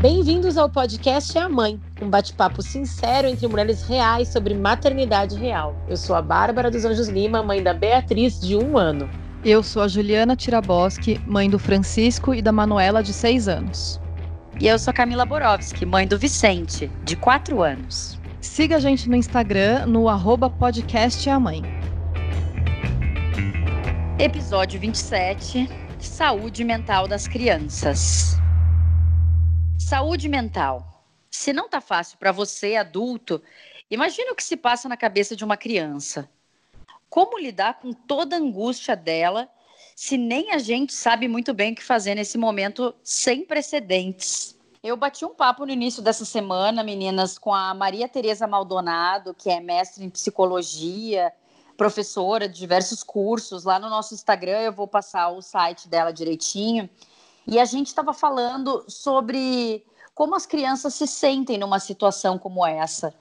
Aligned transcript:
Bem-vindos 0.00 0.56
ao 0.56 0.70
podcast 0.70 1.36
É 1.36 1.40
a 1.40 1.48
Mãe, 1.48 1.80
um 2.00 2.08
bate-papo 2.08 2.62
sincero 2.62 3.26
entre 3.26 3.48
mulheres 3.48 3.82
reais 3.82 4.28
sobre 4.28 4.54
maternidade 4.54 5.34
real. 5.34 5.74
Eu 5.88 5.96
sou 5.96 6.14
a 6.14 6.22
Bárbara 6.22 6.70
dos 6.70 6.84
Anjos 6.84 7.08
Lima, 7.08 7.42
mãe 7.42 7.60
da 7.60 7.74
Beatriz, 7.74 8.38
de 8.38 8.54
um 8.54 8.78
ano. 8.78 9.10
Eu 9.44 9.60
sou 9.60 9.82
a 9.82 9.88
Juliana 9.88 10.36
Tiraboski, 10.36 11.20
mãe 11.26 11.50
do 11.50 11.58
Francisco 11.58 12.32
e 12.32 12.40
da 12.40 12.52
Manuela, 12.52 13.02
de 13.02 13.12
seis 13.12 13.48
anos. 13.48 14.00
E 14.60 14.68
eu 14.68 14.78
sou 14.78 14.92
a 14.92 14.94
Camila 14.94 15.26
Borowski, 15.26 15.84
mãe 15.84 16.06
do 16.06 16.16
Vicente, 16.16 16.88
de 17.02 17.16
quatro 17.16 17.60
anos. 17.60 18.20
Siga 18.40 18.76
a 18.76 18.80
gente 18.80 19.08
no 19.08 19.16
Instagram, 19.16 19.86
no 19.86 20.08
arroba 20.08 20.48
podcast 20.48 21.28
É 21.28 21.32
a 21.32 21.40
Mãe. 21.40 21.60
Episódio 24.16 24.78
27, 24.78 25.68
Saúde 25.98 26.62
Mental 26.62 27.08
das 27.08 27.26
Crianças. 27.26 28.38
Saúde 29.88 30.28
mental. 30.28 31.02
Se 31.30 31.50
não 31.50 31.66
tá 31.66 31.80
fácil 31.80 32.18
para 32.18 32.30
você, 32.30 32.76
adulto, 32.76 33.40
imagine 33.90 34.30
o 34.30 34.34
que 34.34 34.44
se 34.44 34.54
passa 34.54 34.86
na 34.86 34.98
cabeça 34.98 35.34
de 35.34 35.42
uma 35.42 35.56
criança. 35.56 36.28
Como 37.08 37.38
lidar 37.38 37.80
com 37.80 37.94
toda 37.94 38.36
a 38.36 38.38
angústia 38.38 38.94
dela 38.94 39.48
se 39.96 40.18
nem 40.18 40.52
a 40.52 40.58
gente 40.58 40.92
sabe 40.92 41.26
muito 41.26 41.54
bem 41.54 41.72
o 41.72 41.74
que 41.74 41.82
fazer 41.82 42.14
nesse 42.14 42.36
momento 42.36 42.94
sem 43.02 43.46
precedentes? 43.46 44.58
Eu 44.82 44.94
bati 44.94 45.24
um 45.24 45.34
papo 45.34 45.64
no 45.64 45.72
início 45.72 46.02
dessa 46.02 46.26
semana, 46.26 46.84
meninas, 46.84 47.38
com 47.38 47.54
a 47.54 47.72
Maria 47.72 48.06
Tereza 48.06 48.46
Maldonado, 48.46 49.32
que 49.32 49.48
é 49.48 49.58
mestre 49.58 50.04
em 50.04 50.10
psicologia, 50.10 51.32
professora 51.78 52.46
de 52.46 52.58
diversos 52.58 53.02
cursos. 53.02 53.64
Lá 53.64 53.78
no 53.78 53.88
nosso 53.88 54.12
Instagram 54.12 54.60
eu 54.60 54.72
vou 54.72 54.86
passar 54.86 55.30
o 55.30 55.40
site 55.40 55.88
dela 55.88 56.12
direitinho. 56.12 56.90
E 57.50 57.58
a 57.58 57.64
gente 57.64 57.86
estava 57.86 58.12
falando 58.12 58.84
sobre 58.88 59.82
como 60.14 60.34
as 60.34 60.44
crianças 60.44 60.92
se 60.92 61.06
sentem 61.06 61.56
numa 61.56 61.80
situação 61.80 62.38
como 62.38 62.66
essa, 62.66 63.14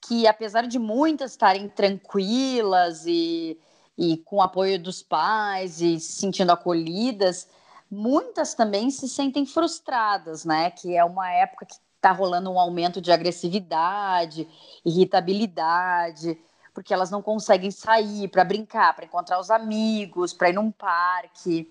que 0.00 0.24
apesar 0.24 0.68
de 0.68 0.78
muitas 0.78 1.32
estarem 1.32 1.68
tranquilas 1.68 3.04
e, 3.06 3.58
e 3.98 4.18
com 4.18 4.40
apoio 4.40 4.80
dos 4.80 5.02
pais 5.02 5.80
e 5.80 5.98
se 5.98 6.12
sentindo 6.12 6.52
acolhidas, 6.52 7.48
muitas 7.90 8.54
também 8.54 8.88
se 8.88 9.08
sentem 9.08 9.44
frustradas, 9.44 10.44
né? 10.44 10.70
Que 10.70 10.96
é 10.96 11.04
uma 11.04 11.28
época 11.32 11.66
que 11.66 11.74
está 11.96 12.12
rolando 12.12 12.52
um 12.52 12.60
aumento 12.60 13.00
de 13.00 13.10
agressividade, 13.10 14.48
irritabilidade, 14.84 16.38
porque 16.72 16.94
elas 16.94 17.10
não 17.10 17.20
conseguem 17.20 17.72
sair 17.72 18.28
para 18.28 18.44
brincar, 18.44 18.94
para 18.94 19.06
encontrar 19.06 19.40
os 19.40 19.50
amigos, 19.50 20.32
para 20.32 20.50
ir 20.50 20.52
num 20.52 20.70
parque. 20.70 21.68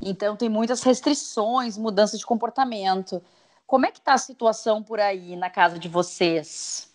Então 0.00 0.36
tem 0.36 0.48
muitas 0.48 0.82
restrições, 0.82 1.76
mudança 1.76 2.16
de 2.16 2.24
comportamento. 2.24 3.22
Como 3.66 3.86
é 3.86 3.90
que 3.90 3.98
está 3.98 4.14
a 4.14 4.18
situação 4.18 4.82
por 4.82 4.98
aí 4.98 5.36
na 5.36 5.50
casa 5.50 5.78
de 5.78 5.88
vocês? 5.88 6.90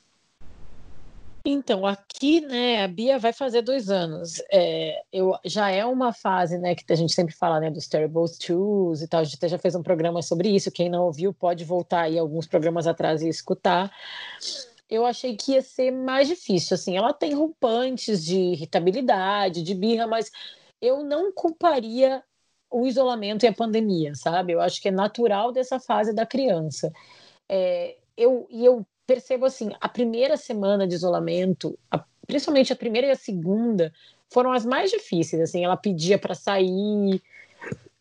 Então, 1.48 1.86
aqui, 1.86 2.42
né, 2.42 2.83
a 2.83 2.88
Bia 2.88 3.20
vai 3.20 3.31
fazer 3.31 3.61
dois 3.61 3.92
anos. 3.92 4.42
É, 4.52 5.03
eu, 5.14 5.38
já 5.45 5.70
é 5.70 5.86
uma 5.86 6.11
fase, 6.11 6.58
né, 6.58 6.73
que 6.73 6.92
a 6.92 6.95
gente 6.95 7.14
sempre 7.14 7.36
fala, 7.36 7.59
né, 7.59 7.70
dos 7.70 7.88
Terrible 7.88 8.26
Twos 8.44 9.03
e 9.03 9.08
tal. 9.08 9.22
A 9.22 9.23
gente 9.23 9.36
até 9.36 9.48
já 9.48 9.59
fez 9.59 9.76
um 9.76 9.83
programa 9.83 10.23
sobre 10.23 10.50
isso. 10.50 10.72
Quem 10.72 10.89
não 10.89 11.03
ouviu 11.03 11.31
pode 11.31 11.64
voltar 11.64 12.02
aí 12.02 12.17
alguns 12.17 12.48
programas 12.48 12.88
atrás 12.88 13.22
e 13.22 13.30
escutar. 13.30 13.92
Eu 14.89 15.06
achei 15.06 15.36
que 15.36 15.52
ia 15.52 15.61
ser 15.61 15.92
mais 15.92 16.28
difícil, 16.28 16.73
assim. 16.73 16.98
Ela 16.98 17.14
tem 17.14 17.36
rompantes 17.36 18.26
de 18.26 18.38
irritabilidade, 18.38 19.61
de 19.61 19.76
birra, 19.76 20.08
mas 20.08 20.31
eu 20.81 21.03
não 21.03 21.31
culparia 21.31 22.23
o 22.69 22.85
isolamento 22.85 23.44
e 23.44 23.47
a 23.47 23.53
pandemia, 23.53 24.13
sabe? 24.16 24.53
Eu 24.53 24.61
acho 24.61 24.81
que 24.81 24.88
é 24.88 24.91
natural 24.91 25.52
dessa 25.52 25.80
fase 25.80 26.13
da 26.13 26.25
criança. 26.25 26.91
É, 27.47 27.95
eu, 28.17 28.47
e 28.49 28.65
eu 28.65 28.86
percebo 29.05 29.45
assim, 29.45 29.71
a 29.80 29.87
primeira 29.87 30.36
semana 30.36 30.87
de 30.87 30.95
isolamento, 30.95 31.77
a, 31.92 32.03
principalmente 32.26 32.73
a 32.73 32.76
primeira 32.76 33.08
e 33.08 33.11
a 33.11 33.15
segunda, 33.15 33.93
foram 34.30 34.52
as 34.52 34.65
mais 34.65 34.92
difíceis. 34.92 35.42
Assim, 35.42 35.64
ela 35.64 35.77
pedia 35.77 36.17
para 36.17 36.36
sair, 36.36 37.21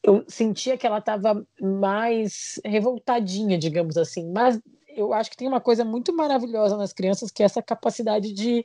eu 0.03 0.25
sentia 0.29 0.77
que 0.77 0.87
ela 0.87 0.99
estava 0.99 1.47
mais 1.61 2.61
revoltadinha, 2.65 3.59
digamos 3.59 3.97
assim. 3.97 4.31
Mas 4.33 4.61
eu 4.89 5.13
acho 5.13 5.31
que 5.31 5.37
tem 5.37 5.49
uma 5.49 5.61
coisa 5.61 5.85
muito 5.85 6.15
maravilhosa 6.15 6.77
nas 6.77 6.93
crianças 6.93 7.31
que 7.31 7.43
é 7.43 7.47
essa 7.47 7.63
capacidade 7.63 8.33
de 8.33 8.65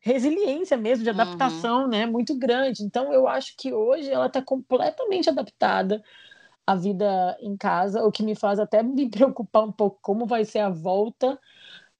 resiliência 0.00 0.76
mesmo, 0.76 1.04
de 1.04 1.10
adaptação, 1.10 1.82
uhum. 1.82 1.88
né, 1.88 2.06
muito 2.06 2.36
grande. 2.36 2.82
Então, 2.82 3.12
eu 3.12 3.26
acho 3.26 3.54
que 3.56 3.72
hoje 3.72 4.10
ela 4.10 4.26
está 4.26 4.40
completamente 4.42 5.28
adaptada 5.28 6.02
à 6.66 6.74
vida 6.74 7.36
em 7.40 7.56
casa, 7.56 8.04
o 8.04 8.12
que 8.12 8.22
me 8.22 8.34
faz 8.34 8.58
até 8.58 8.82
me 8.82 9.08
preocupar 9.10 9.64
um 9.64 9.72
pouco 9.72 9.98
como 10.02 10.26
vai 10.26 10.44
ser 10.44 10.60
a 10.60 10.70
volta 10.70 11.38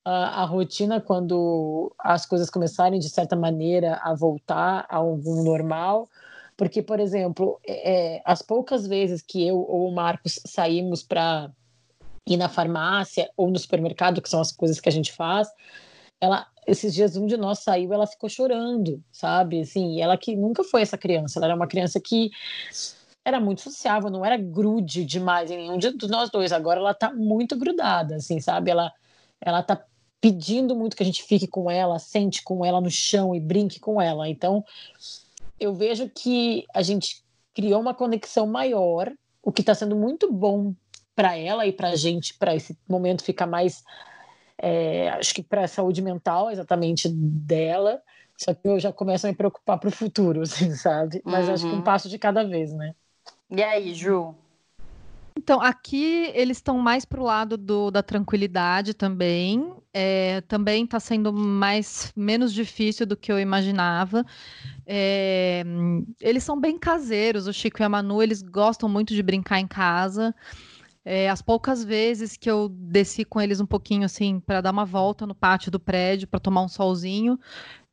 à, 0.04 0.42
à 0.42 0.44
rotina 0.44 1.00
quando 1.00 1.94
as 1.98 2.26
coisas 2.26 2.50
começarem, 2.50 3.00
de 3.00 3.08
certa 3.08 3.34
maneira, 3.34 3.96
a 4.02 4.14
voltar 4.14 4.86
a 4.88 4.96
algum 4.96 5.42
normal. 5.42 6.08
Porque, 6.56 6.82
por 6.82 6.98
exemplo, 6.98 7.60
é, 7.66 8.16
é 8.16 8.22
as 8.24 8.42
poucas 8.42 8.86
vezes 8.86 9.22
que 9.22 9.46
eu 9.46 9.58
ou 9.58 9.88
o 9.88 9.94
Marcos 9.94 10.40
saímos 10.44 11.02
para 11.02 11.50
ir 12.28 12.36
na 12.36 12.48
farmácia 12.48 13.30
ou 13.36 13.50
no 13.50 13.58
supermercado, 13.58 14.20
que 14.20 14.28
são 14.28 14.40
as 14.40 14.52
coisas 14.52 14.80
que 14.80 14.88
a 14.88 14.92
gente 14.92 15.12
faz, 15.12 15.48
ela 16.20 16.46
esses 16.68 16.94
dias 16.94 17.16
um 17.16 17.26
de 17.26 17.36
nós 17.36 17.60
saiu, 17.60 17.92
ela 17.94 18.06
ficou 18.06 18.28
chorando, 18.28 19.02
sabe? 19.10 19.60
Assim, 19.60 20.00
ela 20.02 20.18
que 20.18 20.36
nunca 20.36 20.62
foi 20.62 20.82
essa 20.82 20.98
criança, 20.98 21.38
ela 21.38 21.46
era 21.46 21.56
uma 21.56 21.66
criança 21.66 21.98
que 21.98 22.30
era 23.24 23.40
muito 23.40 23.62
sociável, 23.62 24.10
não 24.10 24.24
era 24.24 24.36
grude 24.36 25.04
demais 25.04 25.50
em 25.50 25.56
nenhum 25.56 25.78
de 25.78 25.90
nós 26.08 26.30
dois. 26.30 26.52
Agora 26.52 26.78
ela 26.78 26.94
tá 26.94 27.12
muito 27.12 27.56
grudada, 27.56 28.16
assim, 28.16 28.38
sabe? 28.40 28.70
Ela 28.70 28.92
ela 29.40 29.62
tá 29.62 29.82
pedindo 30.20 30.74
muito 30.76 30.96
que 30.96 31.02
a 31.02 31.06
gente 31.06 31.22
fique 31.22 31.46
com 31.46 31.70
ela, 31.70 31.98
sente 31.98 32.42
com 32.42 32.64
ela 32.64 32.80
no 32.80 32.90
chão 32.90 33.34
e 33.34 33.40
brinque 33.40 33.80
com 33.80 34.00
ela. 34.02 34.28
Então, 34.28 34.64
eu 35.58 35.74
vejo 35.74 36.08
que 36.08 36.66
a 36.74 36.82
gente 36.82 37.24
criou 37.54 37.80
uma 37.80 37.94
conexão 37.94 38.46
maior, 38.46 39.10
o 39.42 39.52
que 39.52 39.62
está 39.62 39.74
sendo 39.74 39.96
muito 39.96 40.30
bom 40.30 40.74
para 41.14 41.36
ela 41.36 41.66
e 41.66 41.72
para 41.72 41.90
a 41.90 41.96
gente, 41.96 42.34
para 42.34 42.54
esse 42.54 42.76
momento 42.88 43.24
ficar 43.24 43.46
mais 43.46 43.82
é, 44.60 45.10
acho 45.10 45.34
que 45.34 45.42
para 45.42 45.64
a 45.64 45.68
saúde 45.68 46.02
mental 46.02 46.50
exatamente 46.50 47.08
dela, 47.08 48.02
só 48.36 48.52
que 48.52 48.66
eu 48.66 48.78
já 48.78 48.92
começo 48.92 49.26
a 49.26 49.30
me 49.30 49.36
preocupar 49.36 49.78
para 49.78 49.88
o 49.88 49.92
futuro, 49.92 50.42
assim, 50.42 50.74
sabe? 50.74 51.22
Mas 51.24 51.46
uhum. 51.46 51.54
acho 51.54 51.64
que 51.64 51.72
um 51.72 51.76
uhum. 51.76 51.82
passo 51.82 52.08
de 52.08 52.18
cada 52.18 52.44
vez, 52.44 52.72
né? 52.72 52.94
E 53.50 53.62
aí, 53.62 53.94
Ju? 53.94 54.34
Então, 55.36 55.60
aqui 55.60 56.32
eles 56.34 56.56
estão 56.56 56.78
mais 56.78 57.04
para 57.04 57.20
o 57.20 57.24
lado 57.24 57.56
do, 57.56 57.92
da 57.92 58.02
tranquilidade 58.02 58.92
também. 58.92 59.72
É, 59.94 60.40
também 60.42 60.84
está 60.84 60.98
sendo 60.98 61.32
mais 61.32 62.12
menos 62.14 62.52
difícil 62.52 63.06
do 63.06 63.16
que 63.16 63.30
eu 63.30 63.38
imaginava. 63.38 64.26
É, 64.84 65.64
eles 66.20 66.42
são 66.42 66.60
bem 66.60 66.76
caseiros, 66.76 67.46
o 67.46 67.52
Chico 67.52 67.80
e 67.80 67.84
a 67.84 67.88
Manu, 67.88 68.20
eles 68.20 68.42
gostam 68.42 68.88
muito 68.88 69.14
de 69.14 69.22
brincar 69.22 69.60
em 69.60 69.66
casa. 69.66 70.34
É, 71.04 71.30
as 71.30 71.40
poucas 71.40 71.82
vezes 71.82 72.36
que 72.36 72.50
eu 72.50 72.68
desci 72.68 73.24
com 73.24 73.40
eles 73.40 73.60
um 73.60 73.66
pouquinho 73.66 74.04
assim 74.04 74.40
para 74.40 74.60
dar 74.60 74.72
uma 74.72 74.84
volta 74.84 75.26
no 75.26 75.34
pátio 75.34 75.70
do 75.70 75.80
prédio 75.80 76.28
para 76.28 76.38
tomar 76.38 76.62
um 76.62 76.68
solzinho, 76.68 77.38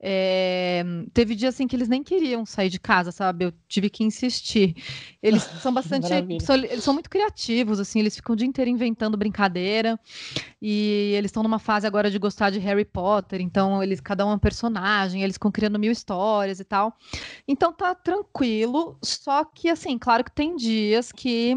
é, 0.07 0.83
teve 1.13 1.33
dias 1.33 1.55
assim 1.55 1.67
que 1.67 1.75
eles 1.75 1.88
nem 1.88 2.03
queriam 2.03 2.45
sair 2.45 2.69
de 2.69 2.79
casa, 2.79 3.11
sabe? 3.11 3.45
Eu 3.45 3.53
tive 3.67 3.89
que 3.89 4.03
insistir. 4.03 4.75
Eles 5.19 5.41
são 5.63 5.73
bastante, 5.73 6.07
são, 6.44 6.55
eles 6.55 6.83
são 6.83 6.94
muito 6.94 7.09
criativos, 7.09 7.79
assim, 7.79 8.01
eles 8.01 8.15
ficam 8.15 8.33
o 8.33 8.35
dia 8.35 8.47
inteiro 8.47 8.69
inventando 8.69 9.17
brincadeira. 9.17 9.99
E 10.61 11.13
eles 11.15 11.29
estão 11.29 11.41
numa 11.41 11.57
fase 11.57 11.88
agora 11.88 12.11
de 12.11 12.19
gostar 12.19 12.51
de 12.51 12.59
Harry 12.59 12.85
Potter, 12.85 13.41
então 13.41 13.81
eles 13.81 13.99
cada 13.99 14.25
um 14.25 14.31
é 14.31 14.35
um 14.35 14.39
personagem, 14.39 15.23
eles 15.23 15.38
ficam 15.38 15.51
criando 15.51 15.79
mil 15.79 15.91
histórias 15.91 16.59
e 16.59 16.63
tal. 16.63 16.95
Então 17.47 17.73
tá 17.73 17.95
tranquilo, 17.95 19.00
só 19.01 19.44
que 19.44 19.69
assim, 19.69 19.97
claro 19.97 20.24
que 20.24 20.31
tem 20.31 20.56
dias 20.56 21.12
que 21.12 21.56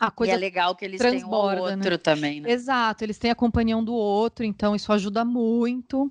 a 0.00 0.10
coisa 0.10 0.32
e 0.32 0.34
é 0.34 0.38
legal 0.38 0.74
que 0.74 0.82
eles 0.82 0.98
têm 0.98 1.22
um 1.22 1.28
né? 1.28 1.60
outro 1.60 1.90
né? 1.90 1.98
também, 1.98 2.40
né? 2.40 2.50
Exato, 2.50 3.04
eles 3.04 3.18
têm 3.18 3.30
a 3.30 3.34
companhia 3.34 3.76
um 3.76 3.84
do 3.84 3.92
outro, 3.92 4.46
então 4.46 4.74
isso 4.74 4.90
ajuda 4.94 5.26
muito. 5.26 6.10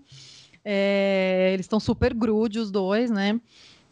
É, 0.63 1.49
eles 1.53 1.65
estão 1.65 1.79
super 1.79 2.13
grude 2.13 2.59
os 2.59 2.69
dois, 2.69 3.09
né? 3.09 3.41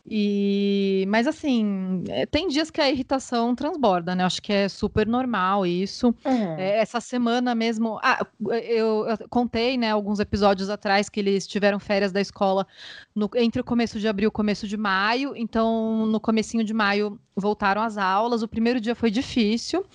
E, 0.10 1.06
mas 1.10 1.28
assim, 1.28 2.04
é, 2.08 2.26
tem 2.26 2.48
dias 2.48 2.72
que 2.72 2.80
a 2.80 2.90
irritação 2.90 3.54
transborda, 3.54 4.16
né? 4.16 4.24
Acho 4.24 4.42
que 4.42 4.54
é 4.54 4.70
super 4.70 5.06
normal 5.06 5.66
isso. 5.66 6.16
Uhum. 6.24 6.58
É, 6.58 6.80
essa 6.80 7.02
semana 7.02 7.54
mesmo, 7.54 8.00
ah, 8.02 8.26
eu, 8.46 9.06
eu, 9.06 9.18
contei, 9.30 9.78
né, 9.78 9.92
alguns 9.92 10.22
episódios 10.22 10.70
atrás 10.70 11.10
que 11.10 11.20
eles 11.20 11.46
tiveram 11.46 11.78
férias 11.78 12.14
da 12.14 12.22
escola 12.22 12.66
no, 13.14 13.30
entre 13.36 13.60
o 13.60 13.66
começo 13.66 14.00
de 14.00 14.08
abril 14.08 14.28
e 14.28 14.30
o 14.30 14.32
começo 14.32 14.66
de 14.66 14.78
maio. 14.78 15.34
Então, 15.36 16.06
no 16.06 16.22
comecinho 16.22 16.64
de 16.64 16.74
maio 16.74 17.20
voltaram 17.36 17.82
às 17.82 17.98
aulas. 17.98 18.42
O 18.42 18.48
primeiro 18.48 18.80
dia 18.80 18.96
foi 18.96 19.12
difícil. 19.12 19.86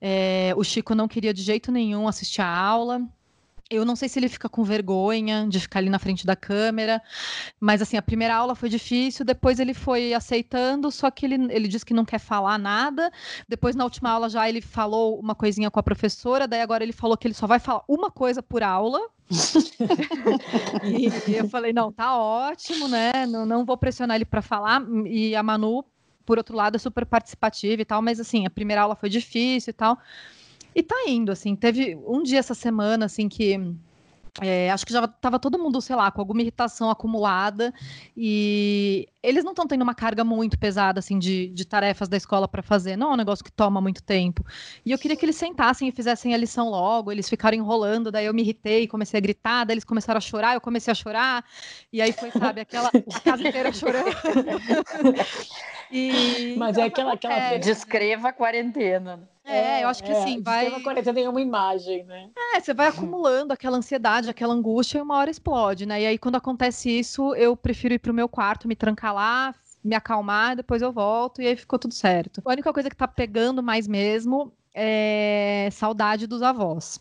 É, 0.00 0.52
o 0.56 0.64
Chico 0.64 0.96
não 0.96 1.06
queria 1.06 1.32
de 1.32 1.42
jeito 1.42 1.70
nenhum 1.70 2.08
assistir 2.08 2.40
a 2.40 2.48
aula. 2.48 3.02
Eu 3.70 3.84
não 3.84 3.96
sei 3.96 4.08
se 4.08 4.18
ele 4.18 4.28
fica 4.28 4.48
com 4.48 4.62
vergonha 4.62 5.46
de 5.48 5.58
ficar 5.58 5.78
ali 5.78 5.88
na 5.88 5.98
frente 5.98 6.26
da 6.26 6.36
câmera, 6.36 7.02
mas 7.58 7.80
assim, 7.80 7.96
a 7.96 8.02
primeira 8.02 8.36
aula 8.36 8.54
foi 8.54 8.68
difícil, 8.68 9.24
depois 9.24 9.58
ele 9.58 9.72
foi 9.72 10.12
aceitando, 10.12 10.90
só 10.90 11.10
que 11.10 11.24
ele, 11.24 11.34
ele 11.50 11.66
disse 11.66 11.84
que 11.84 11.94
não 11.94 12.04
quer 12.04 12.18
falar 12.18 12.58
nada. 12.58 13.10
Depois, 13.48 13.74
na 13.74 13.84
última 13.84 14.10
aula, 14.10 14.28
já 14.28 14.48
ele 14.48 14.60
falou 14.60 15.18
uma 15.18 15.34
coisinha 15.34 15.70
com 15.70 15.80
a 15.80 15.82
professora, 15.82 16.46
daí 16.46 16.60
agora 16.60 16.84
ele 16.84 16.92
falou 16.92 17.16
que 17.16 17.26
ele 17.26 17.34
só 17.34 17.46
vai 17.46 17.58
falar 17.58 17.82
uma 17.88 18.10
coisa 18.10 18.42
por 18.42 18.62
aula. 18.62 19.00
e 20.84 21.32
eu 21.34 21.48
falei, 21.48 21.72
não, 21.72 21.90
tá 21.90 22.16
ótimo, 22.18 22.86
né? 22.86 23.26
Não, 23.26 23.46
não 23.46 23.64
vou 23.64 23.76
pressionar 23.78 24.16
ele 24.16 24.26
para 24.26 24.42
falar. 24.42 24.82
E 25.06 25.34
a 25.34 25.42
Manu, 25.42 25.84
por 26.26 26.38
outro 26.38 26.54
lado, 26.54 26.76
é 26.76 26.78
super 26.78 27.06
participativa 27.06 27.80
e 27.80 27.84
tal, 27.84 28.02
mas 28.02 28.20
assim, 28.20 28.46
a 28.46 28.50
primeira 28.50 28.82
aula 28.82 28.94
foi 28.94 29.08
difícil 29.08 29.70
e 29.70 29.74
tal. 29.74 29.98
E 30.74 30.82
tá 30.82 31.04
indo, 31.06 31.30
assim. 31.30 31.54
Teve 31.54 31.96
um 32.06 32.22
dia 32.22 32.38
essa 32.38 32.54
semana, 32.54 33.06
assim, 33.06 33.28
que. 33.28 33.58
É, 34.42 34.68
acho 34.72 34.84
que 34.84 34.92
já 34.92 35.04
estava 35.04 35.38
todo 35.38 35.56
mundo, 35.56 35.80
sei 35.80 35.94
lá, 35.94 36.10
com 36.10 36.20
alguma 36.20 36.42
irritação 36.42 36.90
acumulada 36.90 37.72
e 38.16 39.08
eles 39.22 39.44
não 39.44 39.52
estão 39.52 39.64
tendo 39.64 39.82
uma 39.82 39.94
carga 39.94 40.24
muito 40.24 40.58
pesada 40.58 40.98
assim 40.98 41.20
de, 41.20 41.46
de 41.50 41.64
tarefas 41.64 42.08
da 42.08 42.16
escola 42.16 42.48
para 42.48 42.60
fazer. 42.60 42.96
Não 42.96 43.10
é 43.10 43.14
um 43.14 43.16
negócio 43.16 43.44
que 43.44 43.52
toma 43.52 43.80
muito 43.80 44.02
tempo. 44.02 44.44
E 44.84 44.90
eu 44.90 44.98
queria 44.98 45.16
que 45.16 45.24
eles 45.24 45.36
sentassem 45.36 45.86
e 45.86 45.92
fizessem 45.92 46.34
a 46.34 46.36
lição 46.36 46.68
logo. 46.68 47.12
Eles 47.12 47.28
ficaram 47.28 47.56
enrolando, 47.56 48.10
daí 48.10 48.26
eu 48.26 48.34
me 48.34 48.42
irritei, 48.42 48.88
comecei 48.88 49.18
a 49.18 49.20
gritar, 49.20 49.64
daí 49.64 49.74
eles 49.74 49.84
começaram 49.84 50.18
a 50.18 50.20
chorar, 50.20 50.54
eu 50.54 50.60
comecei 50.60 50.90
a 50.90 50.96
chorar 50.96 51.44
e 51.92 52.02
aí 52.02 52.12
foi, 52.12 52.32
sabe, 52.32 52.60
aquela 52.60 52.88
a 53.14 53.20
casa 53.20 53.46
inteira 53.46 53.72
chorando. 53.72 54.10
e, 55.92 56.56
Mas 56.58 56.76
é 56.76 56.82
aquela, 56.82 57.12
aquela 57.12 57.34
é, 57.34 57.58
descreva 57.60 58.30
a 58.30 58.32
quarentena. 58.32 59.32
É, 59.46 59.84
eu 59.84 59.88
acho 59.88 60.02
que 60.02 60.10
é, 60.10 60.18
assim, 60.18 60.40
vai. 60.42 60.68
Uma 60.68 60.80
quarentena 60.80 61.14
tem 61.14 61.28
uma 61.28 61.40
imagem, 61.40 62.04
né? 62.04 62.30
É, 62.54 62.60
você 62.60 62.72
vai 62.72 62.88
acumulando 62.88 63.52
aquela 63.52 63.76
ansiedade, 63.76 64.30
aquela 64.30 64.54
angústia 64.54 64.98
e 64.98 65.02
uma 65.02 65.16
hora 65.16 65.30
explode, 65.30 65.86
né? 65.86 66.02
E 66.02 66.06
aí, 66.06 66.18
quando 66.18 66.36
acontece 66.36 66.90
isso, 66.90 67.34
eu 67.34 67.56
prefiro 67.56 67.94
ir 67.94 67.98
pro 67.98 68.14
meu 68.14 68.28
quarto, 68.28 68.66
me 68.66 68.74
trancar 68.74 69.14
lá, 69.14 69.54
me 69.84 69.94
acalmar, 69.94 70.56
depois 70.56 70.80
eu 70.82 70.92
volto 70.92 71.42
e 71.42 71.46
aí 71.46 71.56
ficou 71.56 71.78
tudo 71.78 71.94
certo. 71.94 72.40
A 72.44 72.50
única 72.52 72.72
coisa 72.72 72.88
que 72.88 72.96
tá 72.96 73.06
pegando 73.06 73.62
mais 73.62 73.86
mesmo 73.86 74.52
é 74.74 75.68
saudade 75.72 76.26
dos 76.26 76.42
avós. 76.42 76.98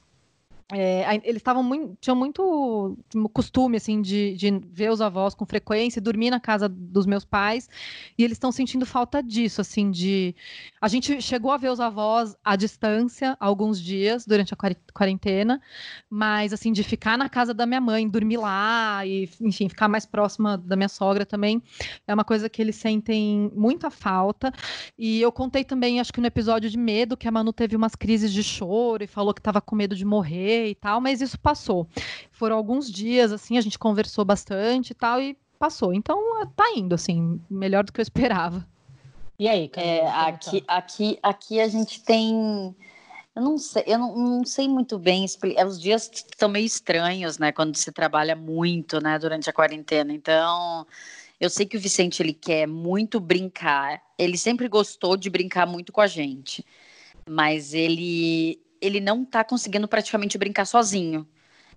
É, 0.71 1.15
eles 1.24 1.38
estavam 1.38 1.62
muito, 1.62 1.98
tinham 2.00 2.15
muito 2.15 2.98
costume 3.33 3.77
assim 3.77 4.01
de, 4.01 4.36
de, 4.36 4.51
ver 4.71 4.92
os 4.92 5.01
avós 5.01 5.36
com 5.36 5.45
frequência, 5.45 6.01
dormir 6.01 6.30
na 6.30 6.39
casa 6.39 6.69
dos 6.69 7.06
meus 7.06 7.25
pais, 7.25 7.69
e 8.18 8.24
eles 8.24 8.36
estão 8.36 8.51
sentindo 8.51 8.86
falta 8.86 9.21
disso, 9.21 9.62
assim, 9.62 9.92
de 9.92 10.36
a 10.81 10.88
gente 10.88 11.21
chegou 11.21 11.51
a 11.51 11.57
ver 11.57 11.69
os 11.69 11.80
avós 11.80 12.36
à 12.44 12.56
distância 12.56 13.36
alguns 13.39 13.81
dias 13.81 14.25
durante 14.25 14.54
a 14.54 14.57
quarentena, 14.94 15.62
mas 16.10 16.54
assim 16.54 16.71
de 16.71 16.83
ficar 16.83 17.18
na 17.18 17.30
casa 17.30 17.54
da 17.54 17.66
minha 17.66 17.81
mãe, 17.81 18.07
dormir 18.07 18.38
lá 18.38 19.06
e 19.06 19.30
enfim 19.42 19.68
ficar 19.68 19.88
mais 19.88 20.06
próxima 20.06 20.57
da 20.57 20.75
minha 20.75 20.89
sogra 20.89 21.25
também 21.25 21.62
é 22.07 22.13
uma 22.13 22.24
coisa 22.24 22.50
que 22.50 22.62
eles 22.62 22.75
sentem 22.75 23.51
muita 23.56 23.89
falta. 23.89 24.51
E 24.98 25.21
eu 25.21 25.31
contei 25.31 25.63
também, 25.63 26.00
acho 26.00 26.13
que 26.13 26.21
no 26.21 26.27
episódio 26.27 26.69
de 26.69 26.77
medo, 26.77 27.18
que 27.18 27.27
a 27.27 27.31
Manu 27.31 27.51
teve 27.51 27.75
umas 27.75 27.95
crises 27.95 28.31
de 28.31 28.44
choro 28.44 29.04
e 29.04 29.07
falou 29.07 29.33
que 29.33 29.39
estava 29.39 29.62
com 29.62 29.75
medo 29.75 29.95
de 29.95 30.06
morrer 30.06 30.53
e 30.68 30.76
tal, 30.76 31.02
mas 31.02 31.22
isso 31.22 31.40
passou. 31.40 31.88
Foram 32.32 32.56
alguns 32.58 32.92
dias, 32.92 33.32
assim, 33.32 33.58
a 33.58 33.62
gente 33.62 33.80
conversou 33.80 34.24
bastante 34.26 34.92
e 34.92 34.94
tal, 34.94 35.22
e 35.22 35.38
passou. 35.58 35.94
Então, 35.94 36.20
tá 36.56 36.72
indo, 36.76 36.94
assim, 36.94 37.40
melhor 37.50 37.84
do 37.84 37.94
que 37.94 38.00
eu 38.00 38.04
esperava. 38.04 38.68
E 39.40 39.48
aí, 39.48 39.70
é, 39.76 40.08
aqui, 40.08 40.62
tá? 40.62 40.76
aqui, 40.76 41.20
aqui 41.24 41.60
a 41.60 41.68
gente 41.68 42.02
tem. 42.04 42.76
Eu 43.36 43.42
não 43.42 43.58
sei, 43.58 43.84
eu 43.88 43.98
não, 43.98 44.16
não 44.16 44.46
sei 44.46 44.68
muito 44.68 45.00
bem 45.00 45.26
explicar. 45.26 45.66
Os 45.66 45.82
dias 45.82 46.10
estão 46.14 46.48
meio 46.48 46.66
estranhos, 46.66 47.40
né? 47.40 47.52
Quando 47.52 47.76
se 47.76 47.92
trabalha 47.92 48.36
muito, 48.36 49.02
né? 49.02 49.18
Durante 49.18 49.50
a 49.50 49.54
quarentena. 49.54 50.14
Então, 50.14 50.86
eu 51.40 51.50
sei 51.50 51.66
que 51.66 51.76
o 51.76 51.80
Vicente 51.80 52.22
ele 52.22 52.34
quer 52.34 52.68
muito 52.68 53.20
brincar. 53.20 54.02
Ele 54.18 54.38
sempre 54.38 54.68
gostou 54.68 55.18
de 55.18 55.30
brincar 55.30 55.66
muito 55.66 55.92
com 55.92 56.02
a 56.02 56.08
gente, 56.08 56.64
mas 57.28 57.74
ele 57.74 58.62
ele 58.83 59.00
não 59.00 59.24
está 59.24 59.44
conseguindo 59.44 59.88
praticamente 59.88 60.38
brincar 60.38 60.65
sozinho. 60.65 61.27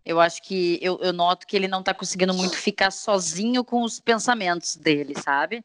Eu 0.04 0.20
acho 0.20 0.42
que 0.42 0.78
eu, 0.82 0.98
eu 1.00 1.12
noto 1.12 1.46
que 1.46 1.56
ele 1.56 1.68
não 1.68 1.80
está 1.80 1.94
conseguindo 1.94 2.34
muito 2.34 2.56
ficar 2.56 2.90
sozinho 2.90 3.64
com 3.64 3.82
os 3.82 4.00
pensamentos 4.00 4.76
dele, 4.76 5.14
sabe? 5.20 5.64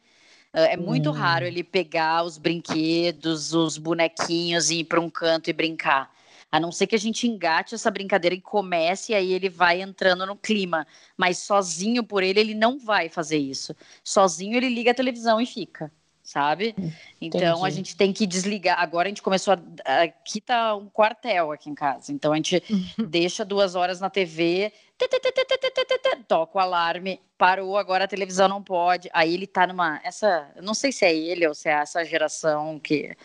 É, 0.53 0.73
é 0.73 0.77
muito 0.77 1.09
hum. 1.09 1.13
raro 1.13 1.45
ele 1.45 1.63
pegar 1.63 2.23
os 2.23 2.37
brinquedos, 2.37 3.53
os 3.53 3.77
bonequinhos 3.77 4.69
e 4.69 4.79
ir 4.79 4.83
para 4.85 4.99
um 5.01 5.09
canto 5.09 5.49
e 5.49 5.53
brincar. 5.53 6.11
A 6.51 6.59
não 6.59 6.71
ser 6.71 6.87
que 6.87 6.95
a 6.95 6.99
gente 6.99 7.27
engate 7.27 7.75
essa 7.75 7.89
brincadeira 7.89 8.35
e 8.35 8.41
comece, 8.41 9.13
e 9.13 9.15
aí 9.15 9.31
ele 9.31 9.49
vai 9.49 9.81
entrando 9.81 10.25
no 10.25 10.35
clima. 10.35 10.85
Mas 11.17 11.37
sozinho 11.39 12.03
por 12.03 12.23
ele, 12.23 12.39
ele 12.39 12.53
não 12.55 12.77
vai 12.77 13.09
fazer 13.09 13.37
isso. 13.37 13.75
Sozinho 14.03 14.57
ele 14.57 14.69
liga 14.69 14.91
a 14.91 14.93
televisão 14.93 15.39
e 15.39 15.45
fica 15.45 15.91
sabe? 16.31 16.73
Então 17.19 17.41
Entendi. 17.41 17.65
a 17.65 17.69
gente 17.69 17.95
tem 17.95 18.13
que 18.13 18.25
desligar. 18.25 18.79
Agora 18.79 19.07
a 19.07 19.09
gente 19.09 19.21
começou 19.21 19.53
a. 19.53 20.01
Aqui 20.03 20.39
tá 20.39 20.75
um 20.75 20.87
quartel 20.87 21.51
aqui 21.51 21.69
em 21.69 21.75
casa. 21.75 22.13
Então 22.13 22.31
a 22.31 22.35
gente 22.37 22.63
deixa 22.97 23.43
duas 23.43 23.75
horas 23.75 23.99
na 23.99 24.09
TV, 24.09 24.71
toca 26.27 26.57
o 26.57 26.61
alarme, 26.61 27.19
parou, 27.37 27.77
agora 27.77 28.05
a 28.05 28.07
televisão 28.07 28.47
não 28.47 28.63
pode. 28.63 29.09
Aí 29.13 29.33
ele 29.33 29.45
tá 29.45 29.67
numa. 29.67 29.99
Essa. 30.03 30.49
Eu 30.55 30.63
não 30.63 30.73
sei 30.73 30.91
se 30.91 31.03
é 31.03 31.13
ele 31.13 31.45
ou 31.45 31.53
se 31.53 31.67
é 31.67 31.73
essa 31.73 32.03
geração 32.05 32.79
que 32.79 33.15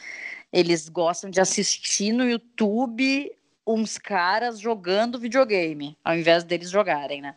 eles 0.52 0.88
gostam 0.88 1.30
de 1.30 1.40
assistir 1.40 2.12
no 2.12 2.28
YouTube 2.28 3.32
uns 3.68 3.98
caras 3.98 4.60
jogando 4.60 5.18
videogame, 5.18 5.96
ao 6.04 6.16
invés 6.16 6.44
deles 6.44 6.70
jogarem, 6.70 7.20
né? 7.20 7.34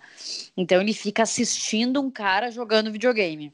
Então 0.56 0.80
ele 0.80 0.94
fica 0.94 1.24
assistindo 1.24 2.00
um 2.00 2.12
cara 2.12 2.52
jogando 2.52 2.92
videogame. 2.92 3.52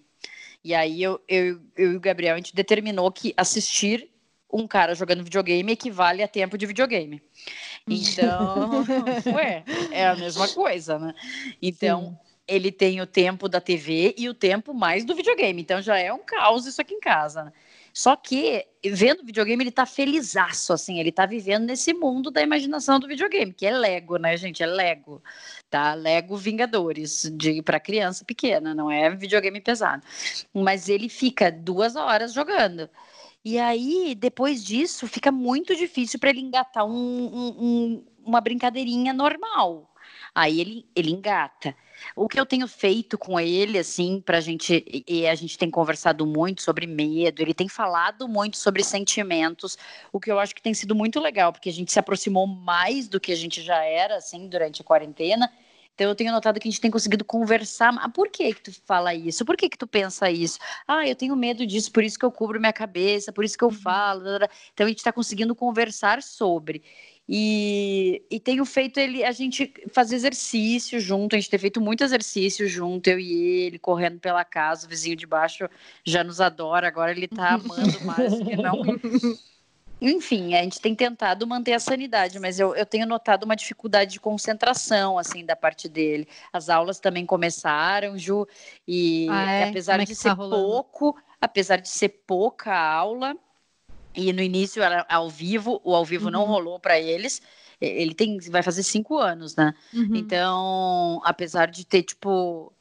E 0.66 0.74
aí 0.74 1.04
eu, 1.04 1.22
eu, 1.28 1.62
eu 1.78 1.92
e 1.92 1.96
o 1.96 2.00
Gabriel, 2.00 2.34
a 2.34 2.38
gente 2.38 2.56
determinou 2.56 3.12
que 3.12 3.36
assistir 3.38 4.10
um 4.52 4.68
cara 4.68 4.96
jogando 4.96 5.24
videogame 5.24 5.72
equivale 5.72 6.24
a 6.24 6.28
tempo 6.28 6.58
de 6.58 6.66
videogame. 6.66 7.22
Então, 7.88 8.84
ué, 9.36 9.64
é 9.92 10.08
a 10.08 10.16
mesma 10.16 10.48
coisa, 10.48 10.98
né? 10.98 11.14
Então, 11.62 12.18
Sim. 12.20 12.32
ele 12.48 12.72
tem 12.72 13.00
o 13.00 13.06
tempo 13.06 13.48
da 13.48 13.62
TV 13.62 14.16
e 14.18 14.28
o 14.28 14.34
tempo 14.34 14.74
mais 14.74 15.06
do 15.06 15.14
videogame. 15.14 15.62
Então, 15.62 15.80
já 15.84 16.00
é 16.00 16.12
um 16.12 16.26
caos 16.26 16.66
isso 16.66 16.82
aqui 16.82 16.96
em 16.96 17.00
casa, 17.00 17.44
né? 17.44 17.54
Só 17.98 18.14
que, 18.18 18.68
vendo 18.84 19.24
videogame, 19.24 19.64
ele 19.64 19.72
tá 19.72 19.86
felizaço, 19.86 20.74
assim, 20.74 21.00
ele 21.00 21.14
tá 21.14 21.26
vivendo 21.26 21.64
nesse 21.64 21.94
mundo 21.94 22.30
da 22.30 22.42
imaginação 22.42 23.00
do 23.00 23.08
videogame, 23.08 23.54
que 23.54 23.66
é 23.66 23.72
Lego, 23.72 24.18
né, 24.18 24.36
gente? 24.36 24.62
É 24.62 24.66
Lego, 24.66 25.24
tá? 25.70 25.94
Lego 25.94 26.36
Vingadores, 26.36 27.32
de 27.38 27.62
para 27.62 27.80
criança 27.80 28.26
pequena, 28.26 28.76
não 28.76 28.92
é 28.92 29.10
videogame 29.16 29.62
pesado. 29.62 30.04
Mas 30.54 30.90
ele 30.90 31.08
fica 31.08 31.50
duas 31.50 31.96
horas 31.96 32.34
jogando. 32.34 32.90
E 33.46 33.58
aí, 33.58 34.14
depois 34.14 34.62
disso, 34.62 35.08
fica 35.08 35.32
muito 35.32 35.74
difícil 35.74 36.20
para 36.20 36.32
ele 36.32 36.42
engatar 36.42 36.86
um, 36.86 36.92
um, 36.92 37.48
um, 37.60 38.06
uma 38.26 38.42
brincadeirinha 38.42 39.14
normal. 39.14 39.90
Aí 40.36 40.60
ele, 40.60 40.86
ele 40.94 41.12
engata. 41.12 41.74
O 42.14 42.28
que 42.28 42.38
eu 42.38 42.46
tenho 42.46 42.68
feito 42.68 43.18
com 43.18 43.40
ele, 43.40 43.80
assim, 43.80 44.22
pra 44.22 44.42
gente, 44.42 45.04
e 45.08 45.26
a 45.26 45.34
gente 45.34 45.58
tem 45.58 45.72
conversado 45.72 46.26
muito 46.26 46.62
sobre 46.62 46.86
medo, 46.86 47.42
ele 47.42 47.54
tem 47.54 47.70
falado 47.70 48.28
muito 48.28 48.58
sobre 48.58 48.84
sentimentos, 48.84 49.78
o 50.12 50.20
que 50.20 50.30
eu 50.30 50.38
acho 50.38 50.54
que 50.54 50.62
tem 50.62 50.74
sido 50.74 50.94
muito 50.94 51.22
legal, 51.22 51.54
porque 51.54 51.70
a 51.70 51.74
gente 51.74 51.94
se 51.94 51.98
aproximou 51.98 52.46
mais 52.46 53.08
do 53.08 53.18
que 53.18 53.32
a 53.32 53.36
gente 53.36 53.62
já 53.62 53.82
era, 53.82 54.18
assim, 54.18 54.50
durante 54.50 54.82
a 54.82 54.86
quarentena. 54.86 55.50
Então 55.96 56.10
eu 56.10 56.16
tenho 56.16 56.34
notado 56.34 56.60
que 56.60 56.68
a 56.68 56.72
gente 56.72 56.82
tem 56.82 56.92
conseguido 56.92 57.24
conversar. 57.24 57.96
Ah, 58.00 58.10
por 58.10 58.30
que 58.30 58.54
que 58.54 58.64
tu 58.64 58.82
fala 58.86 59.16
isso? 59.16 59.46
Por 59.46 59.56
que 59.56 59.70
que 59.70 59.78
tu 59.78 59.88
pensa 59.88 60.30
isso? 60.30 60.60
Ah, 60.86 61.08
eu 61.08 61.16
tenho 61.16 61.34
medo 61.38 61.66
disso, 61.66 61.90
por 61.90 62.04
isso 62.04 62.20
que 62.20 62.26
eu 62.26 62.32
cubro 62.32 62.60
minha 62.60 62.74
cabeça, 62.74 63.32
por 63.32 63.46
isso 63.46 63.58
que 63.58 63.64
eu 63.64 63.70
uhum. 63.70 63.74
falo. 63.74 64.22
Então 64.74 64.86
a 64.86 64.90
gente 64.90 64.98
está 64.98 65.14
conseguindo 65.14 65.56
conversar 65.56 66.22
sobre. 66.22 66.84
E, 67.28 68.24
e 68.30 68.40
tenho 68.40 68.64
feito 68.66 69.00
ele, 69.00 69.24
a 69.24 69.32
gente 69.32 69.74
fazer 69.92 70.16
exercício 70.16 71.00
junto, 71.00 71.36
a 71.36 71.40
gente 71.40 71.50
tem 71.50 71.60
feito 71.60 71.82
muito 71.82 72.04
exercício 72.04 72.68
junto, 72.68 73.08
eu 73.08 73.20
e 73.20 73.34
ele, 73.66 73.80
correndo 73.80 74.20
pela 74.20 74.46
casa, 74.46 74.86
o 74.86 74.90
vizinho 74.90 75.16
de 75.16 75.26
baixo 75.26 75.68
já 76.04 76.24
nos 76.24 76.40
adora, 76.40 76.88
agora 76.88 77.12
ele 77.12 77.28
tá 77.28 77.56
amando 77.56 78.04
mais 78.06 78.34
que 78.38 78.56
não. 78.56 78.82
Enfim, 80.02 80.54
a 80.54 80.62
gente 80.62 80.80
tem 80.80 80.94
tentado 80.94 81.48
manter 81.48 81.74
a 81.74 81.80
sanidade, 81.80 82.38
mas 82.38 82.60
eu, 82.60 82.76
eu 82.76 82.86
tenho 82.86 83.08
notado 83.08 83.44
uma 83.44 83.56
dificuldade 83.56 84.12
de 84.12 84.20
concentração, 84.20 85.18
assim, 85.18 85.46
da 85.46 85.56
parte 85.56 85.88
dele. 85.88 86.28
As 86.52 86.70
aulas 86.70 87.00
também 87.00 87.26
começaram, 87.26 88.18
Ju, 88.18 88.46
e 88.88 89.28
ah, 89.30 89.52
é? 89.52 89.70
apesar 89.70 90.00
é 90.00 90.06
de 90.06 90.14
ser 90.14 90.30
tá 90.30 90.36
pouco, 90.36 91.16
apesar 91.40 91.78
de 91.78 91.90
ser 91.90 92.10
pouca 92.28 92.78
aula, 92.78 93.36
e 94.16 94.34
no 94.34 94.42
início 94.42 94.82
era 94.82 95.06
ao 95.10 95.30
vivo, 95.30 95.82
o 95.84 95.96
ao 95.96 96.06
vivo 96.06 96.26
uhum. 96.26 96.32
não 96.32 96.46
rolou 96.46 96.80
para 96.80 97.00
eles. 97.00 97.42
Ele 97.80 98.14
tem, 98.14 98.40
vai 98.50 98.64
fazer 98.64 98.84
cinco 98.84 99.18
anos, 99.18 99.56
né? 99.56 99.74
Uhum. 99.94 100.16
Então, 100.16 101.22
apesar 101.26 101.68
de 101.68 101.86
ter, 101.86 102.04
tipo, 102.04 102.74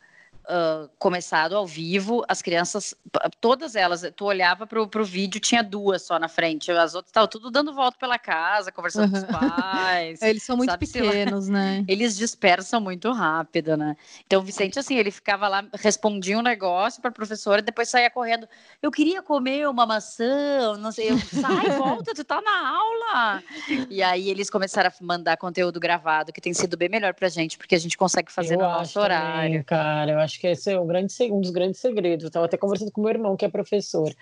uh, 0.44 0.88
começado 0.98 1.56
ao 1.56 1.66
vivo, 1.66 2.24
as 2.28 2.42
crianças, 2.42 2.94
todas 3.40 3.74
elas, 3.76 4.02
tu 4.16 4.24
olhava 4.24 4.66
pro, 4.66 4.86
pro 4.86 5.04
vídeo, 5.04 5.40
tinha 5.40 5.62
duas 5.62 6.02
só 6.02 6.18
na 6.18 6.28
frente, 6.28 6.70
as 6.70 6.94
outras 6.94 7.10
estavam 7.10 7.28
tudo 7.28 7.50
dando 7.50 7.74
volta 7.74 7.96
pela 7.98 8.18
casa, 8.18 8.70
conversando 8.72 9.14
uhum. 9.14 9.22
com 9.22 9.32
os 9.32 9.38
pais. 9.38 10.22
Eles 10.22 10.42
são 10.42 10.56
muito 10.56 10.70
sabe, 10.70 10.86
pequenos, 10.86 11.48
né? 11.48 11.84
Eles 11.88 12.16
dispersam 12.16 12.80
muito 12.80 13.10
rápido, 13.12 13.76
né? 13.76 13.96
Então 14.26 14.40
o 14.40 14.44
Vicente, 14.44 14.78
assim, 14.78 14.96
ele 14.96 15.10
ficava 15.10 15.48
lá, 15.48 15.64
respondia 15.74 16.38
um 16.38 16.42
negócio 16.42 17.00
para 17.00 17.10
a 17.10 17.12
professora, 17.12 17.60
e 17.60 17.64
depois 17.64 17.88
saía 17.88 18.10
correndo. 18.10 18.48
Eu 18.82 18.90
queria 18.90 19.22
comer 19.22 19.68
uma 19.68 19.86
maçã, 19.86 20.76
não 20.78 20.92
sei, 20.92 21.10
eu, 21.10 21.18
sai, 21.18 21.70
volta, 21.76 22.14
tu 22.14 22.24
tá 22.24 22.40
na 22.40 22.68
aula. 22.68 23.42
E 23.90 24.02
aí 24.02 24.28
eles 24.30 24.50
começaram 24.50 24.90
a 24.90 25.04
mandar 25.04 25.36
conteúdo 25.36 25.80
gravado, 25.80 26.32
que 26.32 26.40
tem 26.40 26.52
sido 26.52 26.76
bem 26.76 26.88
melhor 26.88 27.14
pra 27.14 27.28
gente, 27.28 27.56
porque 27.56 27.74
a 27.74 27.78
gente 27.78 27.96
consegue 27.96 28.30
fazer 28.30 28.54
eu 28.54 28.58
no 28.58 28.64
nosso 28.64 28.98
horário. 29.00 29.34
Também, 29.34 29.62
cara, 29.62 30.10
eu 30.12 30.18
acho 30.18 30.33
que 30.38 30.46
esse 30.46 30.72
é 30.72 30.78
um, 30.78 30.86
grande, 30.86 31.14
um 31.30 31.40
dos 31.40 31.50
grandes 31.50 31.80
segredos. 31.80 32.26
Estava 32.26 32.46
até 32.46 32.56
conversando 32.56 32.92
com 32.92 33.00
meu 33.00 33.10
irmão, 33.10 33.36
que 33.36 33.44
é 33.44 33.48
professor. 33.48 34.14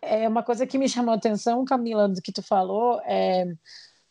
É 0.00 0.28
uma 0.28 0.42
coisa 0.42 0.66
que 0.66 0.78
me 0.78 0.88
chamou 0.88 1.12
a 1.12 1.16
atenção, 1.16 1.64
Camila, 1.64 2.08
do 2.08 2.20
que 2.20 2.32
tu 2.32 2.42
falou, 2.42 3.00
é, 3.04 3.46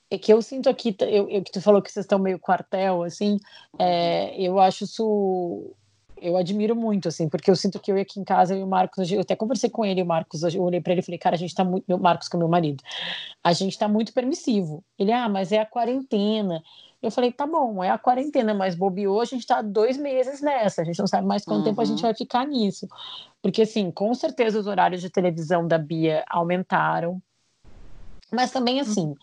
é 0.09 0.17
que 0.17 0.31
eu 0.31 0.41
sinto 0.41 0.69
aqui, 0.69 0.95
eu, 1.01 1.29
eu, 1.29 1.43
que 1.43 1.51
tu 1.51 1.61
falou 1.61 1.81
que 1.81 1.91
vocês 1.91 2.05
estão 2.05 2.19
meio 2.19 2.39
quartel, 2.39 3.03
assim, 3.03 3.37
é, 3.77 4.33
eu 4.41 4.59
acho 4.59 4.85
isso 4.85 5.75
eu 6.21 6.37
admiro 6.37 6.75
muito, 6.75 7.07
assim, 7.07 7.27
porque 7.27 7.49
eu 7.49 7.55
sinto 7.55 7.79
que 7.79 7.91
eu 7.91 7.99
aqui 7.99 8.19
em 8.19 8.23
casa, 8.23 8.53
eu 8.53 8.59
e 8.59 8.63
o 8.63 8.67
Marcos, 8.67 9.11
eu 9.11 9.21
até 9.21 9.35
conversei 9.35 9.69
com 9.69 9.83
ele, 9.83 10.03
o 10.03 10.05
Marcos, 10.05 10.43
eu 10.43 10.61
olhei 10.61 10.79
para 10.79 10.93
ele 10.93 11.01
e 11.01 11.03
falei, 11.03 11.17
cara, 11.17 11.35
a 11.35 11.39
gente 11.39 11.55
tá 11.55 11.63
muito, 11.65 11.83
meu 11.87 11.97
Marcos 11.97 12.29
com 12.29 12.37
meu 12.37 12.47
marido, 12.47 12.83
a 13.43 13.51
gente 13.53 13.77
tá 13.77 13.87
muito 13.87 14.13
permissivo. 14.13 14.83
Ele, 14.99 15.11
ah, 15.11 15.27
mas 15.27 15.51
é 15.51 15.59
a 15.59 15.65
quarentena. 15.65 16.61
Eu 17.01 17.09
falei, 17.09 17.31
tá 17.31 17.47
bom, 17.47 17.83
é 17.83 17.89
a 17.89 17.97
quarentena, 17.97 18.53
mas 18.53 18.75
bobeou, 18.75 19.21
a 19.21 19.25
gente 19.25 19.45
tá 19.45 19.61
dois 19.61 19.97
meses 19.97 20.39
nessa, 20.39 20.81
a 20.81 20.85
gente 20.85 20.99
não 20.99 21.07
sabe 21.07 21.25
mais 21.25 21.43
quanto 21.43 21.59
uhum. 21.59 21.63
tempo 21.63 21.81
a 21.81 21.85
gente 21.85 21.97
uhum. 21.97 22.03
vai 22.03 22.13
ficar 22.13 22.45
nisso. 22.45 22.87
Porque, 23.41 23.63
assim, 23.63 23.89
com 23.89 24.13
certeza 24.13 24.59
os 24.59 24.67
horários 24.67 25.01
de 25.01 25.09
televisão 25.09 25.67
da 25.67 25.79
Bia 25.79 26.23
aumentaram, 26.29 27.19
mas 28.31 28.51
também, 28.51 28.75
uhum. 28.75 28.81
assim, 28.81 29.15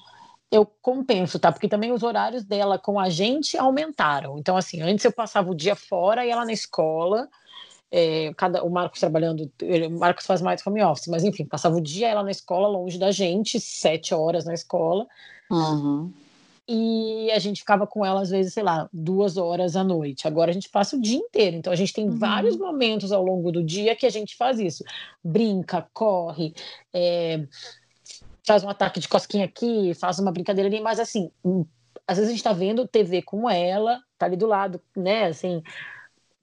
eu 0.51 0.67
compenso, 0.83 1.39
tá? 1.39 1.53
Porque 1.53 1.69
também 1.69 1.93
os 1.93 2.03
horários 2.03 2.43
dela 2.43 2.81
com 2.81 2.99
a 2.99 3.09
gente 3.09 3.57
aumentaram. 3.57 4.39
Então, 4.39 4.57
assim, 4.57 4.83
antes 4.83 5.05
eu 5.05 5.13
passava 5.13 5.49
o 5.49 5.55
dia 5.55 5.77
fora 5.77 6.27
e 6.27 6.31
ela 6.31 6.45
na 6.45 6.53
escola, 6.53 7.29
é, 7.93 8.35
cada, 8.37 8.65
o 8.65 8.71
Marcos 8.71 8.99
trabalhando, 8.99 9.49
o 9.63 9.99
Marcos 9.99 10.27
faz 10.27 10.43
mais 10.43 10.67
home 10.67 10.83
office, 10.83 11.07
mas 11.07 11.23
enfim, 11.23 11.45
passava 11.45 11.77
o 11.77 11.81
dia 11.81 12.09
ela 12.09 12.25
na 12.25 12.33
escola, 12.33 12.67
longe 12.67 12.99
da 12.99 13.13
gente, 13.13 13.61
sete 13.61 14.13
horas 14.13 14.45
na 14.45 14.53
escola. 14.53 15.07
Uhum 15.49 16.13
e 16.69 17.31
a 17.31 17.39
gente 17.39 17.61
ficava 17.61 17.87
com 17.87 18.05
ela 18.05 18.21
às 18.21 18.29
vezes, 18.29 18.53
sei 18.53 18.63
lá, 18.63 18.89
duas 18.93 19.39
horas 19.39 19.75
à 19.75 19.83
noite. 19.83 20.29
Agora 20.29 20.51
a 20.51 20.55
gente 20.55 20.69
passa 20.69 20.97
o 20.97 21.01
dia 21.01 21.17
inteiro, 21.17 21.57
então 21.57 21.73
a 21.73 21.77
gente 21.77 21.95
tem 21.95 22.09
uhum. 22.09 22.19
vários 22.19 22.59
momentos 22.59 23.11
ao 23.11 23.25
longo 23.25 23.51
do 23.51 23.65
dia 23.65 23.97
que 23.97 24.05
a 24.05 24.11
gente 24.11 24.37
faz 24.37 24.61
isso. 24.61 24.85
Brinca, 25.25 25.89
corre, 25.95 26.53
é, 26.93 27.43
faz 28.47 28.63
um 28.63 28.69
ataque 28.69 29.01
de 29.01 29.09
cosquinha 29.09 29.47
aqui, 29.47 29.95
faz 29.95 30.19
uma 30.19 30.31
brincadeira 30.31 30.69
ali, 30.69 30.81
mas 30.81 31.01
assim, 31.01 31.31
hum, 31.43 31.65
às 32.07 32.19
vezes 32.19 32.31
a 32.31 32.35
gente 32.35 32.45
tá 32.45 32.53
vendo 32.53 32.87
TV 32.87 33.23
com 33.23 33.49
ela, 33.49 34.01
tá 34.19 34.27
ali 34.27 34.37
do 34.37 34.47
lado, 34.47 34.79
né, 34.95 35.27
assim, 35.27 35.63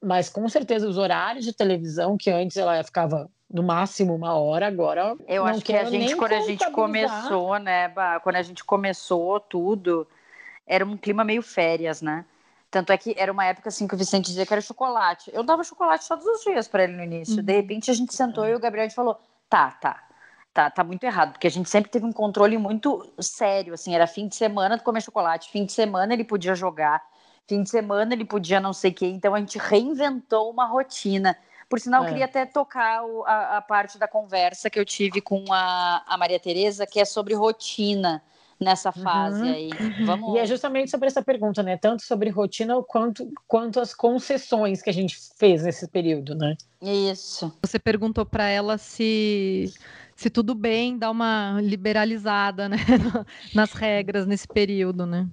mas 0.02 0.28
com 0.28 0.48
certeza 0.50 0.88
os 0.88 0.98
horários 0.98 1.46
de 1.46 1.54
televisão, 1.54 2.18
que 2.18 2.32
antes 2.32 2.58
ela 2.58 2.84
ficava 2.84 3.30
no 3.48 3.62
máximo 3.62 4.16
uma 4.16 4.34
hora, 4.34 4.68
agora. 4.68 5.16
Eu 5.28 5.46
acho 5.46 5.62
que 5.62 5.76
a 5.76 5.86
gente, 5.86 6.16
quando 6.16 6.34
a 6.34 6.42
gente 6.42 6.70
começou, 6.72 7.60
né, 7.60 7.94
quando 8.24 8.36
a 8.38 8.42
gente 8.42 8.64
começou 8.64 9.40
tudo, 9.40 10.08
era 10.66 10.86
um 10.86 10.98
clima 10.98 11.24
meio 11.24 11.42
férias, 11.42 12.02
né? 12.02 12.26
Tanto 12.72 12.92
é 12.92 12.98
que 12.98 13.16
era 13.18 13.32
uma 13.32 13.46
época 13.46 13.70
assim 13.70 13.88
que 13.88 13.96
o 13.96 13.98
Vicente 13.98 14.26
dizia 14.26 14.46
que 14.46 14.54
era 14.54 14.62
chocolate. 14.62 15.32
Eu 15.34 15.44
dava 15.44 15.64
chocolate 15.64 16.08
todos 16.08 16.26
os 16.26 16.44
dias 16.44 16.68
para 16.68 16.84
ele 16.84 16.94
no 16.94 17.04
início. 17.04 17.38
Uhum. 17.38 17.44
De 17.44 17.54
repente 17.54 17.90
a 17.90 17.94
gente 17.94 18.14
sentou 18.14 18.46
e 18.46 18.54
o 18.54 18.60
Gabriel 18.60 18.90
falou: 18.92 19.20
tá, 19.50 19.72
tá. 19.72 20.02
Tá, 20.54 20.70
tá 20.70 20.86
muito 20.86 21.04
errado, 21.04 21.34
porque 21.34 21.48
a 21.48 21.52
gente 21.52 21.70
sempre 21.70 21.92
teve 21.92 22.06
um 22.06 22.14
controle 22.14 22.58
muito 22.58 23.12
sério, 23.20 23.74
assim, 23.74 23.94
era 23.94 24.08
fim 24.08 24.26
de 24.26 24.38
semana 24.38 24.80
comer 24.80 25.02
chocolate, 25.02 25.52
fim 25.52 25.66
de 25.66 25.74
semana 25.74 26.14
ele 26.14 26.24
podia 26.24 26.56
jogar, 26.56 27.04
fim 27.46 27.62
de 27.62 27.70
semana 27.70 28.14
ele 28.14 28.24
podia 28.24 28.62
não 28.62 28.72
sei 28.72 28.92
o 28.92 28.94
quê, 28.94 29.06
então 29.06 29.36
a 29.36 29.40
gente 29.40 29.58
reinventou 29.58 30.50
uma 30.50 30.66
rotina. 30.66 31.38
Por 31.70 31.78
sinal, 31.78 32.04
é. 32.04 32.06
eu 32.06 32.10
queria 32.10 32.24
até 32.24 32.46
tocar 32.46 33.02
a, 33.26 33.58
a, 33.58 33.62
parte 33.62 33.98
da 33.98 34.08
conversa 34.08 34.70
que 34.70 34.80
eu 34.80 34.86
tive 34.86 35.20
com 35.20 35.44
a, 35.52 36.02
a 36.08 36.18
Maria 36.18 36.40
Tereza, 36.40 36.88
que 36.88 37.02
é 37.02 37.06
sobre 37.06 37.34
rotina 37.34 38.24
nessa 38.60 38.92
fase 38.92 39.42
uhum. 39.42 39.54
aí. 39.54 39.70
Vamos... 40.06 40.36
E 40.36 40.40
é 40.40 40.46
justamente 40.46 40.90
sobre 40.90 41.08
essa 41.08 41.22
pergunta, 41.22 41.62
né? 41.62 41.78
Tanto 41.78 42.04
sobre 42.04 42.30
rotina 42.30 42.82
quanto, 42.84 43.30
quanto 43.48 43.80
as 43.80 43.94
concessões 43.94 44.82
que 44.82 44.90
a 44.90 44.94
gente 44.94 45.18
fez 45.38 45.64
nesse 45.64 45.88
período, 45.88 46.36
né? 46.36 46.56
Isso. 46.82 47.52
Você 47.62 47.80
perguntou 47.80 48.26
para 48.26 48.48
ela 48.48 48.78
se 48.78 49.74
se 50.16 50.30
tudo 50.30 50.56
bem 50.56 50.98
dar 50.98 51.12
uma 51.12 51.60
liberalizada 51.62 52.70
né? 52.70 52.78
nas 53.54 53.74
regras 53.74 54.26
nesse 54.26 54.48
período, 54.48 55.06
né? 55.06 55.28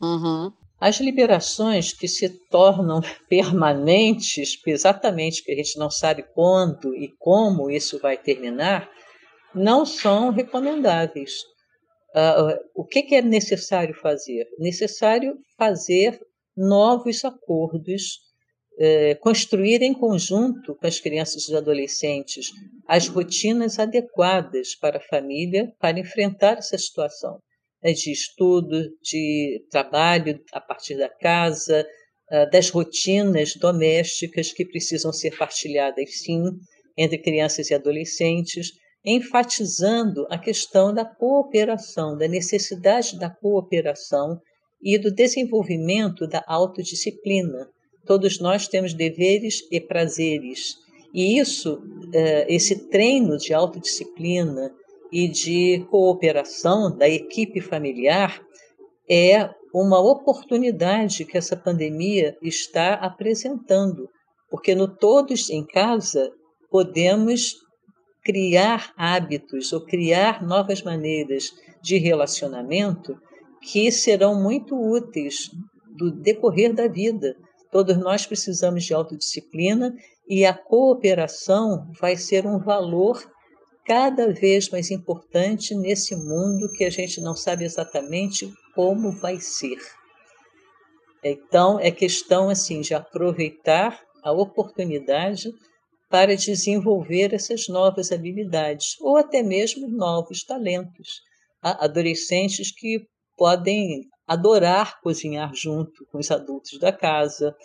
Uhum. 0.00 0.52
As 0.80 1.00
liberações 1.00 1.92
que 1.92 2.08
se 2.08 2.28
tornam 2.28 3.00
permanentes, 3.28 4.60
exatamente 4.66 5.42
que 5.44 5.52
a 5.52 5.56
gente 5.56 5.78
não 5.78 5.90
sabe 5.90 6.24
quando 6.34 6.94
e 6.94 7.08
como 7.18 7.70
isso 7.70 8.00
vai 8.00 8.16
terminar, 8.16 8.88
não 9.54 9.86
são 9.86 10.30
recomendáveis. 10.30 11.51
Uh, 12.14 12.58
o 12.74 12.84
que, 12.84 13.02
que 13.02 13.14
é 13.14 13.22
necessário 13.22 13.94
fazer? 13.94 14.46
Necessário 14.58 15.38
fazer 15.56 16.20
novos 16.56 17.24
acordos, 17.24 18.20
eh, 18.78 19.14
construir 19.16 19.82
em 19.82 19.92
conjunto 19.92 20.74
com 20.74 20.86
as 20.86 20.98
crianças 20.98 21.48
e 21.48 21.56
adolescentes 21.56 22.50
as 22.86 23.06
rotinas 23.06 23.78
adequadas 23.78 24.74
para 24.74 24.98
a 24.98 25.08
família 25.08 25.72
para 25.78 26.00
enfrentar 26.00 26.58
essa 26.58 26.76
situação 26.78 27.38
né, 27.82 27.92
de 27.92 28.10
estudo, 28.10 28.90
de 29.02 29.64
trabalho 29.70 30.40
a 30.52 30.60
partir 30.60 30.96
da 30.96 31.08
casa, 31.08 31.86
uh, 32.30 32.50
das 32.50 32.70
rotinas 32.70 33.56
domésticas 33.56 34.52
que 34.52 34.64
precisam 34.64 35.12
ser 35.12 35.36
partilhadas, 35.36 36.20
sim, 36.20 36.42
entre 36.96 37.18
crianças 37.18 37.70
e 37.70 37.74
adolescentes, 37.74 38.72
enfatizando 39.04 40.26
a 40.30 40.38
questão 40.38 40.94
da 40.94 41.04
cooperação, 41.04 42.16
da 42.16 42.28
necessidade 42.28 43.18
da 43.18 43.28
cooperação 43.28 44.40
e 44.82 44.98
do 44.98 45.12
desenvolvimento 45.12 46.26
da 46.26 46.42
autodisciplina. 46.46 47.68
Todos 48.06 48.40
nós 48.40 48.68
temos 48.68 48.94
deveres 48.94 49.60
e 49.70 49.80
prazeres. 49.80 50.76
E 51.14 51.38
isso, 51.38 51.74
uh, 51.74 52.44
esse 52.48 52.88
treino 52.88 53.36
de 53.36 53.52
autodisciplina, 53.52 54.72
e 55.12 55.28
de 55.28 55.84
cooperação 55.90 56.96
da 56.96 57.06
equipe 57.06 57.60
familiar 57.60 58.40
é 59.08 59.50
uma 59.74 60.00
oportunidade 60.00 61.26
que 61.26 61.36
essa 61.36 61.54
pandemia 61.54 62.36
está 62.40 62.94
apresentando, 62.94 64.08
porque 64.50 64.74
no 64.74 64.88
Todos 64.88 65.50
em 65.50 65.66
Casa 65.66 66.32
podemos 66.70 67.56
criar 68.24 68.92
hábitos 68.96 69.72
ou 69.72 69.84
criar 69.84 70.42
novas 70.42 70.82
maneiras 70.82 71.50
de 71.82 71.98
relacionamento 71.98 73.18
que 73.60 73.90
serão 73.90 74.40
muito 74.40 74.76
úteis 74.76 75.50
do 75.96 76.10
decorrer 76.10 76.72
da 76.72 76.88
vida. 76.88 77.36
Todos 77.70 77.96
nós 77.96 78.26
precisamos 78.26 78.84
de 78.84 78.94
autodisciplina 78.94 79.94
e 80.28 80.44
a 80.44 80.54
cooperação 80.54 81.90
vai 82.00 82.16
ser 82.16 82.46
um 82.46 82.58
valor 82.58 83.22
cada 83.84 84.32
vez 84.32 84.68
mais 84.68 84.90
importante 84.90 85.74
nesse 85.74 86.14
mundo 86.14 86.70
que 86.72 86.84
a 86.84 86.90
gente 86.90 87.20
não 87.20 87.34
sabe 87.34 87.64
exatamente 87.64 88.52
como 88.74 89.10
vai 89.12 89.40
ser. 89.40 89.78
Então, 91.24 91.78
é 91.78 91.90
questão 91.90 92.48
assim 92.48 92.80
de 92.80 92.94
aproveitar 92.94 94.00
a 94.22 94.32
oportunidade 94.32 95.52
para 96.12 96.36
desenvolver 96.36 97.32
essas 97.32 97.68
novas 97.68 98.12
habilidades 98.12 99.00
ou 99.00 99.16
até 99.16 99.42
mesmo 99.42 99.88
novos 99.88 100.44
talentos. 100.44 101.22
Há 101.62 101.86
adolescentes 101.86 102.70
que 102.70 103.06
podem 103.34 104.10
adorar 104.26 105.00
cozinhar 105.00 105.54
junto 105.54 106.04
com 106.12 106.18
os 106.18 106.30
adultos 106.30 106.78
da 106.78 106.92
casa, 106.92 107.56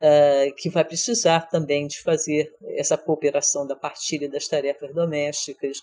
uh, 0.00 0.54
que 0.56 0.70
vai 0.70 0.82
precisar 0.82 1.42
também 1.50 1.86
de 1.86 2.00
fazer 2.00 2.50
essa 2.78 2.96
cooperação 2.96 3.66
da 3.66 3.76
partilha 3.76 4.30
das 4.30 4.48
tarefas 4.48 4.94
domésticas, 4.94 5.82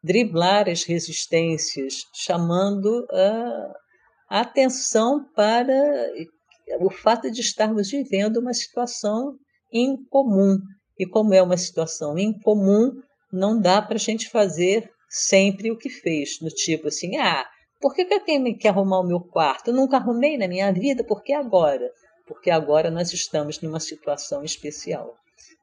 driblar 0.00 0.68
as 0.68 0.84
resistências, 0.84 2.04
chamando 2.14 3.08
a 4.30 4.40
atenção 4.40 5.26
para 5.34 5.74
o 6.78 6.90
fato 6.90 7.28
de 7.28 7.40
estarmos 7.40 7.90
vivendo 7.90 8.36
uma 8.36 8.54
situação 8.54 9.36
incomum. 9.72 10.58
E 10.98 11.06
como 11.06 11.34
é 11.34 11.42
uma 11.42 11.56
situação 11.56 12.18
incomum, 12.18 12.92
não 13.32 13.60
dá 13.60 13.82
para 13.82 13.96
a 13.96 13.98
gente 13.98 14.30
fazer 14.30 14.90
sempre 15.08 15.70
o 15.70 15.78
que 15.78 15.88
fez, 15.88 16.40
no 16.40 16.48
tipo 16.48 16.88
assim, 16.88 17.16
ah, 17.16 17.46
por 17.80 17.94
que, 17.94 18.04
que 18.04 18.14
eu 18.14 18.20
tenho 18.20 18.56
que 18.56 18.66
arrumar 18.66 19.00
o 19.00 19.06
meu 19.06 19.20
quarto? 19.20 19.68
Eu 19.68 19.74
nunca 19.74 19.96
arrumei 19.96 20.36
na 20.36 20.48
minha 20.48 20.72
vida, 20.72 21.04
por 21.04 21.22
que 21.22 21.32
agora? 21.32 21.90
porque 22.26 22.50
agora 22.50 22.90
nós 22.90 23.12
estamos 23.12 23.60
numa 23.60 23.80
situação 23.80 24.42
especial. 24.42 25.16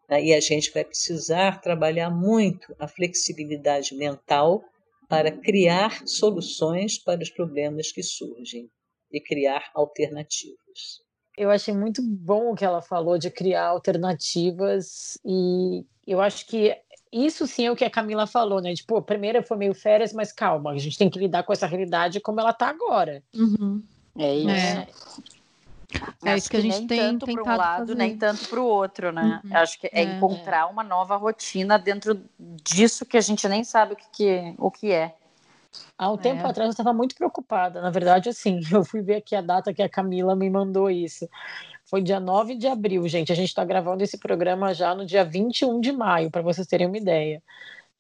Né? 0.10 0.24
E 0.24 0.34
a 0.34 0.40
gente 0.40 0.72
vai 0.72 0.86
precisar 0.86 1.62
trabalhar 1.62 2.10
muito 2.10 2.74
a 2.80 2.88
flexibilidade 2.88 3.94
mental 3.96 4.64
para 5.10 5.32
criar 5.32 6.08
soluções 6.08 6.98
para 6.98 7.22
os 7.22 7.30
problemas 7.30 7.92
que 7.92 8.02
surgem 8.02 8.70
e 9.12 9.20
criar 9.20 9.70
alternativas. 9.76 11.03
Eu 11.38 11.50
achei 11.50 11.74
muito 11.74 12.02
bom 12.02 12.52
o 12.52 12.56
que 12.56 12.66
ela 12.66 12.82
falou 12.82 13.18
de 13.18 13.30
criar 13.30 13.66
alternativas 13.68 15.18
e 15.26 15.84
eu 16.06 16.22
acho 16.22 16.46
que 16.46 16.76
isso 17.12 17.46
sim 17.46 17.68
é 17.68 17.72
o 17.72 17.76
que 17.76 17.86
a 17.86 17.90
Camila 17.90 18.26
falou, 18.26 18.60
né? 18.62 18.74
Tipo, 18.74 19.02
primeiro 19.02 19.44
foi 19.44 19.58
meio 19.58 19.74
férias, 19.74 20.14
mas 20.14 20.32
calma, 20.32 20.72
a 20.72 20.78
gente 20.78 20.98
tem 20.98 21.10
que 21.10 21.20
lidar 21.20 21.44
com 21.44 21.54
essa 21.54 21.68
realidade 21.68 22.20
como 22.20 22.40
ela 22.40 22.54
tá 22.54 22.70
agora. 22.70 23.24
Uhum. 23.36 23.84
É 24.18 24.36
isso. 24.36 24.50
É. 24.50 24.88
É 26.26 26.38
isso 26.38 26.50
que, 26.50 26.58
que 26.60 26.68
a 26.68 26.72
gente 26.72 26.80
nem 26.80 26.88
tem 26.88 27.00
tanto 27.00 27.26
para 27.26 27.44
um 27.44 27.58
lado, 27.58 27.80
fazer. 27.80 27.96
nem 27.96 28.18
tanto 28.18 28.48
para 28.48 28.60
o 28.60 28.66
outro, 28.66 29.12
né? 29.12 29.42
Uhum. 29.44 29.58
Acho 29.58 29.80
que 29.80 29.88
é, 29.88 30.02
é, 30.02 30.04
encontrar 30.04 30.68
uma 30.68 30.84
nova 30.84 31.16
rotina 31.16 31.78
dentro 31.78 32.20
disso 32.40 33.06
que 33.06 33.18
a 33.18 33.22
gente 33.22 33.48
nem 33.48 33.64
sabe 33.64 33.94
o 33.94 33.96
que, 33.96 34.06
que, 34.12 34.56
o 34.58 34.72
que 34.72 34.92
é. 34.92 35.16
Há 35.98 36.12
um 36.12 36.18
tempo 36.18 36.46
é. 36.46 36.50
atrás 36.50 36.68
eu 36.68 36.72
estava 36.72 36.94
muito 36.94 37.16
preocupada. 37.16 37.82
Na 37.82 37.90
verdade, 37.90 38.30
assim, 38.30 38.60
eu 38.72 38.84
fui 38.84 39.02
ver 39.02 39.16
aqui 39.16 39.36
a 39.36 39.42
data 39.42 39.74
que 39.74 39.82
a 39.82 39.90
Camila 39.90 40.36
me 40.36 40.50
mandou 40.50 40.90
isso. 40.90 41.28
Foi 41.86 42.02
dia 42.02 42.20
9 42.20 42.56
de 42.56 42.68
abril, 42.68 43.08
gente. 43.08 43.32
A 43.32 43.36
gente 43.36 43.50
está 43.50 43.64
gravando 43.64 44.04
esse 44.04 44.18
programa 44.18 44.74
já 44.74 44.96
no 44.96 45.06
dia 45.06 45.24
21 45.24 45.80
de 45.80 45.92
maio, 45.92 46.32
para 46.32 46.42
vocês 46.42 46.68
terem 46.68 46.88
uma 46.88 46.98
ideia. 46.98 47.42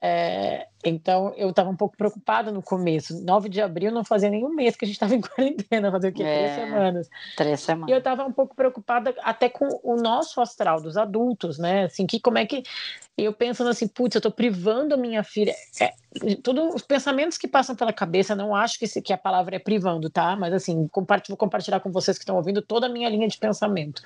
É, 0.05 0.67
então 0.83 1.33
eu 1.37 1.51
estava 1.51 1.69
um 1.69 1.77
pouco 1.77 1.95
preocupada 1.95 2.51
no 2.51 2.61
começo. 2.61 3.23
9 3.23 3.47
de 3.47 3.61
abril 3.61 3.89
não 3.89 4.03
fazia 4.03 4.29
nenhum 4.29 4.49
mês 4.49 4.75
que 4.75 4.83
a 4.83 4.85
gente 4.85 4.95
estava 4.95 5.15
em 5.15 5.21
quarentena, 5.21 5.89
fazia 5.89 6.09
o 6.09 6.13
quê? 6.13 6.23
É, 6.23 6.39
três 6.39 6.55
semanas. 6.55 7.09
Três 7.37 7.59
semanas. 7.61 7.89
E 7.89 7.91
eu 7.93 7.99
estava 7.99 8.25
um 8.25 8.31
pouco 8.33 8.53
preocupada 8.53 9.15
até 9.21 9.47
com 9.47 9.79
o 9.81 9.95
nosso 9.95 10.41
astral 10.41 10.81
dos 10.81 10.97
adultos, 10.97 11.57
né? 11.57 11.85
Assim, 11.85 12.05
que 12.05 12.19
como 12.19 12.37
é 12.37 12.45
que 12.45 12.63
eu 13.17 13.31
pensando 13.31 13.69
assim, 13.69 13.87
putz, 13.87 14.15
eu 14.15 14.19
estou 14.19 14.31
privando 14.31 14.93
a 14.93 14.97
minha 14.97 15.23
filha. 15.23 15.55
É, 15.79 15.93
tudo, 16.43 16.75
os 16.75 16.81
pensamentos 16.81 17.37
que 17.37 17.47
passam 17.47 17.73
pela 17.73 17.93
cabeça, 17.93 18.35
não 18.35 18.53
acho 18.53 18.77
que, 18.77 19.01
que 19.01 19.13
a 19.13 19.17
palavra 19.17 19.55
é 19.55 19.59
privando, 19.59 20.09
tá? 20.09 20.35
Mas 20.35 20.53
assim, 20.53 20.85
vou 20.93 21.37
compartilhar 21.37 21.79
com 21.79 21.91
vocês 21.93 22.17
que 22.17 22.23
estão 22.23 22.35
ouvindo 22.35 22.61
toda 22.61 22.87
a 22.87 22.89
minha 22.89 23.07
linha 23.07 23.29
de 23.29 23.37
pensamento. 23.37 24.01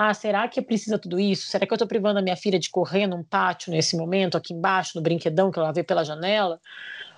Ah, 0.00 0.14
será 0.14 0.46
que 0.46 0.62
precisa 0.62 0.96
tudo 0.96 1.18
isso? 1.18 1.48
Será 1.48 1.66
que 1.66 1.72
eu 1.72 1.74
estou 1.74 1.88
privando 1.88 2.20
a 2.20 2.22
minha 2.22 2.36
filha 2.36 2.56
de 2.56 2.70
correr 2.70 3.08
num 3.08 3.24
pátio 3.24 3.72
nesse 3.72 3.96
momento, 3.96 4.36
aqui 4.36 4.54
embaixo, 4.54 4.92
no 4.94 5.02
brinquedão 5.02 5.50
que 5.50 5.58
ela 5.58 5.72
vê 5.72 5.82
pela 5.82 6.04
janela? 6.04 6.60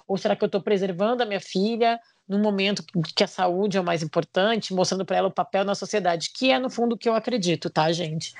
Ou 0.09 0.17
será 0.17 0.35
que 0.35 0.43
eu 0.43 0.47
estou 0.47 0.63
preservando 0.63 1.23
a 1.23 1.27
minha 1.27 1.43
filha 1.43 2.01
num 2.27 2.39
momento 2.39 2.83
que 3.15 3.23
a 3.23 3.27
saúde 3.27 3.77
é 3.77 3.81
o 3.83 3.85
mais 3.85 4.03
importante, 4.03 4.73
mostrando 4.73 5.05
para 5.05 5.19
ela 5.19 5.29
o 5.29 5.31
papel 5.31 5.63
na 5.63 5.75
sociedade, 5.75 6.31
que 6.35 6.51
é 6.51 6.59
no 6.59 6.71
fundo 6.71 6.95
o 6.95 6.97
que 6.97 7.07
eu 7.07 7.15
acredito, 7.15 7.69
tá, 7.69 7.93
gente? 7.93 8.33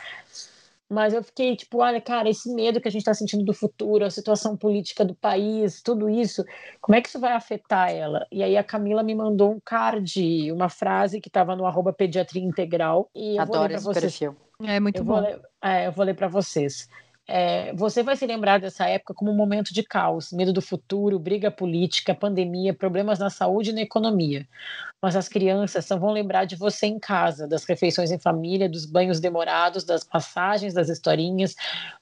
Mas 0.91 1.15
eu 1.15 1.23
fiquei 1.23 1.55
tipo, 1.55 1.79
olha, 1.79 2.01
cara, 2.01 2.29
esse 2.29 2.53
medo 2.53 2.81
que 2.81 2.89
a 2.89 2.91
gente 2.91 3.03
está 3.03 3.15
sentindo 3.15 3.45
do 3.45 3.55
futuro, 3.55 4.05
a 4.05 4.11
situação 4.11 4.57
política 4.57 5.05
do 5.05 5.15
país, 5.15 5.81
tudo 5.81 6.11
isso, 6.11 6.45
como 6.81 6.97
é 6.97 7.01
que 7.01 7.09
isso 7.09 7.21
vai 7.21 7.33
afetar 7.33 7.93
ela? 7.93 8.27
E 8.33 8.43
aí 8.43 8.57
a 8.57 8.65
Camila 8.65 9.01
me 9.01 9.15
mandou 9.15 9.53
um 9.53 9.61
card, 9.65 10.51
uma 10.51 10.69
frase 10.69 11.21
que 11.21 11.29
estava 11.29 11.55
no 11.55 11.65
arroba 11.65 11.93
pediatria 11.93 12.43
integral. 12.43 13.09
E 13.15 13.37
eu 13.37 13.43
Adoro 13.43 13.59
vou 13.59 13.69
ler 13.69 13.75
esse 13.77 13.85
vocês. 13.85 14.19
perfil. 14.19 14.37
É 14.65 14.81
muito 14.81 14.99
eu 14.99 15.05
bom. 15.05 15.15
Vou 15.15 15.23
ler, 15.23 15.41
é, 15.63 15.87
eu 15.87 15.93
vou 15.93 16.05
ler 16.05 16.15
para 16.15 16.27
vocês. 16.27 16.89
É, 17.33 17.73
você 17.75 18.03
vai 18.03 18.17
se 18.17 18.27
lembrar 18.27 18.59
dessa 18.59 18.89
época 18.89 19.15
como 19.15 19.31
um 19.31 19.37
momento 19.37 19.73
de 19.73 19.85
caos, 19.85 20.33
medo 20.33 20.53
do 20.53 20.61
futuro, 20.61 21.17
briga 21.17 21.49
política, 21.49 22.13
pandemia, 22.13 22.75
problemas 22.75 23.21
na 23.21 23.31
saúde 23.31 23.71
e 23.71 23.73
na 23.73 23.83
economia. 23.83 24.49
Mas 25.03 25.17
as 25.17 25.29
crianças 25.29 25.87
só 25.87 25.99
vão 25.99 26.13
lembrar 26.13 26.45
de 26.45 26.57
você 26.57 26.87
em 26.87 26.99
casa, 26.99 27.49
das 27.49 27.65
refeições 27.65 28.11
em 28.11 28.19
família, 28.19 28.69
dos 28.69 28.85
banhos 28.85 29.19
demorados, 29.19 29.83
das 29.83 30.05
passagens, 30.05 30.75
das 30.75 30.89
historinhas, 30.89 31.55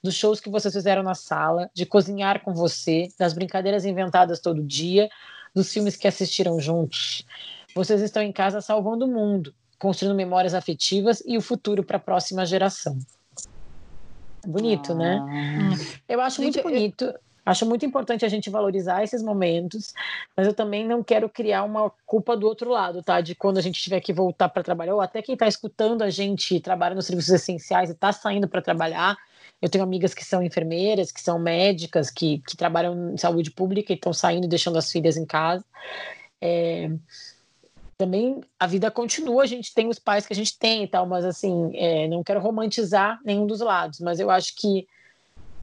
dos 0.03 0.15
shows 0.15 0.39
que 0.39 0.49
vocês 0.49 0.73
fizeram 0.73 1.01
na 1.01 1.15
sala, 1.15 1.69
de 1.73 1.85
cozinhar 1.85 2.43
com 2.43 2.53
você, 2.53 3.07
das 3.17 3.33
brincadeiras 3.33 3.85
inventadas 3.85 4.39
todo 4.39 4.61
dia, 4.63 5.09
dos 5.55 5.71
filmes 5.71 5.95
que 5.95 6.07
assistiram 6.07 6.59
juntos. 6.59 7.25
Vocês 7.73 8.01
estão 8.01 8.21
em 8.21 8.31
casa 8.31 8.59
salvando 8.59 9.05
o 9.05 9.07
mundo, 9.07 9.53
construindo 9.77 10.15
memórias 10.15 10.53
afetivas 10.53 11.23
e 11.25 11.37
o 11.37 11.41
futuro 11.41 11.83
para 11.83 11.97
a 11.97 12.01
próxima 12.01 12.45
geração. 12.45 12.99
Bonito, 14.45 14.93
né? 14.93 15.19
ah. 15.21 15.25
né? 15.25 15.77
Eu 16.07 16.21
acho 16.21 16.41
gente, 16.41 16.55
muito 16.55 16.69
bonito. 16.69 17.05
Eu... 17.05 17.28
Acho 17.49 17.65
muito 17.65 17.83
importante 17.83 18.23
a 18.23 18.29
gente 18.29 18.47
valorizar 18.47 19.03
esses 19.03 19.23
momentos, 19.23 19.91
mas 20.37 20.45
eu 20.45 20.53
também 20.53 20.85
não 20.87 21.01
quero 21.03 21.27
criar 21.27 21.63
uma 21.63 21.89
culpa 22.05 22.37
do 22.37 22.45
outro 22.45 22.69
lado, 22.69 23.01
tá? 23.01 23.21
De 23.21 23.33
quando 23.33 23.57
a 23.57 23.61
gente 23.61 23.81
tiver 23.81 23.99
que 24.01 24.13
voltar 24.13 24.49
para 24.49 24.61
trabalhar, 24.61 24.93
ou 24.93 25.01
até 25.01 25.19
quem 25.19 25.33
está 25.33 25.47
escutando 25.47 26.03
a 26.03 26.11
gente 26.11 26.59
trabalha 26.59 26.93
nos 26.93 27.07
serviços 27.07 27.31
essenciais 27.33 27.89
e 27.89 27.93
está 27.93 28.11
saindo 28.13 28.47
para 28.47 28.61
trabalhar. 28.61 29.17
Eu 29.59 29.67
tenho 29.67 29.83
amigas 29.83 30.13
que 30.13 30.23
são 30.23 30.43
enfermeiras, 30.43 31.11
que 31.11 31.19
são 31.19 31.39
médicas, 31.39 32.11
que, 32.11 32.37
que 32.47 32.55
trabalham 32.55 33.13
em 33.13 33.17
saúde 33.17 33.49
pública 33.49 33.91
e 33.91 33.95
estão 33.95 34.13
saindo 34.13 34.45
e 34.45 34.47
deixando 34.47 34.77
as 34.77 34.91
filhas 34.91 35.17
em 35.17 35.25
casa. 35.25 35.65
É, 36.39 36.91
também 37.97 38.41
a 38.59 38.67
vida 38.67 38.91
continua, 38.91 39.41
a 39.41 39.47
gente 39.47 39.73
tem 39.73 39.87
os 39.87 39.97
pais 39.97 40.27
que 40.27 40.33
a 40.33 40.35
gente 40.35 40.55
tem 40.55 40.83
e 40.83 40.87
tal, 40.87 41.07
mas 41.07 41.25
assim, 41.25 41.71
é, 41.73 42.07
não 42.07 42.23
quero 42.23 42.39
romantizar 42.39 43.19
nenhum 43.25 43.47
dos 43.47 43.59
lados, 43.59 43.99
mas 44.01 44.19
eu 44.19 44.29
acho 44.29 44.55
que 44.55 44.87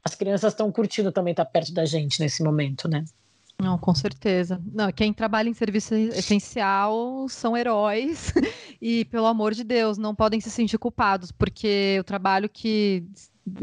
as 0.07 0.15
crianças 0.15 0.53
estão 0.53 0.71
curtindo 0.71 1.11
também 1.11 1.31
estar 1.31 1.45
perto 1.45 1.73
da 1.73 1.85
gente 1.85 2.19
nesse 2.21 2.41
momento, 2.41 2.87
né? 2.87 3.03
Não, 3.61 3.77
com 3.77 3.93
certeza. 3.93 4.61
Não, 4.71 4.91
quem 4.91 5.11
trabalha 5.11 5.49
em 5.49 5.53
serviço 5.53 5.93
essencial 5.95 7.27
são 7.27 7.57
heróis 7.57 8.31
e, 8.81 9.03
pelo 9.05 9.25
amor 9.25 9.53
de 9.53 9.63
Deus, 9.63 9.97
não 9.97 10.15
podem 10.15 10.39
se 10.39 10.49
sentir 10.49 10.77
culpados, 10.77 11.31
porque 11.31 11.97
o 11.99 12.03
trabalho 12.03 12.47
que 12.47 13.03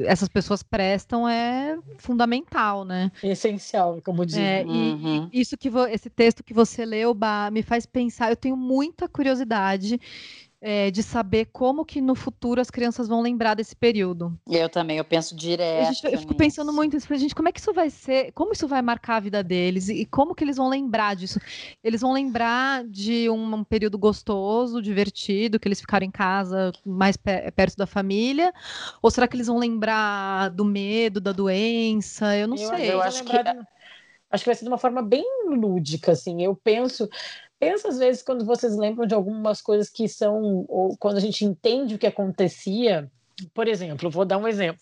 essas 0.00 0.28
pessoas 0.28 0.62
prestam 0.62 1.28
é 1.28 1.78
fundamental, 1.98 2.84
né? 2.84 3.10
Essencial, 3.22 4.00
como 4.04 4.26
diz. 4.26 4.36
É, 4.36 4.64
uhum. 4.66 5.28
e, 5.32 5.40
isso 5.40 5.56
que 5.56 5.70
esse 5.90 6.10
texto 6.10 6.42
que 6.42 6.52
você 6.52 6.84
leu, 6.84 7.14
bah, 7.14 7.50
me 7.50 7.62
faz 7.62 7.86
pensar. 7.86 8.30
Eu 8.30 8.36
tenho 8.36 8.56
muita 8.56 9.08
curiosidade 9.08 10.00
é, 10.66 10.90
de 10.90 11.02
saber 11.02 11.48
como 11.52 11.84
que 11.84 12.00
no 12.00 12.14
futuro 12.14 12.58
as 12.58 12.70
crianças 12.70 13.06
vão 13.06 13.20
lembrar 13.20 13.52
desse 13.52 13.76
período. 13.76 14.34
Eu 14.48 14.66
também, 14.70 14.96
eu 14.96 15.04
penso 15.04 15.36
direto. 15.36 15.92
Gente, 15.92 16.14
eu 16.14 16.18
fico 16.18 16.34
pensando 16.34 16.72
muito 16.72 16.94
nisso, 16.94 17.14
gente, 17.16 17.34
como 17.34 17.50
é 17.50 17.52
que 17.52 17.60
isso 17.60 17.74
vai 17.74 17.90
ser, 17.90 18.32
como 18.32 18.54
isso 18.54 18.66
vai 18.66 18.80
marcar 18.80 19.16
a 19.16 19.20
vida 19.20 19.44
deles 19.44 19.90
e 19.90 20.06
como 20.06 20.34
que 20.34 20.42
eles 20.42 20.56
vão 20.56 20.70
lembrar 20.70 21.16
disso? 21.16 21.38
Eles 21.82 22.00
vão 22.00 22.14
lembrar 22.14 22.82
de 22.84 23.28
um, 23.28 23.56
um 23.56 23.62
período 23.62 23.98
gostoso, 23.98 24.80
divertido, 24.80 25.60
que 25.60 25.68
eles 25.68 25.82
ficaram 25.82 26.06
em 26.06 26.10
casa 26.10 26.72
mais 26.82 27.18
perto 27.18 27.76
da 27.76 27.86
família? 27.86 28.50
Ou 29.02 29.10
será 29.10 29.28
que 29.28 29.36
eles 29.36 29.48
vão 29.48 29.58
lembrar 29.58 30.48
do 30.48 30.64
medo, 30.64 31.20
da 31.20 31.32
doença? 31.32 32.34
Eu 32.38 32.48
não 32.48 32.56
eu, 32.56 32.68
sei. 32.70 32.90
Eu 32.90 33.02
acho 33.02 33.22
que 33.22 33.36
acho 34.34 34.44
que 34.44 34.48
vai 34.48 34.54
ser 34.54 34.64
de 34.64 34.70
uma 34.70 34.78
forma 34.78 35.02
bem 35.02 35.24
lúdica, 35.46 36.12
assim. 36.12 36.42
Eu 36.42 36.56
penso, 36.56 37.08
pensa 37.64 37.88
às 37.88 37.98
vezes 37.98 38.22
quando 38.22 38.44
vocês 38.44 38.76
lembram 38.76 39.06
de 39.06 39.14
algumas 39.14 39.62
coisas 39.62 39.88
que 39.88 40.08
são, 40.08 40.64
ou 40.68 40.96
quando 40.98 41.16
a 41.16 41.20
gente 41.20 41.44
entende 41.44 41.94
o 41.94 41.98
que 41.98 42.06
acontecia. 42.06 43.10
Por 43.52 43.66
exemplo, 43.66 44.10
vou 44.10 44.24
dar 44.24 44.38
um 44.38 44.46
exemplo 44.46 44.80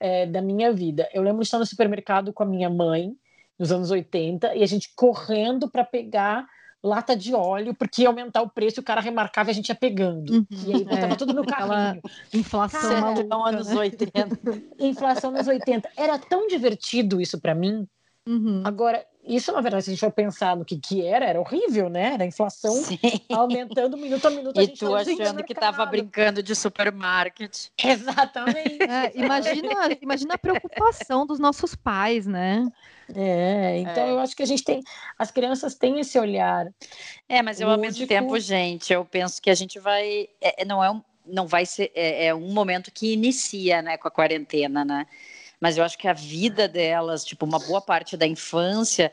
é, 0.00 0.26
da 0.26 0.40
minha 0.40 0.72
vida. 0.72 1.08
Eu 1.12 1.22
lembro 1.22 1.40
de 1.40 1.46
estar 1.46 1.58
no 1.58 1.66
supermercado 1.66 2.32
com 2.32 2.42
a 2.42 2.46
minha 2.46 2.70
mãe, 2.70 3.14
nos 3.58 3.70
anos 3.70 3.90
80, 3.90 4.54
e 4.56 4.62
a 4.62 4.66
gente 4.66 4.92
correndo 4.96 5.70
para 5.70 5.84
pegar 5.84 6.46
lata 6.82 7.16
de 7.16 7.34
óleo, 7.34 7.74
porque 7.74 8.02
ia 8.02 8.08
aumentar 8.08 8.42
o 8.42 8.50
preço 8.50 8.78
e 8.78 8.82
o 8.82 8.84
cara 8.84 9.00
remarcava 9.00 9.48
e 9.48 9.52
a 9.52 9.54
gente 9.54 9.68
ia 9.70 9.74
pegando. 9.74 10.30
Uhum. 10.34 10.46
E 10.66 10.74
aí 10.74 10.84
botava 10.84 11.14
é, 11.14 11.16
tudo 11.16 11.32
no 11.32 11.46
carrinho. 11.46 12.02
Inflação 12.32 12.80
cara, 12.80 13.00
maluca, 13.00 13.48
anos 13.48 13.68
né? 13.68 13.76
80. 13.76 14.40
Inflação 14.80 15.30
nos 15.30 15.46
80. 15.46 15.88
Era 15.96 16.18
tão 16.18 16.46
divertido 16.46 17.22
isso 17.22 17.40
para 17.40 17.54
mim. 17.54 17.86
Uhum. 18.26 18.62
Agora, 18.64 19.04
isso, 19.26 19.52
na 19.52 19.60
verdade, 19.60 19.84
se 19.84 19.90
a 19.90 19.92
gente 19.92 20.00
for 20.00 20.12
pensar 20.12 20.56
no 20.56 20.64
que, 20.64 20.78
que 20.78 21.04
era, 21.04 21.24
era 21.24 21.40
horrível, 21.40 21.88
né? 21.88 22.14
Era 22.14 22.24
a 22.24 22.26
inflação 22.26 22.72
Sim. 22.72 22.98
aumentando 23.32 23.96
minuto 23.96 24.26
a 24.26 24.30
minuto. 24.30 24.60
E 24.60 24.68
tu 24.68 24.94
achando 24.94 25.42
que 25.42 25.52
estava 25.52 25.84
brincando 25.86 26.42
de 26.42 26.54
supermarket. 26.54 27.68
Exatamente. 27.82 28.82
É, 28.82 29.12
imagina, 29.14 29.68
imagina 30.00 30.34
a 30.34 30.38
preocupação 30.38 31.26
dos 31.26 31.38
nossos 31.38 31.74
pais, 31.74 32.26
né? 32.26 32.66
É, 33.14 33.78
então 33.78 34.04
é. 34.04 34.10
eu 34.10 34.18
acho 34.18 34.34
que 34.36 34.42
a 34.42 34.46
gente 34.46 34.64
tem, 34.64 34.82
as 35.18 35.30
crianças 35.30 35.74
têm 35.74 36.00
esse 36.00 36.18
olhar. 36.18 36.66
É, 37.28 37.42
mas 37.42 37.60
eu, 37.60 37.70
ao 37.70 37.78
mesmo 37.78 38.06
tempo, 38.06 38.38
gente, 38.38 38.92
eu 38.92 39.04
penso 39.04 39.40
que 39.40 39.50
a 39.50 39.54
gente 39.54 39.78
vai, 39.78 40.28
é, 40.40 40.62
é, 40.62 40.64
não 40.64 40.82
é 40.82 40.90
um, 40.90 41.02
não 41.26 41.46
vai 41.46 41.66
ser, 41.66 41.90
é, 41.94 42.26
é 42.26 42.34
um 42.34 42.52
momento 42.52 42.90
que 42.90 43.12
inicia, 43.12 43.82
né, 43.82 43.96
com 43.96 44.08
a 44.08 44.10
quarentena, 44.10 44.84
né? 44.84 45.06
Mas 45.64 45.78
eu 45.78 45.82
acho 45.82 45.96
que 45.96 46.06
a 46.06 46.12
vida 46.12 46.68
delas, 46.68 47.24
tipo, 47.24 47.46
uma 47.46 47.58
boa 47.58 47.80
parte 47.80 48.18
da 48.18 48.26
infância, 48.26 49.10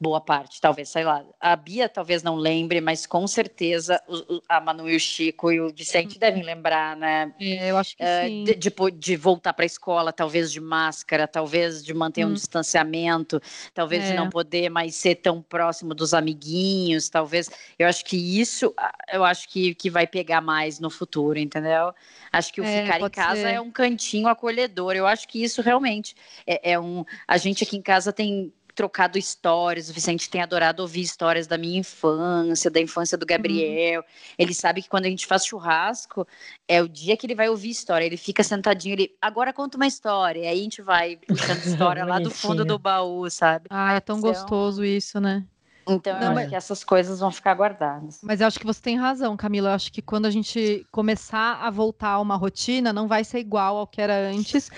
boa 0.00 0.20
parte, 0.20 0.60
talvez, 0.60 0.88
sei 0.88 1.02
lá. 1.02 1.24
A 1.40 1.56
Bia 1.56 1.88
talvez 1.88 2.22
não 2.22 2.36
lembre, 2.36 2.80
mas 2.80 3.04
com 3.04 3.26
certeza 3.26 4.00
o, 4.06 4.40
a 4.48 4.60
Manu 4.60 4.88
e 4.88 4.94
o 4.94 5.00
Chico 5.00 5.50
e 5.50 5.60
o 5.60 5.72
Vicente 5.74 6.18
devem 6.18 6.42
lembrar, 6.42 6.96
né? 6.96 7.34
É, 7.40 7.70
eu 7.70 7.76
acho 7.76 7.96
que 7.96 8.02
é, 8.02 8.26
sim. 8.26 8.44
De, 8.44 8.54
de, 8.54 8.72
de 8.92 9.16
voltar 9.16 9.52
para 9.52 9.64
a 9.64 9.66
escola, 9.66 10.12
talvez 10.12 10.52
de 10.52 10.60
máscara, 10.60 11.26
talvez 11.26 11.84
de 11.84 11.92
manter 11.92 12.24
hum. 12.24 12.30
um 12.30 12.34
distanciamento, 12.34 13.40
talvez 13.74 14.04
é. 14.04 14.10
de 14.10 14.14
não 14.14 14.30
poder 14.30 14.68
mais 14.68 14.94
ser 14.94 15.16
tão 15.16 15.42
próximo 15.42 15.94
dos 15.94 16.14
amiguinhos, 16.14 17.08
talvez. 17.08 17.50
Eu 17.76 17.88
acho 17.88 18.04
que 18.04 18.16
isso, 18.16 18.72
eu 19.12 19.24
acho 19.24 19.48
que, 19.48 19.74
que 19.74 19.90
vai 19.90 20.06
pegar 20.06 20.40
mais 20.40 20.78
no 20.78 20.90
futuro, 20.90 21.40
entendeu? 21.40 21.92
Acho 22.32 22.52
que 22.52 22.60
o 22.60 22.64
é, 22.64 22.82
ficar 22.82 23.00
em 23.00 23.10
casa 23.10 23.40
ser. 23.42 23.54
é 23.54 23.60
um 23.60 23.70
cantinho 23.70 24.28
acolhedor. 24.28 24.94
Eu 24.94 25.08
acho 25.08 25.26
que 25.26 25.42
isso 25.42 25.60
realmente 25.60 26.14
é, 26.46 26.72
é 26.72 26.78
um. 26.78 27.04
A 27.26 27.36
gente 27.36 27.64
aqui 27.64 27.76
em 27.76 27.82
casa 27.82 28.12
tem 28.12 28.52
trocado 28.76 29.18
histórias. 29.18 29.88
O 29.88 29.92
Vicente 29.92 30.28
tem 30.28 30.42
adorado 30.42 30.82
ouvir 30.82 31.00
histórias 31.00 31.46
da 31.46 31.56
minha 31.56 31.80
infância, 31.80 32.70
da 32.70 32.80
infância 32.80 33.16
do 33.16 33.24
Gabriel. 33.24 34.02
Uhum. 34.02 34.06
Ele 34.38 34.54
sabe 34.54 34.82
que 34.82 34.88
quando 34.88 35.06
a 35.06 35.08
gente 35.08 35.26
faz 35.26 35.46
churrasco, 35.46 36.28
é 36.68 36.82
o 36.82 36.88
dia 36.88 37.16
que 37.16 37.26
ele 37.26 37.34
vai 37.34 37.48
ouvir 37.48 37.70
história. 37.70 38.04
Ele 38.04 38.18
fica 38.18 38.44
sentadinho, 38.44 38.92
ele 38.92 39.16
agora 39.20 39.52
conta 39.52 39.76
uma 39.78 39.86
história. 39.86 40.40
E 40.40 40.46
aí 40.46 40.60
a 40.60 40.62
gente 40.62 40.82
vai 40.82 41.16
puxando 41.16 41.58
história 41.64 42.04
lá 42.04 42.20
do 42.20 42.30
fundo 42.30 42.64
do 42.64 42.78
baú, 42.78 43.28
sabe? 43.30 43.66
Ah, 43.70 43.94
é 43.94 44.00
tão 44.00 44.18
então... 44.18 44.30
gostoso 44.30 44.84
isso, 44.84 45.18
né? 45.18 45.44
Então, 45.88 46.18
não, 46.18 46.32
eu 46.32 46.38
acho 46.38 46.48
que 46.48 46.54
essas 46.56 46.82
coisas 46.82 47.20
vão 47.20 47.30
ficar 47.30 47.54
guardadas. 47.54 48.18
Mas 48.22 48.40
eu 48.40 48.46
acho 48.48 48.58
que 48.58 48.66
você 48.66 48.82
tem 48.82 48.96
razão, 48.96 49.36
Camila. 49.36 49.70
Eu 49.70 49.74
acho 49.74 49.92
que 49.92 50.02
quando 50.02 50.26
a 50.26 50.30
gente 50.30 50.84
começar 50.90 51.60
a 51.62 51.70
voltar 51.70 52.10
a 52.10 52.20
uma 52.20 52.34
rotina, 52.34 52.92
não 52.92 53.06
vai 53.06 53.22
ser 53.22 53.38
igual 53.38 53.76
ao 53.76 53.86
que 53.86 54.00
era 54.00 54.28
antes. 54.30 54.68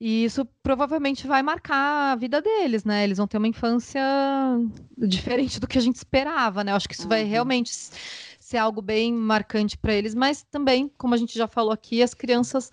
E 0.00 0.24
isso 0.24 0.44
provavelmente 0.62 1.26
vai 1.26 1.42
marcar 1.42 2.12
a 2.12 2.16
vida 2.16 2.42
deles, 2.42 2.84
né? 2.84 3.04
Eles 3.04 3.18
vão 3.18 3.28
ter 3.28 3.38
uma 3.38 3.46
infância 3.46 4.02
diferente 4.98 5.60
do 5.60 5.68
que 5.68 5.78
a 5.78 5.82
gente 5.82 5.96
esperava, 5.96 6.64
né? 6.64 6.72
Eu 6.72 6.76
acho 6.76 6.88
que 6.88 6.94
isso 6.94 7.04
uhum. 7.04 7.10
vai 7.10 7.22
realmente 7.22 7.70
ser 8.40 8.58
algo 8.58 8.82
bem 8.82 9.12
marcante 9.12 9.78
para 9.78 9.92
eles, 9.92 10.14
mas 10.14 10.42
também, 10.42 10.90
como 10.98 11.14
a 11.14 11.16
gente 11.16 11.38
já 11.38 11.46
falou 11.46 11.72
aqui, 11.72 12.02
as 12.02 12.14
crianças 12.14 12.72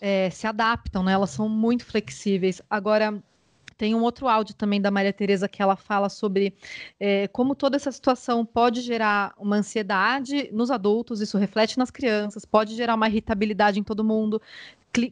é, 0.00 0.28
se 0.30 0.48
adaptam, 0.48 1.04
né? 1.04 1.12
Elas 1.12 1.30
são 1.30 1.48
muito 1.48 1.84
flexíveis. 1.84 2.60
Agora 2.68 3.22
tem 3.72 3.94
um 3.94 4.02
outro 4.02 4.28
áudio 4.28 4.54
também 4.54 4.80
da 4.80 4.90
Maria 4.90 5.12
Tereza 5.12 5.48
que 5.48 5.62
ela 5.62 5.76
fala 5.76 6.08
sobre 6.08 6.54
é, 6.98 7.28
como 7.28 7.54
toda 7.54 7.76
essa 7.76 7.92
situação 7.92 8.44
pode 8.44 8.80
gerar 8.80 9.34
uma 9.38 9.56
ansiedade 9.56 10.48
nos 10.52 10.70
adultos, 10.70 11.20
isso 11.20 11.38
reflete 11.38 11.78
nas 11.78 11.90
crianças, 11.90 12.44
pode 12.44 12.74
gerar 12.74 12.94
uma 12.94 13.08
irritabilidade 13.08 13.80
em 13.80 13.82
todo 13.82 14.04
mundo, 14.04 14.40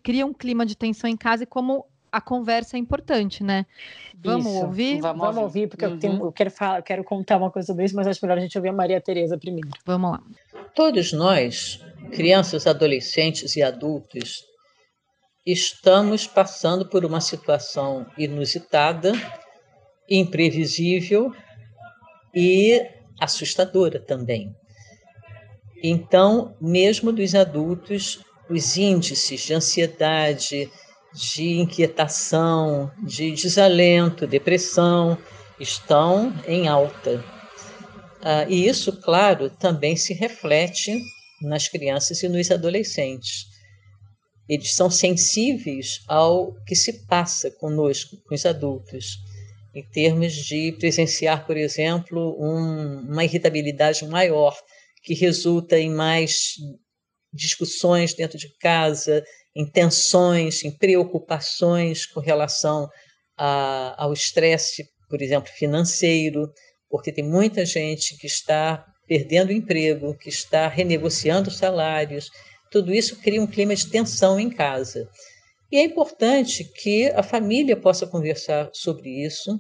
cria 0.03 0.27
um 0.27 0.33
clima 0.33 0.67
de 0.67 0.77
tensão 0.77 1.09
em 1.09 1.17
casa 1.17 1.45
e 1.45 1.47
como 1.47 1.87
a 2.13 2.21
conversa 2.21 2.77
é 2.77 2.81
importante, 2.81 3.43
né? 3.43 3.65
Vamos 4.23 4.47
isso. 4.47 4.65
ouvir? 4.65 5.01
Vamos, 5.01 5.23
Vamos 5.23 5.43
ouvir, 5.43 5.69
porque 5.69 5.87
uhum. 5.87 5.93
eu, 5.93 5.99
tenho, 5.99 6.25
eu, 6.25 6.33
quero 6.33 6.51
falar, 6.51 6.79
eu 6.79 6.83
quero 6.83 7.05
contar 7.05 7.37
uma 7.37 7.51
coisa 7.51 7.67
sobre 7.67 7.85
isso, 7.85 7.95
mas 7.95 8.07
acho 8.07 8.19
melhor 8.23 8.39
a 8.39 8.41
gente 8.41 8.57
ouvir 8.59 8.69
a 8.69 8.73
Maria 8.73 9.01
Tereza 9.01 9.39
primeiro. 9.39 9.71
Vamos 9.87 10.13
lá. 10.13 10.23
Todos 10.75 11.13
nós, 11.13 11.85
crianças, 12.13 12.67
adolescentes 12.67 13.57
e 13.57 13.63
adultos, 13.63 14.45
estamos 15.45 16.27
passando 16.27 16.87
por 16.87 17.05
uma 17.05 17.21
situação 17.21 18.07
inusitada, 18.17 19.13
imprevisível 20.09 21.33
e 22.35 22.81
assustadora 23.19 24.01
também. 24.01 24.55
Então, 25.83 26.55
mesmo 26.61 27.13
dos 27.13 27.35
adultos, 27.35 28.21
os 28.49 28.77
índices 28.77 29.41
de 29.41 29.55
ansiedade, 29.55 30.71
de 31.15 31.59
inquietação, 31.59 32.91
de 33.03 33.33
desalento, 33.33 34.27
depressão 34.27 35.17
estão 35.59 36.35
em 36.47 36.69
alta. 36.69 37.25
Ah, 38.23 38.45
e 38.49 38.69
isso, 38.69 38.93
claro, 39.01 39.49
também 39.49 39.97
se 39.97 40.13
reflete 40.13 41.01
nas 41.41 41.67
crianças 41.69 42.23
e 42.23 42.29
nos 42.29 42.51
adolescentes 42.51 43.50
eles 44.51 44.75
são 44.75 44.91
sensíveis 44.91 46.03
ao 46.09 46.53
que 46.65 46.75
se 46.75 47.07
passa 47.07 47.53
conosco, 47.53 48.17
com 48.27 48.35
os 48.35 48.45
adultos, 48.45 49.17
em 49.73 49.89
termos 49.91 50.35
de 50.35 50.73
presenciar, 50.73 51.47
por 51.47 51.57
exemplo, 51.57 52.37
um, 52.37 52.99
uma 53.13 53.25
irritabilidade 53.25 54.05
maior, 54.09 54.61
que 55.05 55.15
resulta 55.15 55.79
em 55.79 55.89
mais 55.89 56.55
discussões 57.33 58.13
dentro 58.13 58.37
de 58.37 58.49
casa, 58.59 59.25
em 59.55 59.65
tensões, 59.65 60.65
em 60.65 60.77
preocupações 60.77 62.05
com 62.05 62.19
relação 62.19 62.89
a, 63.39 64.03
ao 64.03 64.13
estresse, 64.13 64.85
por 65.09 65.23
exemplo, 65.23 65.49
financeiro, 65.53 66.51
porque 66.89 67.13
tem 67.13 67.23
muita 67.23 67.65
gente 67.65 68.17
que 68.17 68.27
está 68.27 68.85
perdendo 69.07 69.53
emprego, 69.53 70.19
que 70.19 70.29
está 70.29 70.67
renegociando 70.67 71.53
salários, 71.53 72.31
tudo 72.71 72.95
isso 72.95 73.17
cria 73.17 73.43
um 73.43 73.47
clima 73.47 73.75
de 73.75 73.91
tensão 73.91 74.39
em 74.39 74.49
casa. 74.49 75.09
E 75.73 75.77
é 75.77 75.85
importante 75.85 76.65
que 76.65 77.07
a 77.09 77.23
família 77.23 77.77
possa 77.77 78.07
conversar 78.07 78.71
sobre 78.73 79.25
isso. 79.25 79.59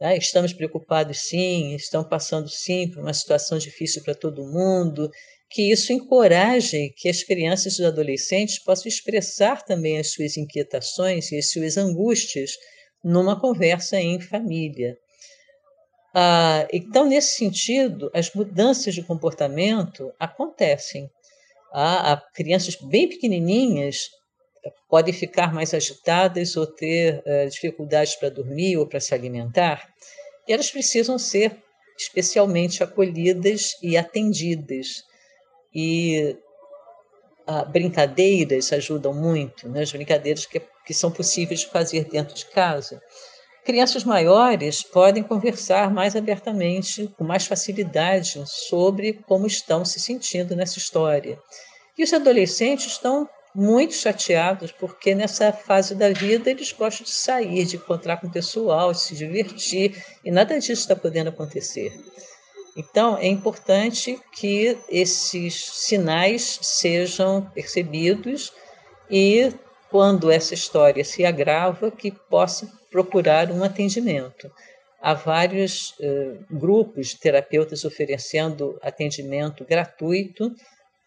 Né? 0.00 0.16
Estamos 0.16 0.52
preocupados, 0.52 1.28
sim, 1.28 1.74
estão 1.74 2.04
passando, 2.04 2.48
sim, 2.48 2.90
por 2.90 3.02
uma 3.02 3.14
situação 3.14 3.58
difícil 3.58 4.02
para 4.02 4.14
todo 4.14 4.46
mundo. 4.46 5.10
Que 5.48 5.70
isso 5.70 5.92
encoraje 5.92 6.92
que 6.96 7.08
as 7.08 7.22
crianças 7.22 7.74
e 7.74 7.82
os 7.82 7.86
adolescentes 7.86 8.58
possam 8.58 8.88
expressar 8.88 9.62
também 9.62 9.98
as 9.98 10.12
suas 10.12 10.36
inquietações 10.36 11.30
e 11.30 11.38
as 11.38 11.50
suas 11.50 11.76
angústias 11.76 12.52
numa 13.02 13.40
conversa 13.40 14.00
em 14.00 14.20
família. 14.20 14.96
Ah, 16.12 16.66
então, 16.72 17.06
nesse 17.06 17.36
sentido, 17.36 18.10
as 18.12 18.32
mudanças 18.32 18.94
de 18.94 19.02
comportamento 19.02 20.12
acontecem 20.18 21.08
a, 21.78 22.14
a 22.14 22.16
crianças 22.32 22.74
bem 22.76 23.06
pequenininhas 23.06 24.08
podem 24.88 25.12
ficar 25.12 25.52
mais 25.52 25.74
agitadas 25.74 26.56
ou 26.56 26.66
ter 26.66 27.22
uh, 27.26 27.50
dificuldades 27.50 28.16
para 28.16 28.30
dormir 28.30 28.78
ou 28.78 28.86
para 28.86 28.98
se 28.98 29.14
alimentar, 29.14 29.86
e 30.48 30.54
elas 30.54 30.70
precisam 30.70 31.18
ser 31.18 31.62
especialmente 31.98 32.82
acolhidas 32.82 33.76
e 33.82 33.94
atendidas. 33.94 35.02
E 35.74 36.34
uh, 37.46 37.70
brincadeiras 37.70 38.72
ajudam 38.72 39.12
muito, 39.12 39.68
né? 39.68 39.82
as 39.82 39.92
brincadeiras 39.92 40.46
que, 40.46 40.58
que 40.86 40.94
são 40.94 41.10
possíveis 41.10 41.60
de 41.60 41.66
fazer 41.66 42.04
dentro 42.04 42.34
de 42.34 42.46
casa. 42.46 43.02
Crianças 43.66 44.04
maiores 44.04 44.84
podem 44.84 45.24
conversar 45.24 45.92
mais 45.92 46.14
abertamente, 46.14 47.12
com 47.18 47.24
mais 47.24 47.48
facilidade, 47.48 48.40
sobre 48.46 49.14
como 49.26 49.44
estão 49.44 49.84
se 49.84 49.98
sentindo 49.98 50.54
nessa 50.54 50.78
história. 50.78 51.36
E 51.98 52.04
os 52.04 52.12
adolescentes 52.12 52.86
estão 52.86 53.28
muito 53.52 53.92
chateados 53.92 54.70
porque 54.70 55.16
nessa 55.16 55.52
fase 55.52 55.96
da 55.96 56.10
vida 56.10 56.48
eles 56.48 56.70
gostam 56.70 57.04
de 57.04 57.10
sair, 57.10 57.64
de 57.64 57.74
encontrar 57.74 58.18
com 58.18 58.28
o 58.28 58.32
pessoal, 58.32 58.92
de 58.92 59.00
se 59.00 59.16
divertir, 59.16 60.00
e 60.24 60.30
nada 60.30 60.56
disso 60.60 60.82
está 60.82 60.94
podendo 60.94 61.30
acontecer. 61.30 61.92
Então, 62.76 63.18
é 63.18 63.26
importante 63.26 64.16
que 64.30 64.78
esses 64.88 65.54
sinais 65.72 66.60
sejam 66.62 67.50
percebidos 67.52 68.52
e, 69.10 69.52
quando 69.90 70.30
essa 70.30 70.54
história 70.54 71.04
se 71.04 71.24
agrava, 71.24 71.90
que 71.90 72.12
possa 72.12 72.70
procurar 72.96 73.52
um 73.52 73.62
atendimento. 73.62 74.50
Há 75.02 75.12
vários 75.12 75.90
uh, 76.00 76.42
grupos 76.50 77.08
de 77.08 77.18
terapeutas 77.18 77.84
oferecendo 77.84 78.78
atendimento 78.80 79.66
gratuito 79.66 80.50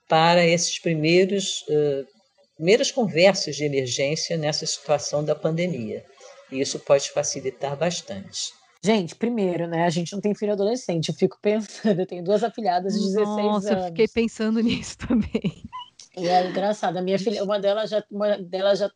para 0.08 0.46
esses 0.46 0.78
primeiros 0.78 1.62
uh, 1.64 2.06
primeiras 2.56 2.92
conversas 2.92 3.56
de 3.56 3.64
emergência 3.64 4.38
nessa 4.38 4.68
situação 4.68 5.24
da 5.24 5.34
pandemia. 5.34 6.04
E 6.52 6.62
isso 6.62 6.78
pode 6.78 7.10
facilitar 7.10 7.76
bastante. 7.76 8.52
Gente, 8.84 9.16
primeiro, 9.16 9.68
né? 9.68 9.86
A 9.86 9.90
gente 9.90 10.14
não 10.14 10.22
tem 10.22 10.36
filho 10.36 10.54
adolescente. 10.54 11.10
Eu 11.10 11.16
fico 11.16 11.40
pensando, 11.42 12.02
eu 12.02 12.06
tenho 12.06 12.24
duas 12.24 12.44
afilhadas 12.44 12.94
de 12.94 13.00
16 13.00 13.26
Nossa, 13.26 13.42
anos. 13.42 13.52
Nossa, 13.52 13.74
eu 13.74 13.84
fiquei 13.86 14.08
pensando 14.08 14.60
nisso 14.62 14.96
também. 14.96 15.64
E 16.16 16.28
é 16.28 16.48
engraçado. 16.48 16.98
A 16.98 17.02
minha 17.02 17.18
filha, 17.18 17.44
uma 17.44 17.60
delas 17.60 17.90
já, 17.90 18.04
uma 18.12 18.38
delas 18.38 18.78
já 18.78 18.92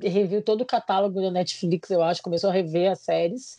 reviu 0.00 0.42
todo 0.42 0.62
o 0.62 0.66
catálogo 0.66 1.20
da 1.20 1.30
Netflix, 1.30 1.90
eu 1.90 2.02
acho, 2.02 2.22
começou 2.22 2.50
a 2.50 2.52
rever 2.52 2.90
as 2.90 3.00
séries 3.00 3.56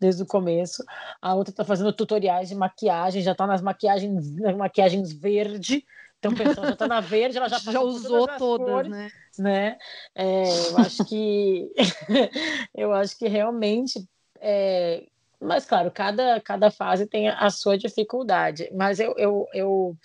desde 0.00 0.22
o 0.22 0.26
começo. 0.26 0.84
A 1.20 1.34
outra 1.34 1.50
está 1.50 1.64
fazendo 1.64 1.92
tutoriais 1.92 2.48
de 2.48 2.54
maquiagem, 2.54 3.22
já 3.22 3.32
está 3.32 3.46
nas 3.46 3.60
maquiagens, 3.60 4.36
nas 4.36 4.56
maquiagens 4.56 5.12
verde. 5.12 5.84
Então, 6.18 6.34
pessoal, 6.34 6.66
já 6.66 6.72
está 6.72 6.88
na 6.88 7.00
verde, 7.00 7.36
ela 7.36 7.48
já, 7.48 7.58
já 7.58 7.80
usou 7.80 8.26
todas, 8.26 8.38
todas 8.38 8.66
cores, 8.66 8.90
né? 8.90 9.10
né? 9.38 9.78
É, 10.14 10.68
eu 10.68 10.78
acho 10.78 11.04
que 11.04 11.72
eu 12.74 12.92
acho 12.92 13.18
que 13.18 13.28
realmente 13.28 14.04
é, 14.40 15.04
mas 15.40 15.64
claro, 15.64 15.90
cada, 15.90 16.40
cada 16.40 16.70
fase 16.70 17.06
tem 17.06 17.28
a 17.28 17.48
sua 17.50 17.78
dificuldade. 17.78 18.68
Mas 18.74 18.98
eu, 18.98 19.14
eu, 19.16 19.46
eu 19.54 19.96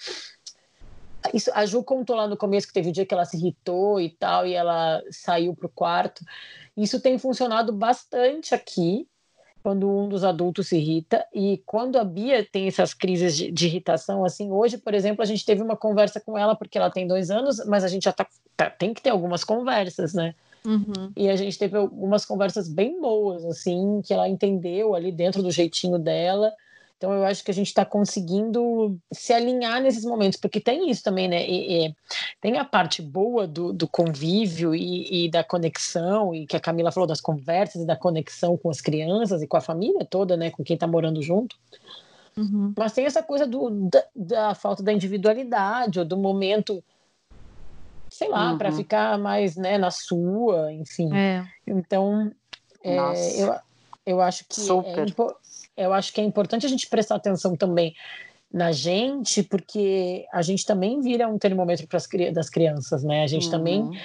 isso, 1.33 1.51
a 1.53 1.65
Ju 1.65 1.83
contou 1.83 2.15
lá 2.15 2.27
no 2.27 2.38
começo 2.38 2.67
que 2.67 2.73
teve 2.73 2.88
o 2.88 2.89
um 2.89 2.93
dia 2.93 3.05
que 3.05 3.13
ela 3.13 3.25
se 3.25 3.38
irritou 3.38 3.99
e 3.99 4.09
tal, 4.09 4.45
e 4.45 4.53
ela 4.53 5.01
saiu 5.12 5.55
para 5.55 5.67
o 5.67 5.69
quarto. 5.69 6.23
Isso 6.75 6.99
tem 6.99 7.17
funcionado 7.17 7.71
bastante 7.71 8.53
aqui. 8.55 9.07
quando 9.62 9.89
um 9.89 10.09
dos 10.09 10.25
adultos 10.25 10.67
se 10.67 10.75
irrita 10.75 11.25
e 11.33 11.63
quando 11.65 11.97
a 11.97 12.03
Bia 12.03 12.45
tem 12.51 12.67
essas 12.67 12.93
crises 12.93 13.38
de, 13.38 13.49
de, 13.49 13.67
irritação, 13.67 14.25
assim, 14.25 14.51
hoje, 14.51 14.77
por 14.77 14.93
exemplo, 14.93 15.21
a 15.21 15.25
gente 15.25 15.45
teve 15.45 15.62
uma 15.62 15.77
conversa 15.77 16.19
com 16.19 16.38
ela 16.38 16.53
porque 16.53 16.77
ela 16.77 16.91
tem 16.91 17.07
dois 17.07 17.31
anos, 17.31 17.65
mas 17.65 17.86
a 17.86 17.88
gente 17.88 18.03
já 18.03 18.12
tá, 18.12 18.27
tá 18.57 18.69
tem 18.69 18.93
que 18.93 19.01
ter 19.01 19.12
algumas 19.12 19.45
conversas, 19.45 20.13
né? 20.13 20.36
Uhum. 20.65 21.12
E 21.15 21.29
a 21.29 21.36
gente 21.38 21.57
teve 21.57 21.77
algumas 21.77 22.25
conversas 22.25 22.67
bem 22.67 22.99
boas, 22.99 23.45
assim, 23.45 24.01
que 24.03 24.13
ela 24.13 24.27
entendeu 24.27 24.95
ali 24.95 25.12
dentro 25.13 25.41
do 25.41 25.51
jeitinho 25.51 25.97
dela 25.97 26.51
então 27.03 27.13
eu 27.13 27.25
acho 27.25 27.43
que 27.43 27.51
a 27.51 27.53
gente 27.53 27.67
está 27.67 27.83
conseguindo 27.83 28.97
se 29.11 29.33
alinhar 29.33 29.81
nesses 29.81 30.05
momentos, 30.05 30.39
porque 30.39 30.61
tem 30.61 30.89
isso 30.89 31.03
também, 31.03 31.27
né? 31.27 31.45
E, 31.45 31.87
e 31.87 31.95
tem 32.39 32.57
a 32.57 32.63
parte 32.63 33.01
boa 33.01 33.45
do, 33.45 33.73
do 33.73 33.85
convívio 33.89 34.73
e, 34.73 35.25
e, 35.25 35.29
da 35.29 35.43
conexão, 35.43 36.33
e 36.33 36.47
que 36.47 36.55
a 36.55 36.61
Camila 36.61 36.93
falou 36.93 37.05
das 37.05 37.19
conversas 37.19 37.81
e 37.81 37.85
da 37.85 37.97
conexão 37.97 38.55
com 38.55 38.69
as 38.69 38.79
crianças 38.79 39.41
e 39.41 39.47
com 39.47 39.57
a 39.57 39.61
família 39.61 40.05
toda, 40.05 40.37
né? 40.37 40.49
Com 40.49 40.63
quem 40.63 40.75
está 40.75 40.87
morando 40.87 41.21
junto. 41.21 41.57
Uhum. 42.37 42.73
Mas 42.77 42.93
tem 42.93 43.05
essa 43.05 43.21
coisa 43.21 43.45
do, 43.45 43.69
da, 43.89 44.03
da, 44.15 44.55
falta 44.55 44.81
da 44.81 44.93
individualidade, 44.93 45.99
ou 45.99 46.05
do 46.05 46.15
momento, 46.15 46.81
sei 48.09 48.29
lá, 48.29 48.53
uhum. 48.53 48.57
para 48.57 48.71
ficar 48.71 49.17
mais 49.17 49.57
né, 49.57 49.77
na 49.77 49.91
sua, 49.91 50.71
enfim. 50.71 51.13
É. 51.13 51.45
Então, 51.67 52.31
é, 52.81 52.95
eu, 53.41 53.55
eu 54.05 54.21
acho 54.21 54.45
que 54.47 54.61
é 54.61 54.63
Super. 54.63 54.99
é 54.99 55.03
importante 55.03 55.43
eu 55.75 55.93
acho 55.93 56.13
que 56.13 56.21
é 56.21 56.23
importante 56.23 56.65
a 56.65 56.69
gente 56.69 56.88
prestar 56.88 57.15
atenção 57.15 57.55
também 57.55 57.95
na 58.51 58.71
gente, 58.71 59.41
porque 59.41 60.25
a 60.31 60.41
gente 60.43 60.65
também 60.65 61.01
vira 61.01 61.27
um 61.27 61.39
termômetro 61.39 61.88
para 61.88 61.97
as 61.97 62.07
das 62.33 62.49
crianças, 62.49 63.03
né? 63.03 63.23
A 63.23 63.27
gente 63.27 63.45
uhum. 63.45 63.51
também 63.51 64.01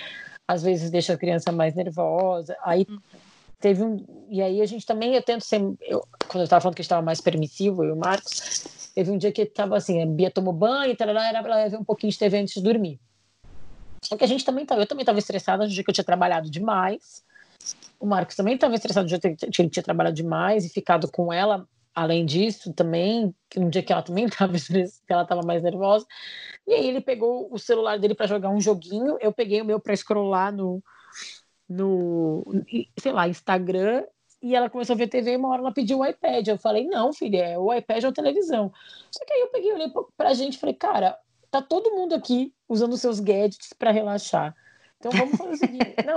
às 0.46 0.62
vezes 0.62 0.90
deixa 0.90 1.12
a 1.12 1.18
criança 1.18 1.52
mais 1.52 1.74
nervosa. 1.74 2.56
Aí 2.62 2.86
uhum. 2.88 2.98
teve 3.60 3.82
um 3.82 4.04
e 4.30 4.40
aí 4.40 4.62
a 4.62 4.66
gente 4.66 4.86
também 4.86 5.14
eu 5.14 5.22
tento 5.22 5.44
ser 5.44 5.60
eu, 5.82 6.06
quando 6.26 6.40
eu 6.40 6.44
estava 6.44 6.62
falando 6.62 6.76
que 6.76 6.80
estava 6.80 7.02
mais 7.02 7.20
permissivo 7.20 7.84
eu 7.84 7.90
e 7.90 7.92
o 7.92 7.96
Marcos, 7.96 8.90
teve 8.94 9.10
um 9.10 9.18
dia 9.18 9.30
que 9.30 9.42
estava 9.42 9.76
assim, 9.76 10.02
a 10.02 10.06
Bia 10.06 10.30
tomou 10.30 10.52
banho, 10.52 10.96
tarará, 10.96 11.28
era 11.28 11.42
para 11.42 11.68
ver 11.68 11.76
um 11.76 11.84
pouquinho 11.84 12.10
de 12.10 12.18
TV 12.18 12.38
antes 12.38 12.54
de 12.54 12.62
dormir. 12.62 12.98
Só 14.02 14.16
que 14.16 14.24
a 14.24 14.28
gente 14.28 14.44
também 14.44 14.64
tava, 14.64 14.80
eu 14.80 14.86
também 14.86 15.02
estava 15.02 15.18
estressada 15.18 15.64
no 15.64 15.70
dia 15.70 15.84
que 15.84 15.90
eu 15.90 15.94
tinha 15.94 16.04
trabalhado 16.04 16.50
demais. 16.50 17.22
O 17.98 18.06
Marcos 18.06 18.36
também 18.36 18.54
estava 18.54 18.74
estressado 18.74 19.04
no 19.04 19.18
dia 19.18 19.18
que 19.18 19.62
ele 19.62 19.70
tinha 19.70 19.82
trabalhado 19.82 20.14
demais 20.14 20.64
e 20.64 20.68
ficado 20.68 21.10
com 21.10 21.32
ela. 21.32 21.66
Além 21.94 22.24
disso, 22.24 22.72
também, 22.72 23.34
um 23.56 23.68
dia 23.68 23.82
que 23.82 23.92
ela 23.92 24.02
também 24.02 24.26
estava 24.26 24.54
ela 25.08 25.22
estava 25.22 25.42
mais 25.42 25.62
nervosa. 25.62 26.06
E 26.66 26.72
aí 26.72 26.86
ele 26.86 27.00
pegou 27.00 27.48
o 27.50 27.58
celular 27.58 27.98
dele 27.98 28.14
para 28.14 28.26
jogar 28.26 28.50
um 28.50 28.60
joguinho. 28.60 29.18
Eu 29.20 29.32
peguei 29.32 29.60
o 29.60 29.64
meu 29.64 29.80
para 29.80 29.96
scrollar 29.96 30.52
no, 30.52 30.82
no, 31.68 32.44
sei 32.98 33.12
lá, 33.12 33.28
Instagram. 33.28 34.04
E 34.40 34.54
ela 34.54 34.70
começou 34.70 34.94
a 34.94 34.96
ver 34.96 35.08
TV 35.08 35.32
e 35.32 35.36
uma 35.36 35.48
hora 35.48 35.62
ela 35.62 35.72
pediu 35.72 35.98
o 35.98 36.06
iPad. 36.06 36.46
Eu 36.46 36.58
falei, 36.58 36.86
não, 36.86 37.12
filha, 37.12 37.44
é 37.44 37.58
o 37.58 37.74
iPad 37.74 38.04
ou 38.04 38.10
a 38.10 38.12
televisão. 38.12 38.72
Só 39.10 39.24
que 39.24 39.32
aí 39.32 39.40
eu 39.40 39.48
peguei, 39.48 39.72
olhei 39.72 39.92
pra 40.16 40.34
gente 40.34 40.54
e 40.54 40.58
falei, 40.58 40.76
cara, 40.76 41.18
tá 41.50 41.60
todo 41.60 41.96
mundo 41.96 42.14
aqui 42.14 42.54
usando 42.68 42.96
seus 42.96 43.18
gadgets 43.18 43.72
para 43.76 43.90
relaxar. 43.90 44.54
Então 44.98 45.10
vamos 45.12 45.36
fazer 45.36 45.50
o 45.50 45.56
seguinte. 45.56 45.94
Não, 46.04 46.16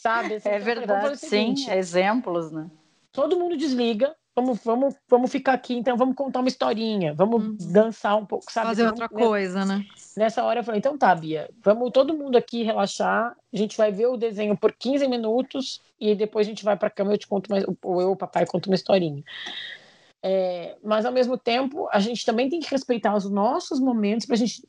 sabe? 0.00 0.34
Assim, 0.34 0.48
é 0.48 0.54
então, 0.54 0.64
verdade, 0.64 1.16
sim, 1.16 1.54
exemplos, 1.70 2.52
né? 2.52 2.70
Todo 3.12 3.38
mundo 3.38 3.56
desliga, 3.56 4.14
vamos, 4.34 4.60
vamos, 4.64 4.94
vamos 5.08 5.30
ficar 5.30 5.54
aqui, 5.54 5.74
então 5.74 5.96
vamos 5.96 6.14
contar 6.14 6.40
uma 6.40 6.48
historinha, 6.48 7.12
vamos 7.14 7.42
uhum. 7.42 7.72
dançar 7.72 8.16
um 8.16 8.24
pouco, 8.24 8.50
sabe? 8.50 8.68
Fazer 8.68 8.86
outra 8.86 9.08
coisa, 9.08 9.64
né? 9.64 9.84
Nessa 10.16 10.44
hora 10.44 10.60
eu 10.60 10.64
falei, 10.64 10.78
então 10.78 10.96
tá, 10.96 11.14
Bia, 11.14 11.50
vamos 11.62 11.90
todo 11.90 12.16
mundo 12.16 12.36
aqui 12.36 12.62
relaxar, 12.62 13.36
a 13.52 13.56
gente 13.56 13.76
vai 13.76 13.90
ver 13.90 14.06
o 14.06 14.16
desenho 14.16 14.56
por 14.56 14.72
15 14.72 15.08
minutos 15.08 15.80
e 16.00 16.14
depois 16.14 16.46
a 16.46 16.50
gente 16.50 16.64
vai 16.64 16.76
pra 16.76 16.90
cama 16.90 17.10
e 17.10 17.14
eu 17.14 17.18
te 17.18 17.26
conto 17.26 17.50
mais, 17.50 17.64
ou 17.82 18.00
eu, 18.00 18.12
o 18.12 18.16
papai, 18.16 18.46
conto 18.46 18.66
uma 18.66 18.76
historinha. 18.76 19.24
É, 20.22 20.76
mas 20.82 21.04
ao 21.06 21.12
mesmo 21.12 21.38
tempo, 21.38 21.88
a 21.92 22.00
gente 22.00 22.24
também 22.24 22.48
tem 22.48 22.60
que 22.60 22.70
respeitar 22.70 23.14
os 23.14 23.28
nossos 23.30 23.80
momentos 23.80 24.26
para 24.26 24.34
a 24.34 24.38
gente 24.38 24.62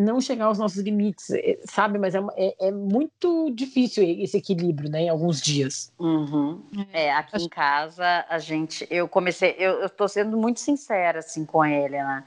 não 0.00 0.20
chegar 0.20 0.46
aos 0.46 0.58
nossos 0.58 0.78
limites, 0.78 1.30
é, 1.30 1.58
sabe? 1.64 1.98
Mas 1.98 2.14
é, 2.14 2.20
é, 2.36 2.68
é, 2.68 2.72
muito 2.72 3.50
difícil 3.50 4.02
esse 4.02 4.38
equilíbrio, 4.38 4.90
né? 4.90 5.02
Em 5.02 5.08
alguns 5.10 5.40
dias. 5.40 5.92
Uhum. 5.98 6.62
É, 6.92 7.12
aqui 7.12 7.36
Acho... 7.36 7.44
em 7.44 7.48
casa, 7.48 8.24
a 8.28 8.38
gente, 8.38 8.86
eu 8.90 9.06
comecei, 9.06 9.54
eu, 9.58 9.72
eu 9.80 9.90
tô 9.90 10.08
sendo 10.08 10.36
muito 10.38 10.58
sincera, 10.58 11.18
assim, 11.18 11.44
com 11.44 11.64
ele, 11.64 11.98
né? 11.98 12.24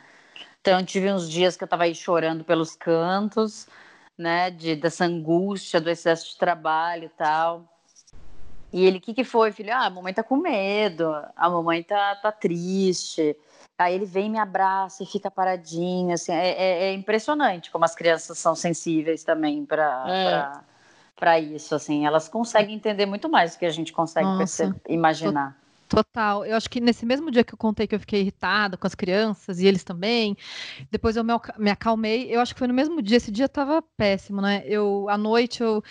Então, 0.61 0.79
eu 0.79 0.85
tive 0.85 1.11
uns 1.11 1.29
dias 1.29 1.57
que 1.57 1.63
eu 1.63 1.67
tava 1.67 1.83
aí 1.83 1.95
chorando 1.95 2.43
pelos 2.43 2.75
cantos, 2.75 3.67
né? 4.17 4.51
De, 4.51 4.75
dessa 4.75 5.05
angústia, 5.05 5.81
do 5.81 5.89
excesso 5.89 6.31
de 6.31 6.37
trabalho 6.37 7.05
e 7.05 7.09
tal. 7.09 7.72
E 8.73 8.83
ele, 8.83 8.97
o 8.97 9.01
que, 9.01 9.13
que 9.13 9.23
foi, 9.23 9.51
filho? 9.51 9.71
Ah, 9.71 9.85
a 9.85 9.89
mamãe 9.91 10.11
tá 10.11 10.23
com 10.23 10.35
medo, 10.35 11.13
a 11.35 11.47
mamãe 11.47 11.83
tá, 11.83 12.15
tá 12.15 12.31
triste. 12.31 13.37
Aí 13.77 13.93
ele 13.93 14.05
vem, 14.05 14.31
me 14.31 14.39
abraça 14.39 15.03
e 15.03 15.05
fica 15.05 15.29
paradinho, 15.29 16.13
assim, 16.13 16.31
é, 16.31 16.49
é, 16.49 16.83
é 16.85 16.93
impressionante 16.93 17.69
como 17.69 17.85
as 17.85 17.95
crianças 17.95 18.37
são 18.39 18.55
sensíveis 18.55 19.23
também 19.23 19.65
para 19.65 20.05
é. 20.07 20.63
para 21.15 21.39
isso, 21.39 21.75
assim, 21.75 22.05
elas 22.05 22.27
conseguem 22.27 22.75
entender 22.75 23.05
muito 23.05 23.29
mais 23.29 23.53
do 23.53 23.59
que 23.59 23.65
a 23.65 23.71
gente 23.71 23.93
consegue 23.93 24.37
perceber, 24.37 24.79
imaginar. 24.89 25.55
Total. 25.93 26.45
Eu 26.45 26.55
acho 26.55 26.69
que 26.69 26.81
nesse 26.81 27.05
mesmo 27.05 27.29
dia 27.29 27.43
que 27.43 27.53
eu 27.53 27.57
contei 27.57 27.85
que 27.85 27.93
eu 27.93 27.99
fiquei 27.99 28.21
irritada 28.21 28.75
com 28.77 28.87
as 28.87 28.95
crianças 28.95 29.59
e 29.59 29.67
eles 29.67 29.83
também, 29.83 30.35
depois 30.89 31.15
eu 31.15 31.23
me 31.23 31.69
acalmei. 31.69 32.27
Eu 32.33 32.41
acho 32.41 32.53
que 32.53 32.59
foi 32.59 32.67
no 32.67 32.73
mesmo 32.73 33.01
dia. 33.01 33.17
Esse 33.17 33.31
dia 33.31 33.47
tava 33.47 33.83
péssimo, 33.95 34.41
né? 34.41 34.63
Eu 34.65 35.07
à 35.09 35.17
noite 35.17 35.61
eu 35.61 35.83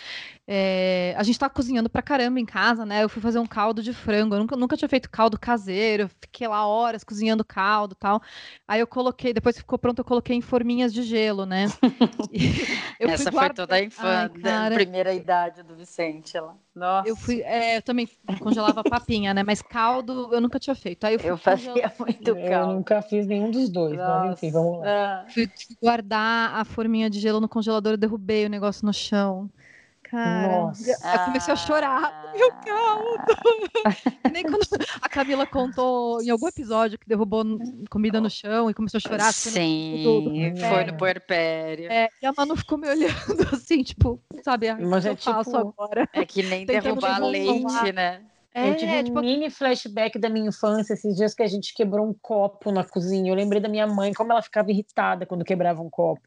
é, 0.45 1.15
a 1.17 1.23
gente 1.23 1.39
tá 1.39 1.49
cozinhando 1.49 1.89
pra 1.89 2.01
caramba 2.01 2.37
em 2.39 2.45
casa, 2.45 2.85
né? 2.85 3.03
Eu 3.03 3.07
fui 3.07 3.21
fazer 3.21 3.39
um 3.39 3.45
caldo 3.45 3.81
de 3.81 3.93
frango. 3.93 4.35
Eu 4.35 4.39
nunca, 4.39 4.57
nunca 4.57 4.75
tinha 4.75 4.89
feito 4.89 5.09
caldo 5.09 5.39
caseiro. 5.39 6.09
Fiquei 6.19 6.47
lá 6.47 6.67
horas 6.67 7.03
cozinhando 7.03 7.45
caldo 7.45 7.95
tal. 7.95 8.21
Aí 8.67 8.81
eu 8.81 8.87
coloquei, 8.87 9.33
depois 9.33 9.55
que 9.55 9.61
ficou 9.61 9.79
pronto, 9.79 9.99
eu 9.99 10.05
coloquei 10.05 10.35
em 10.35 10.41
forminhas 10.41 10.93
de 10.93 11.03
gelo, 11.03 11.45
né? 11.45 11.67
Essa 12.99 13.31
foi 13.31 13.49
toda 13.51 13.75
a 13.75 13.81
infância, 13.81 14.67
a 14.67 14.71
primeira 14.71 15.13
idade 15.13 15.63
do 15.63 15.75
Vicente 15.75 16.37
lá. 16.37 16.57
Nossa. 16.75 17.07
Eu 17.07 17.15
fui, 17.15 17.41
é, 17.41 17.77
eu 17.77 17.81
também 17.81 18.09
congelava 18.39 18.83
papinha, 18.83 19.33
né? 19.33 19.43
Mas 19.43 19.61
caldo 19.61 20.29
eu 20.33 20.41
nunca 20.41 20.59
tinha 20.59 20.75
feito. 20.75 21.03
Aí 21.05 21.15
eu, 21.15 21.19
eu 21.19 21.37
fazia 21.37 21.73
muito 21.99 22.35
caldo. 22.35 22.71
Eu 22.71 22.75
nunca 22.77 23.01
fiz 23.01 23.27
nenhum 23.27 23.51
dos 23.51 23.69
dois, 23.69 23.95
Nossa. 23.95 24.19
mas 24.25 24.33
enfim, 24.33 24.51
vamos 24.51 24.79
lá. 24.79 25.25
Fui 25.29 25.47
guardar 25.81 26.55
a 26.55 26.65
forminha 26.65 27.09
de 27.09 27.19
gelo 27.19 27.39
no 27.39 27.47
congelador, 27.47 27.93
eu 27.93 27.97
derrubei 27.97 28.45
o 28.45 28.49
negócio 28.49 28.85
no 28.85 28.93
chão 28.93 29.49
cara. 30.13 30.47
Nossa. 30.47 30.91
Eu 30.91 31.25
comecei 31.25 31.53
a 31.53 31.57
chorar. 31.57 32.03
Ah. 32.03 32.31
Meu 32.37 32.51
caldo! 32.51 34.31
Nem 34.31 34.43
quando 34.43 34.65
a 35.01 35.09
Camila 35.09 35.45
contou 35.45 36.21
em 36.21 36.29
algum 36.29 36.47
episódio 36.47 36.99
que 36.99 37.07
derrubou 37.07 37.43
comida 37.89 38.21
no 38.21 38.29
chão 38.29 38.69
e 38.69 38.73
começou 38.73 38.99
a 38.99 39.01
chorar. 39.01 39.33
Sim, 39.33 40.53
foi 40.57 40.85
no 40.85 40.97
puerpério. 40.97 41.91
É, 41.91 42.09
e 42.21 42.25
a 42.25 42.33
Manu 42.35 42.55
ficou 42.55 42.77
me 42.77 42.87
olhando 42.87 43.13
assim, 43.53 43.83
tipo, 43.83 44.21
sabe, 44.43 44.71
o 44.71 44.77
que 44.77 45.07
é 45.07 45.11
eu 45.11 45.17
faço 45.17 45.51
tipo, 45.51 45.57
agora? 45.57 46.09
É 46.13 46.25
que 46.25 46.43
nem 46.43 46.65
derrubar 46.65 47.19
leite, 47.19 47.91
né? 47.93 48.21
É, 48.53 48.69
eu 48.69 48.75
tive 48.75 48.91
um 48.91 49.03
tipo... 49.03 49.19
mini 49.21 49.49
flashback 49.49 50.19
da 50.19 50.29
minha 50.29 50.49
infância, 50.49 50.93
esses 50.93 51.15
dias 51.15 51.33
que 51.33 51.41
a 51.41 51.47
gente 51.47 51.73
quebrou 51.73 52.07
um 52.07 52.13
copo 52.13 52.71
na 52.71 52.83
cozinha. 52.83 53.31
Eu 53.31 53.35
lembrei 53.35 53.59
da 53.59 53.67
minha 53.67 53.87
mãe, 53.87 54.13
como 54.13 54.31
ela 54.31 54.41
ficava 54.41 54.69
irritada 54.69 55.25
quando 55.25 55.43
quebrava 55.43 55.81
um 55.81 55.89
copo. 55.89 56.21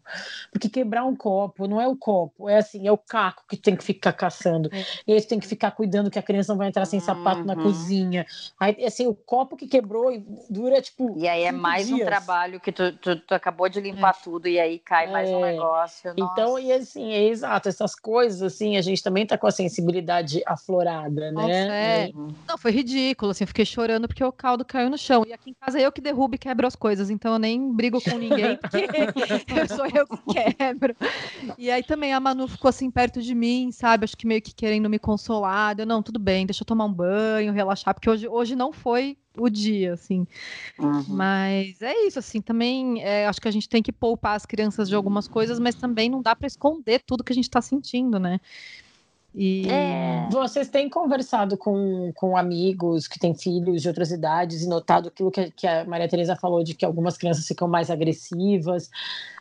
Porque 0.50 0.68
quebrar 0.68 1.04
um 1.04 1.14
copo 1.14 1.68
não 1.68 1.80
é 1.80 1.86
o 1.86 1.96
copo, 1.96 2.48
é 2.48 2.58
assim, 2.58 2.86
é 2.86 2.92
o 2.92 2.98
caco 2.98 3.44
que 3.48 3.56
tem 3.56 3.76
que 3.76 3.84
ficar 3.84 4.12
caçando. 4.12 4.68
É. 4.72 4.84
E 5.06 5.12
aí 5.12 5.20
você 5.20 5.28
tem 5.28 5.38
que 5.38 5.46
ficar 5.46 5.70
cuidando 5.70 6.10
que 6.10 6.18
a 6.18 6.22
criança 6.22 6.52
não 6.52 6.58
vai 6.58 6.68
entrar 6.68 6.84
sem 6.84 6.98
sapato 7.00 7.40
uhum. 7.40 7.46
na 7.46 7.54
cozinha. 7.54 8.26
Aí, 8.58 8.84
assim, 8.84 9.06
o 9.06 9.14
copo 9.14 9.56
que 9.56 9.66
quebrou 9.66 10.10
dura, 10.50 10.82
tipo. 10.82 11.14
E 11.16 11.28
aí 11.28 11.44
é 11.44 11.52
mais 11.52 11.86
dias. 11.86 12.00
um 12.00 12.04
trabalho 12.04 12.58
que 12.60 12.72
tu, 12.72 12.92
tu, 12.92 13.16
tu 13.20 13.34
acabou 13.34 13.68
de 13.68 13.80
limpar 13.80 14.16
é. 14.18 14.24
tudo, 14.24 14.48
e 14.48 14.58
aí 14.58 14.78
cai 14.78 15.10
mais 15.10 15.30
um 15.30 15.44
é. 15.44 15.52
negócio. 15.52 16.14
Nossa. 16.16 16.32
Então, 16.32 16.58
e 16.58 16.72
assim, 16.72 17.12
é 17.12 17.24
exato, 17.24 17.68
essas 17.68 17.94
coisas, 17.94 18.42
assim, 18.42 18.76
a 18.76 18.82
gente 18.82 19.02
também 19.02 19.26
tá 19.26 19.38
com 19.38 19.46
a 19.46 19.50
sensibilidade 19.50 20.42
aflorada, 20.46 21.30
né? 21.30 21.32
Nossa, 21.32 21.52
é. 21.52 22.15
Não, 22.48 22.56
foi 22.56 22.70
ridículo, 22.70 23.30
assim, 23.30 23.44
eu 23.44 23.48
fiquei 23.48 23.64
chorando 23.64 24.08
porque 24.08 24.24
o 24.24 24.32
caldo 24.32 24.64
caiu 24.64 24.88
no 24.88 24.96
chão. 24.96 25.24
E 25.26 25.32
aqui 25.32 25.50
em 25.50 25.54
casa 25.54 25.78
é 25.78 25.86
eu 25.86 25.92
que 25.92 26.00
derrubo 26.00 26.34
e 26.34 26.38
quebro 26.38 26.66
as 26.66 26.74
coisas, 26.74 27.10
então 27.10 27.34
eu 27.34 27.38
nem 27.38 27.72
brigo 27.72 28.00
com 28.00 28.16
ninguém, 28.16 28.58
porque 29.12 29.68
sou 29.68 29.86
eu 29.86 30.06
que 30.06 30.54
quebro. 30.54 30.96
E 31.58 31.70
aí 31.70 31.82
também 31.82 32.12
a 32.12 32.20
Manu 32.20 32.48
ficou 32.48 32.68
assim 32.68 32.90
perto 32.90 33.20
de 33.20 33.34
mim, 33.34 33.70
sabe? 33.70 34.04
Acho 34.04 34.16
que 34.16 34.26
meio 34.26 34.40
que 34.40 34.54
querendo 34.54 34.88
me 34.88 34.98
consolar. 34.98 35.78
Eu, 35.78 35.86
não, 35.86 36.02
tudo 36.02 36.18
bem, 36.18 36.46
deixa 36.46 36.62
eu 36.62 36.66
tomar 36.66 36.86
um 36.86 36.92
banho, 36.92 37.52
relaxar, 37.52 37.94
porque 37.94 38.08
hoje, 38.08 38.26
hoje 38.28 38.56
não 38.56 38.72
foi 38.72 39.16
o 39.38 39.48
dia, 39.50 39.92
assim. 39.92 40.26
Uhum. 40.78 41.04
Mas 41.08 41.80
é 41.82 42.06
isso, 42.06 42.18
assim, 42.18 42.40
também 42.40 43.02
é, 43.02 43.26
acho 43.26 43.40
que 43.40 43.48
a 43.48 43.50
gente 43.50 43.68
tem 43.68 43.82
que 43.82 43.92
poupar 43.92 44.36
as 44.36 44.46
crianças 44.46 44.88
de 44.88 44.94
algumas 44.94 45.28
coisas, 45.28 45.58
mas 45.58 45.74
também 45.74 46.08
não 46.08 46.22
dá 46.22 46.34
para 46.34 46.46
esconder 46.46 47.02
tudo 47.06 47.22
que 47.22 47.32
a 47.32 47.34
gente 47.34 47.44
está 47.44 47.60
sentindo, 47.60 48.18
né? 48.18 48.40
E 49.38 49.68
é. 49.68 50.26
vocês 50.30 50.66
têm 50.66 50.88
conversado 50.88 51.58
com, 51.58 52.10
com 52.14 52.38
amigos 52.38 53.06
que 53.06 53.18
têm 53.18 53.34
filhos 53.34 53.82
de 53.82 53.88
outras 53.88 54.10
idades 54.10 54.62
e 54.62 54.68
notado 54.68 55.08
aquilo 55.08 55.30
que, 55.30 55.50
que 55.50 55.66
a 55.66 55.84
Maria 55.84 56.08
Tereza 56.08 56.34
falou 56.34 56.64
de 56.64 56.72
que 56.72 56.86
algumas 56.86 57.18
crianças 57.18 57.46
ficam 57.46 57.68
mais 57.68 57.90
agressivas. 57.90 58.90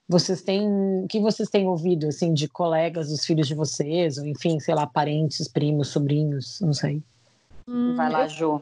Vocês 0.05 0.41
têm, 0.41 0.67
o 1.01 1.07
que 1.07 1.21
vocês 1.21 1.49
têm 1.49 1.65
ouvido 1.65 2.07
assim 2.07 2.33
de 2.33 2.49
colegas 2.49 3.07
dos 3.07 3.23
filhos 3.25 3.47
de 3.47 3.55
vocês, 3.55 4.17
ou 4.17 4.25
enfim, 4.25 4.59
sei 4.59 4.75
lá, 4.75 4.85
parentes, 4.85 5.47
primos, 5.47 5.87
sobrinhos, 5.87 6.59
não 6.59 6.73
sei. 6.73 7.01
Hum, 7.65 7.95
Vai 7.95 8.11
lá, 8.11 8.27
Ju. 8.27 8.61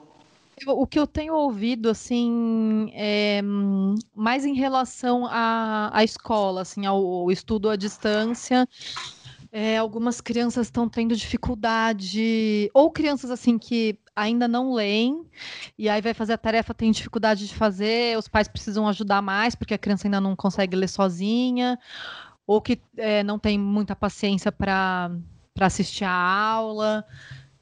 o 0.68 0.86
que 0.86 1.00
eu 1.00 1.08
tenho 1.08 1.34
ouvido, 1.34 1.90
assim, 1.90 2.92
é 2.94 3.42
mais 4.16 4.46
em 4.46 4.54
relação 4.54 5.26
à, 5.26 5.90
à 5.92 6.04
escola, 6.04 6.62
assim, 6.62 6.86
ao, 6.86 7.04
ao 7.04 7.32
estudo 7.32 7.72
à 7.72 7.76
distância. 7.76 8.68
É, 9.56 9.78
algumas 9.78 10.20
crianças 10.20 10.66
estão 10.66 10.90
tendo 10.90 11.16
dificuldade, 11.16 12.72
ou 12.74 12.90
crianças 12.90 13.30
assim 13.30 13.60
que 13.60 14.00
ainda 14.16 14.48
não 14.48 14.74
leem, 14.74 15.28
e 15.78 15.88
aí 15.88 16.02
vai 16.02 16.16
fazer 16.16 16.34
a 16.34 16.38
tarefa, 16.40 16.74
tem 16.74 16.90
dificuldade 16.92 17.48
de 17.48 17.54
fazer, 17.54 18.18
os 18.18 18.28
pais 18.28 18.48
precisam 18.48 18.88
ajudar 18.88 19.22
mais, 19.22 19.54
porque 19.54 19.76
a 19.76 19.78
criança 19.78 20.08
ainda 20.08 20.20
não 20.20 20.36
consegue 20.36 20.76
ler 20.76 20.90
sozinha, 20.90 21.78
ou 22.48 22.60
que 22.60 22.82
é, 22.98 23.22
não 23.22 23.38
tem 23.38 23.60
muita 23.60 23.96
paciência 23.96 24.52
para 24.52 25.12
assistir 25.60 26.04
a 26.04 26.12
aula. 26.12 27.06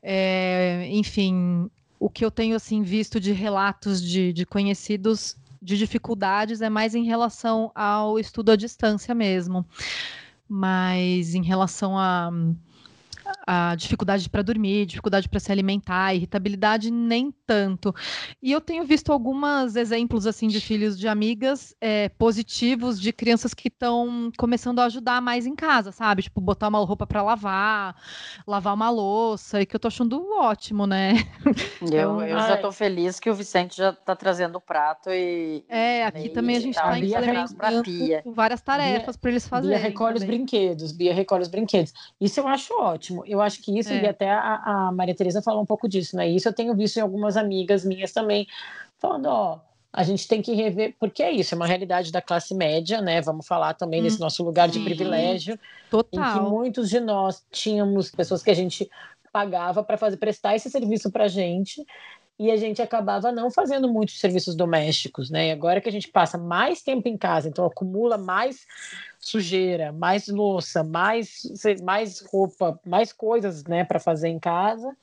É, 0.02 0.88
enfim, 0.92 1.70
o 2.00 2.10
que 2.10 2.24
eu 2.24 2.32
tenho 2.32 2.56
assim 2.56 2.84
visto 2.84 3.20
de 3.20 3.34
relatos 3.34 4.02
de, 4.02 4.32
de 4.32 4.46
conhecidos 4.46 5.36
de 5.62 5.78
dificuldades 5.78 6.62
é 6.62 6.70
mais 6.70 6.96
em 6.96 7.04
relação 7.04 7.70
ao 7.76 8.18
estudo 8.18 8.54
à 8.54 8.56
distância 8.56 9.14
mesmo. 9.14 9.66
Mas 10.54 11.34
em 11.34 11.42
relação 11.42 11.98
a 11.98 12.30
a 13.46 13.76
dificuldade 13.76 14.30
para 14.30 14.42
dormir, 14.42 14.86
dificuldade 14.86 15.28
para 15.28 15.40
se 15.40 15.52
alimentar, 15.52 16.14
irritabilidade 16.14 16.92
nem 16.92 17.34
tanto. 17.46 17.94
E 18.42 18.52
eu 18.52 18.62
tenho 18.62 18.84
visto 18.84 19.12
alguns 19.12 19.76
exemplos 19.76 20.26
assim 20.28 20.48
de 20.48 20.60
filhos 20.60 20.98
de 20.98 21.08
amigas 21.08 21.76
é, 21.82 22.10
positivos 22.10 23.00
de 23.00 23.12
crianças 23.12 23.54
que 23.54 23.68
estão 23.68 24.32
começando 24.38 24.80
a 24.80 24.86
ajudar 24.86 25.22
mais 25.22 25.46
em 25.46 25.56
casa, 25.56 25.92
sabe? 25.92 26.24
Tipo 26.24 26.42
botar 26.42 26.68
uma 26.68 26.80
roupa 26.80 27.06
para 27.06 27.22
lavar, 27.22 27.96
lavar 28.48 28.74
uma 28.74 28.90
louça, 28.90 29.62
e 29.62 29.66
que 29.66 29.76
eu 29.76 29.80
tô 29.80 29.88
achando 29.88 30.22
ótimo, 30.40 30.86
né? 30.86 31.14
Eu, 31.92 32.22
eu 32.22 32.38
já 32.40 32.58
tô 32.58 32.72
feliz 32.72 33.20
que 33.20 33.30
o 33.30 33.34
Vicente 33.34 33.76
já 33.78 33.92
tá 33.92 34.16
trazendo 34.16 34.58
o 34.58 34.62
prato 34.62 35.10
e 35.10 35.64
é 35.68 36.06
aqui 36.06 36.30
também 36.30 36.56
a 36.56 36.60
gente 36.60 36.76
está 36.76 36.98
implementando 36.98 37.84
várias 38.26 38.62
tarefas 38.62 39.18
para 39.18 39.32
eles 39.32 39.48
fazerem. 39.48 39.78
Bia 39.78 39.88
recolhe 39.88 40.20
também. 40.20 40.30
os 40.30 40.36
brinquedos, 40.36 40.92
Bia 40.92 41.14
recolhe 41.14 41.42
os 41.42 41.48
brinquedos. 41.48 41.94
Isso 42.20 42.40
eu 42.40 42.48
acho 42.48 42.74
ótimo. 42.74 43.21
Eu 43.26 43.42
acho 43.42 43.62
que 43.62 43.78
isso, 43.78 43.92
é. 43.92 44.04
e 44.04 44.08
até 44.08 44.30
a, 44.30 44.62
a 44.64 44.92
Maria 44.92 45.16
Tereza 45.16 45.42
falou 45.42 45.62
um 45.62 45.66
pouco 45.66 45.88
disso, 45.88 46.16
né? 46.16 46.28
Isso 46.28 46.48
eu 46.48 46.54
tenho 46.54 46.76
visto 46.76 46.98
em 46.98 47.02
algumas 47.02 47.38
amigas 47.38 47.86
minhas 47.86 48.12
também, 48.12 48.48
falando, 49.00 49.26
ó, 49.26 49.60
a 49.94 50.04
gente 50.04 50.28
tem 50.28 50.42
que 50.42 50.54
rever, 50.54 50.96
porque 51.00 51.22
é 51.22 51.32
isso, 51.32 51.54
é 51.54 51.58
uma 51.58 51.68
realidade 51.68 52.12
da 52.12 52.22
classe 52.22 52.56
média, 52.56 53.02
né? 53.02 53.22
Vamos 53.22 53.46
falar 53.46 53.74
também 53.74 54.00
hum, 54.00 54.04
desse 54.04 54.20
nosso 54.20 54.44
lugar 54.44 54.70
de 54.70 54.80
privilégio, 54.80 55.60
Total. 55.90 56.20
em 56.20 56.34
que 56.34 56.50
muitos 56.50 56.90
de 56.90 57.00
nós 57.00 57.46
tínhamos 57.52 58.10
pessoas 58.10 58.42
que 58.42 58.50
a 58.50 58.56
gente 58.56 58.90
pagava 59.34 59.84
para 59.84 59.98
fazer 59.98 60.18
prestar 60.18 60.56
esse 60.56 60.70
serviço 60.70 61.12
para 61.12 61.28
gente 61.28 61.86
e 62.40 62.50
a 62.50 62.58
gente 62.58 62.82
acabava 62.82 63.32
não 63.32 63.52
fazendo 63.52 63.88
muitos 63.88 64.20
serviços 64.20 64.56
domésticos, 64.56 65.30
né? 65.30 65.50
E 65.50 65.52
agora 65.52 65.80
que 65.80 65.90
a 65.90 65.92
gente 65.92 66.08
passa 66.08 66.38
mais 66.38 66.82
tempo 66.82 67.08
em 67.08 67.18
casa, 67.18 67.48
então 67.48 67.66
acumula 67.66 68.18
mais 68.18 68.66
sujeira, 69.22 69.92
mais 69.92 70.28
louça, 70.28 70.84
mais, 70.84 71.44
mais 71.84 72.20
roupa, 72.22 72.80
mais 72.86 73.14
coisas, 73.14 73.64
né, 73.64 73.84
para 73.84 74.00
fazer 74.00 74.30
em 74.30 74.40
casa. 74.40 74.96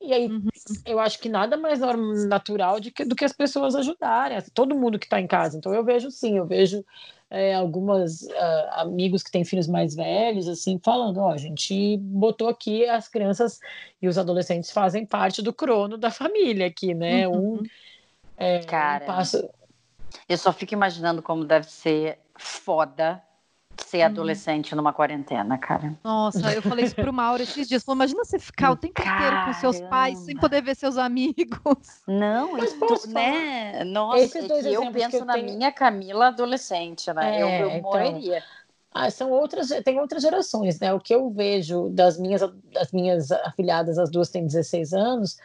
E 0.00 0.12
aí, 0.12 0.26
uhum. 0.26 0.48
eu 0.84 0.98
acho 0.98 1.20
que 1.20 1.28
nada 1.28 1.56
mais 1.56 1.78
natural 2.26 2.80
de 2.80 2.90
que, 2.90 3.04
do 3.04 3.14
que 3.14 3.24
as 3.24 3.32
pessoas 3.32 3.76
ajudarem, 3.76 4.36
todo 4.52 4.74
mundo 4.74 4.98
que 4.98 5.06
está 5.06 5.20
em 5.20 5.28
casa. 5.28 5.56
Então, 5.56 5.72
eu 5.72 5.84
vejo 5.84 6.10
sim, 6.10 6.36
eu 6.36 6.44
vejo 6.44 6.84
é, 7.30 7.54
algumas 7.54 8.22
uh, 8.22 8.70
amigos 8.72 9.22
que 9.22 9.30
têm 9.30 9.44
filhos 9.44 9.68
mais 9.68 9.94
velhos, 9.94 10.48
assim, 10.48 10.80
falando, 10.82 11.18
ó, 11.18 11.28
oh, 11.28 11.30
a 11.30 11.36
gente 11.36 11.96
botou 11.98 12.48
aqui 12.48 12.84
as 12.86 13.06
crianças 13.06 13.60
e 14.02 14.08
os 14.08 14.18
adolescentes 14.18 14.72
fazem 14.72 15.06
parte 15.06 15.40
do 15.40 15.52
crono 15.52 15.96
da 15.96 16.10
família 16.10 16.66
aqui, 16.66 16.92
né? 16.92 17.28
Uhum. 17.28 17.54
Um, 17.54 17.62
é, 18.36 18.58
Cara, 18.64 19.04
um 19.04 19.06
passo... 19.06 19.48
eu 20.28 20.36
só 20.36 20.52
fico 20.52 20.74
imaginando 20.74 21.22
como 21.22 21.44
deve 21.44 21.70
ser 21.70 22.18
foda 22.38 23.22
ser 23.76 23.98
uhum. 23.98 24.04
adolescente 24.06 24.74
numa 24.74 24.92
quarentena, 24.92 25.58
cara. 25.58 25.98
Nossa, 26.04 26.52
eu 26.52 26.62
falei 26.62 26.84
isso 26.84 26.94
pro 26.94 27.12
Mauro 27.12 27.42
esses 27.42 27.68
dias. 27.68 27.82
Falei, 27.82 27.96
imagina 27.96 28.24
você 28.24 28.38
ficar 28.38 28.72
o 28.72 28.76
tempo 28.76 28.94
Caramba. 28.94 29.26
inteiro 29.26 29.44
com 29.46 29.52
seus 29.54 29.80
pais 29.88 30.18
sem 30.20 30.36
poder 30.36 30.62
ver 30.62 30.76
seus 30.76 30.96
amigos. 30.96 32.02
Não, 32.06 32.58
isso, 32.58 33.10
né? 33.10 33.84
Nossa, 33.84 34.38
é 34.38 34.42
eu 34.76 34.92
penso 34.92 35.16
eu 35.16 35.24
na 35.24 35.34
tenho... 35.34 35.56
minha 35.56 35.72
Camila 35.72 36.28
adolescente, 36.28 37.12
né? 37.12 37.38
É, 37.38 37.42
eu, 37.42 37.48
eu 37.48 37.70
então... 37.70 37.82
morreria. 37.82 38.42
Ah, 38.94 39.10
são 39.10 39.30
outras, 39.30 39.68
tem 39.84 39.98
outras 39.98 40.22
gerações, 40.22 40.78
né? 40.78 40.92
O 40.92 41.00
que 41.00 41.14
eu 41.14 41.30
vejo 41.30 41.88
das 41.90 42.18
minhas, 42.18 42.42
das 42.72 42.92
minhas 42.92 43.32
afilhadas, 43.32 43.98
as 43.98 44.10
duas 44.10 44.28
têm 44.28 44.44
16 44.44 44.92
anos, 44.92 45.38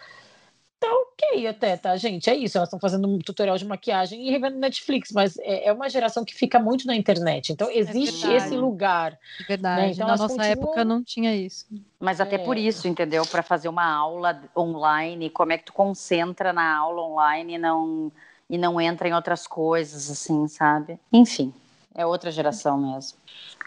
tá 0.79 0.87
ok 0.87 1.47
até, 1.47 1.75
tá, 1.75 1.95
gente? 1.97 2.29
É 2.29 2.35
isso, 2.35 2.57
elas 2.57 2.67
estão 2.67 2.79
fazendo 2.79 3.07
um 3.07 3.19
tutorial 3.19 3.57
de 3.57 3.65
maquiagem 3.65 4.27
e 4.27 4.31
revendo 4.31 4.57
Netflix, 4.57 5.11
mas 5.11 5.37
é, 5.39 5.67
é, 5.67 5.73
uma 5.73 5.89
geração 5.89 6.23
que 6.23 6.33
fica 6.33 6.59
muito 6.59 6.85
na 6.85 6.95
internet, 6.95 7.51
então 7.51 7.69
é 7.69 7.77
existe 7.77 8.27
é 8.27 8.37
esse 8.37 8.55
lugar. 8.55 9.17
É 9.41 9.43
verdade, 9.43 9.81
né? 9.81 9.91
então, 9.91 10.07
na 10.07 10.15
nossa 10.15 10.27
continuam... 10.27 10.51
época 10.51 10.85
não 10.85 11.03
tinha 11.03 11.35
isso. 11.35 11.65
Mas 11.99 12.21
até 12.21 12.35
é. 12.35 12.39
por 12.39 12.57
isso, 12.57 12.87
entendeu? 12.87 13.25
Para 13.25 13.41
fazer 13.41 13.69
uma 13.69 13.85
aula 13.85 14.41
online, 14.55 15.29
como 15.29 15.51
é 15.51 15.57
que 15.57 15.65
tu 15.65 15.73
concentra 15.73 16.53
na 16.53 16.75
aula 16.75 17.01
online 17.01 17.55
e 17.55 17.57
não, 17.57 18.11
e 18.49 18.57
não 18.57 18.79
entra 18.79 19.07
em 19.07 19.13
outras 19.13 19.47
coisas, 19.47 20.09
assim, 20.11 20.47
sabe? 20.47 20.99
Enfim, 21.11 21.53
é 21.97 22.05
outra 22.05 22.31
geração 22.31 22.77
mesmo. 22.77 23.17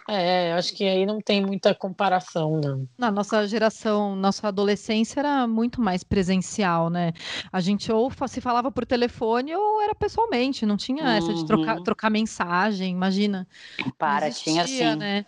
É, 0.08 0.52
acho 0.54 0.72
que 0.74 0.84
aí 0.84 1.04
não 1.04 1.20
tem 1.20 1.44
muita 1.44 1.74
comparação, 1.74 2.60
não. 2.62 2.88
Na 2.96 3.10
nossa 3.10 3.46
geração, 3.46 4.14
nossa 4.14 4.48
adolescência 4.48 5.20
era 5.20 5.46
muito 5.46 5.80
mais 5.80 6.04
presencial, 6.04 6.88
né? 6.88 7.12
A 7.52 7.60
gente 7.60 7.92
ou 7.92 8.10
se 8.28 8.40
falava 8.40 8.70
por 8.70 8.86
telefone 8.86 9.54
ou 9.54 9.82
era 9.82 9.94
pessoalmente, 9.94 10.64
não 10.64 10.76
tinha 10.76 11.02
uhum. 11.02 11.10
essa 11.10 11.34
de 11.34 11.44
trocar, 11.44 11.76
uhum. 11.76 11.84
trocar 11.84 12.10
mensagem, 12.10 12.92
imagina. 12.92 13.46
Para, 13.98 14.28
existia, 14.28 14.64
tinha 14.64 14.94
sim. 14.94 14.96
Né? 14.96 15.26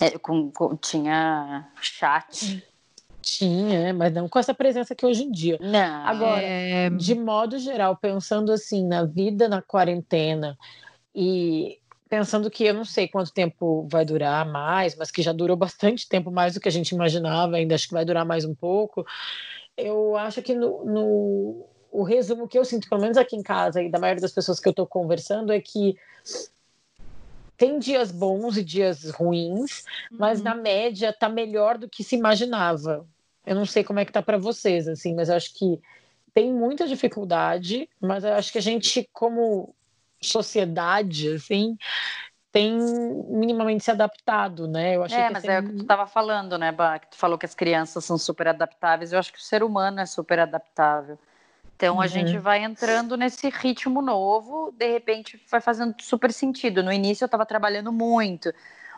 É, 0.00 0.18
com, 0.18 0.50
com, 0.52 0.76
tinha 0.76 1.68
chat. 1.80 2.64
Tinha, 3.20 3.92
mas 3.92 4.12
não 4.14 4.28
com 4.28 4.38
essa 4.38 4.54
presença 4.54 4.94
que 4.94 5.04
hoje 5.04 5.24
em 5.24 5.30
dia. 5.30 5.58
Não. 5.60 6.06
Agora, 6.06 6.40
é... 6.40 6.88
de 6.88 7.14
modo 7.14 7.58
geral, 7.58 7.96
pensando 7.96 8.52
assim 8.52 8.86
na 8.86 9.04
vida 9.04 9.48
na 9.48 9.60
quarentena 9.60 10.56
e 11.14 11.78
pensando 12.08 12.50
que 12.50 12.64
eu 12.64 12.74
não 12.74 12.84
sei 12.84 13.06
quanto 13.06 13.32
tempo 13.32 13.86
vai 13.90 14.04
durar 14.04 14.46
mais, 14.46 14.94
mas 14.94 15.10
que 15.10 15.22
já 15.22 15.32
durou 15.32 15.56
bastante 15.56 16.08
tempo, 16.08 16.30
mais 16.30 16.54
do 16.54 16.60
que 16.60 16.68
a 16.68 16.72
gente 16.72 16.90
imaginava, 16.90 17.56
ainda 17.56 17.74
acho 17.74 17.88
que 17.88 17.94
vai 17.94 18.04
durar 18.04 18.24
mais 18.24 18.44
um 18.44 18.54
pouco. 18.54 19.06
Eu 19.76 20.16
acho 20.16 20.42
que 20.42 20.54
no, 20.54 20.84
no 20.84 21.66
o 21.90 22.02
resumo 22.02 22.48
que 22.48 22.58
eu 22.58 22.64
sinto, 22.64 22.88
pelo 22.88 23.00
menos 23.00 23.16
aqui 23.16 23.36
em 23.36 23.42
casa 23.42 23.82
e 23.82 23.90
da 23.90 23.98
maioria 23.98 24.20
das 24.20 24.32
pessoas 24.32 24.60
que 24.60 24.68
eu 24.68 24.72
estou 24.72 24.86
conversando, 24.86 25.52
é 25.52 25.60
que 25.60 25.96
tem 27.56 27.78
dias 27.78 28.12
bons 28.12 28.56
e 28.56 28.64
dias 28.64 29.10
ruins, 29.10 29.84
mas 30.10 30.38
uhum. 30.38 30.44
na 30.44 30.54
média 30.54 31.12
tá 31.12 31.28
melhor 31.28 31.76
do 31.76 31.88
que 31.88 32.04
se 32.04 32.16
imaginava. 32.16 33.06
Eu 33.44 33.54
não 33.54 33.66
sei 33.66 33.82
como 33.82 33.98
é 33.98 34.04
que 34.04 34.12
tá 34.12 34.22
para 34.22 34.38
vocês, 34.38 34.86
assim, 34.86 35.14
mas 35.14 35.28
eu 35.28 35.34
acho 35.36 35.54
que 35.54 35.80
tem 36.32 36.52
muita 36.52 36.86
dificuldade, 36.86 37.88
mas 38.00 38.22
eu 38.22 38.34
acho 38.34 38.52
que 38.52 38.58
a 38.58 38.62
gente, 38.62 39.08
como 39.12 39.74
sociedade, 40.20 41.32
assim, 41.32 41.76
tem 42.50 42.78
minimamente 43.28 43.84
se 43.84 43.90
adaptado, 43.90 44.66
né? 44.66 44.96
Eu 44.96 45.04
achei 45.04 45.18
é, 45.18 45.30
mas 45.30 45.44
é 45.44 45.60
o 45.60 45.62
que 45.62 45.72
tu 45.74 45.82
estava 45.82 46.06
falando, 46.06 46.56
né, 46.56 46.72
Bah? 46.72 46.98
Que 46.98 47.10
tu 47.10 47.16
falou 47.16 47.36
que 47.36 47.46
as 47.46 47.54
crianças 47.54 48.04
são 48.04 48.16
super 48.16 48.48
adaptáveis. 48.48 49.12
Eu 49.12 49.18
acho 49.18 49.32
que 49.32 49.38
o 49.38 49.42
ser 49.42 49.62
humano 49.62 50.00
é 50.00 50.06
super 50.06 50.38
adaptável. 50.38 51.18
Então 51.76 51.96
uhum. 51.96 52.00
a 52.00 52.06
gente 52.06 52.34
uhum. 52.36 52.42
vai 52.42 52.64
entrando 52.64 53.16
nesse 53.16 53.48
ritmo 53.50 54.02
novo, 54.02 54.74
de 54.76 54.90
repente 54.90 55.40
vai 55.50 55.60
fazendo 55.60 55.94
super 56.00 56.32
sentido. 56.32 56.82
No 56.82 56.92
início 56.92 57.22
eu 57.22 57.26
estava 57.26 57.46
trabalhando 57.46 57.92
muito, 57.92 58.52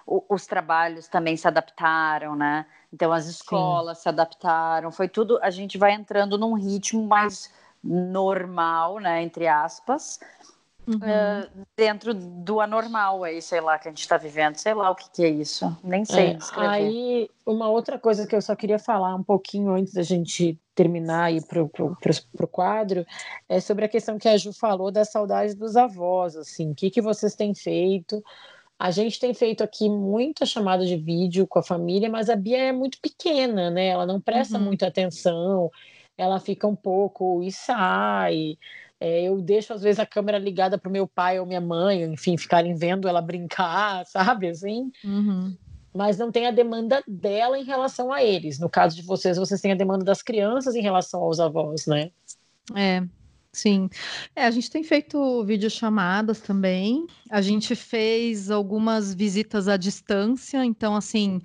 o, 0.06 0.24
os 0.28 0.46
trabalhos 0.46 1.06
também 1.08 1.36
se 1.36 1.46
adaptaram, 1.46 2.34
né? 2.34 2.64
Então 2.92 3.12
as 3.12 3.26
escolas 3.26 3.98
Sim. 3.98 4.02
se 4.04 4.08
adaptaram, 4.08 4.90
foi 4.90 5.08
tudo. 5.08 5.38
A 5.42 5.50
gente 5.50 5.76
vai 5.76 5.92
entrando 5.92 6.38
num 6.38 6.54
ritmo 6.54 7.06
mais 7.06 7.52
normal, 7.82 8.98
né? 8.98 9.22
Entre 9.22 9.46
aspas 9.46 10.18
uhum. 10.90 10.96
uh, 10.96 11.66
dentro 11.76 12.12
do 12.14 12.60
anormal 12.60 13.24
aí, 13.24 13.40
sei 13.40 13.60
lá, 13.60 13.78
que 13.78 13.88
a 13.88 13.90
gente 13.90 14.00
está 14.00 14.16
vivendo, 14.16 14.56
sei 14.56 14.74
lá 14.74 14.90
o 14.90 14.94
que, 14.94 15.10
que 15.10 15.24
é 15.24 15.28
isso, 15.28 15.76
nem 15.82 16.04
sei 16.04 16.32
é, 16.32 16.38
Aí, 16.56 17.30
uma 17.46 17.68
outra 17.68 17.98
coisa 17.98 18.26
que 18.26 18.34
eu 18.34 18.42
só 18.42 18.54
queria 18.54 18.78
falar 18.78 19.14
um 19.14 19.22
pouquinho 19.22 19.72
antes 19.72 19.94
da 19.94 20.02
gente 20.02 20.58
terminar 20.74 21.32
e 21.32 21.38
ir 21.38 21.46
para 21.46 21.62
o 21.62 22.48
quadro, 22.48 23.04
é 23.48 23.60
sobre 23.60 23.84
a 23.84 23.88
questão 23.88 24.18
que 24.18 24.28
a 24.28 24.36
Ju 24.36 24.52
falou 24.52 24.90
da 24.90 25.04
saudade 25.04 25.54
dos 25.54 25.76
avós, 25.76 26.36
assim, 26.36 26.72
o 26.72 26.74
que, 26.74 26.90
que 26.90 27.02
vocês 27.02 27.34
têm 27.34 27.54
feito? 27.54 28.22
A 28.78 28.90
gente 28.90 29.20
tem 29.20 29.34
feito 29.34 29.62
aqui 29.62 29.90
muita 29.90 30.46
chamada 30.46 30.86
de 30.86 30.96
vídeo 30.96 31.46
com 31.46 31.58
a 31.58 31.62
família, 31.62 32.08
mas 32.08 32.30
a 32.30 32.36
Bia 32.36 32.56
é 32.56 32.72
muito 32.72 32.98
pequena, 32.98 33.70
né? 33.70 33.88
Ela 33.88 34.06
não 34.06 34.18
presta 34.18 34.56
uhum. 34.56 34.64
muita 34.64 34.86
atenção, 34.86 35.70
ela 36.16 36.40
fica 36.40 36.66
um 36.66 36.74
pouco 36.74 37.42
e 37.42 37.52
sai. 37.52 38.56
É, 39.00 39.22
eu 39.22 39.40
deixo, 39.40 39.72
às 39.72 39.80
vezes, 39.80 39.98
a 39.98 40.04
câmera 40.04 40.38
ligada 40.38 40.76
para 40.76 40.88
o 40.88 40.92
meu 40.92 41.08
pai 41.08 41.40
ou 41.40 41.46
minha 41.46 41.60
mãe, 41.60 42.02
enfim, 42.02 42.36
ficarem 42.36 42.74
vendo 42.74 43.08
ela 43.08 43.22
brincar, 43.22 44.04
sabe? 44.06 44.48
Assim. 44.48 44.92
Uhum. 45.02 45.56
Mas 45.92 46.18
não 46.18 46.30
tem 46.30 46.46
a 46.46 46.52
demanda 46.52 47.02
dela 47.08 47.58
em 47.58 47.64
relação 47.64 48.12
a 48.12 48.22
eles. 48.22 48.58
No 48.58 48.68
caso 48.68 48.94
de 48.94 49.02
vocês, 49.02 49.36
vocês 49.36 49.60
têm 49.60 49.72
a 49.72 49.76
demanda 49.76 50.04
das 50.04 50.22
crianças 50.22 50.76
em 50.76 50.82
relação 50.82 51.22
aos 51.22 51.40
avós, 51.40 51.86
né? 51.86 52.10
É, 52.76 53.02
Sim. 53.52 53.90
É, 54.34 54.44
a 54.44 54.50
gente 54.50 54.70
tem 54.70 54.84
feito 54.84 55.44
videochamadas 55.44 56.40
também. 56.40 57.06
A 57.28 57.40
gente 57.40 57.74
fez 57.74 58.50
algumas 58.50 59.12
visitas 59.12 59.66
à 59.66 59.76
distância, 59.76 60.64
então 60.64 60.94
assim, 60.94 61.40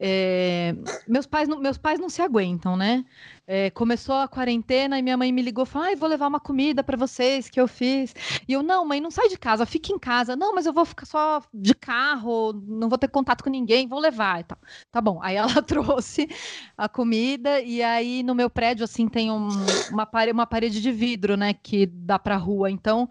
é, 0.00 0.74
meus, 1.06 1.26
pais 1.26 1.48
não, 1.48 1.60
meus 1.60 1.78
pais 1.78 2.00
não 2.00 2.08
se 2.08 2.20
aguentam, 2.20 2.76
né? 2.76 3.04
É, 3.46 3.70
começou 3.70 4.14
a 4.16 4.26
quarentena 4.26 4.98
e 4.98 5.02
minha 5.02 5.16
mãe 5.16 5.30
me 5.30 5.40
ligou 5.42 5.64
e 5.64 5.66
falou: 5.66 5.88
ah, 5.88 5.96
vou 5.96 6.08
levar 6.08 6.26
uma 6.26 6.40
comida 6.40 6.82
para 6.82 6.96
vocês 6.96 7.48
que 7.48 7.60
eu 7.60 7.68
fiz. 7.68 8.14
E 8.48 8.52
eu, 8.52 8.62
não, 8.62 8.84
mãe, 8.84 9.00
não 9.00 9.10
sai 9.10 9.28
de 9.28 9.38
casa, 9.38 9.64
fique 9.64 9.92
em 9.92 9.98
casa. 9.98 10.34
Não, 10.34 10.54
mas 10.54 10.66
eu 10.66 10.72
vou 10.72 10.84
ficar 10.84 11.06
só 11.06 11.42
de 11.52 11.74
carro, 11.74 12.52
não 12.66 12.88
vou 12.88 12.98
ter 12.98 13.08
contato 13.08 13.44
com 13.44 13.50
ninguém, 13.50 13.86
vou 13.86 14.00
levar 14.00 14.40
e 14.40 14.44
tal. 14.44 14.58
Tá 14.90 15.00
bom. 15.00 15.20
Aí 15.22 15.36
ela 15.36 15.48
trouxe 15.62 16.28
a 16.76 16.88
comida 16.88 17.60
e 17.60 17.82
aí 17.82 18.22
no 18.22 18.34
meu 18.34 18.50
prédio, 18.50 18.84
assim, 18.84 19.08
tem 19.08 19.30
um, 19.30 19.48
uma, 19.90 20.06
parede, 20.06 20.32
uma 20.32 20.46
parede 20.46 20.80
de 20.80 20.90
vidro, 20.90 21.36
né, 21.36 21.54
que 21.54 21.86
dá 21.86 22.18
pra 22.18 22.36
rua. 22.36 22.70
Então 22.70 23.08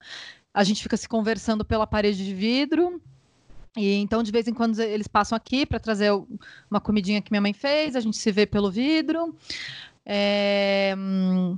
a 0.54 0.64
gente 0.64 0.84
fica 0.84 0.98
se 0.98 1.08
conversando 1.08 1.64
pela 1.64 1.88
parede 1.88 2.26
de 2.26 2.34
vidro 2.34 3.02
e 3.76 3.96
então, 3.96 4.22
de 4.22 4.32
vez 4.32 4.48
em 4.48 4.54
quando, 4.54 4.80
eles 4.80 5.08
passam 5.08 5.36
aqui 5.36 5.66
para 5.66 5.80
trazer 5.80 6.12
uma 6.70 6.80
comidinha 6.80 7.22
que 7.22 7.32
minha 7.32 7.42
mãe 7.42 7.54
fez, 7.54 7.96
a 7.96 8.00
gente 8.00 8.18
se 8.18 8.32
vê 8.32 8.46
pelo 8.46 8.70
vidro. 8.70 9.36
É... 10.06 10.96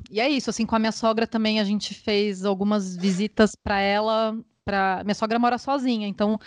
E 0.09 0.19
é 0.19 0.29
isso, 0.29 0.49
assim, 0.49 0.65
com 0.65 0.75
a 0.75 0.79
minha 0.79 0.91
sogra 0.91 1.27
também 1.27 1.59
a 1.59 1.63
gente 1.63 1.93
fez 1.93 2.45
algumas 2.45 2.95
visitas 2.95 3.55
para 3.55 3.79
ela. 3.79 4.37
Pra... 4.63 5.01
Minha 5.03 5.15
sogra 5.15 5.37
mora 5.37 5.57
sozinha, 5.57 6.07
então. 6.07 6.39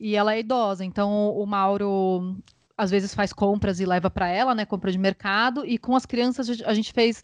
E 0.00 0.16
ela 0.16 0.34
é 0.34 0.40
idosa, 0.40 0.84
então 0.84 1.30
o 1.30 1.46
Mauro 1.46 2.36
às 2.76 2.90
vezes 2.90 3.14
faz 3.14 3.32
compras 3.32 3.78
e 3.78 3.86
leva 3.86 4.10
para 4.10 4.28
ela, 4.28 4.54
né, 4.54 4.64
compra 4.64 4.90
de 4.90 4.98
mercado, 4.98 5.64
e 5.64 5.78
com 5.78 5.94
as 5.94 6.04
crianças 6.06 6.48
a 6.64 6.74
gente 6.74 6.92
fez 6.92 7.22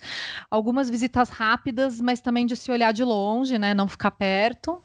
algumas 0.50 0.88
visitas 0.88 1.30
rápidas, 1.30 2.00
mas 2.00 2.20
também 2.20 2.46
de 2.46 2.54
se 2.54 2.70
olhar 2.70 2.92
de 2.92 3.02
longe, 3.02 3.58
né, 3.58 3.74
não 3.74 3.88
ficar 3.88 4.12
perto. 4.12 4.80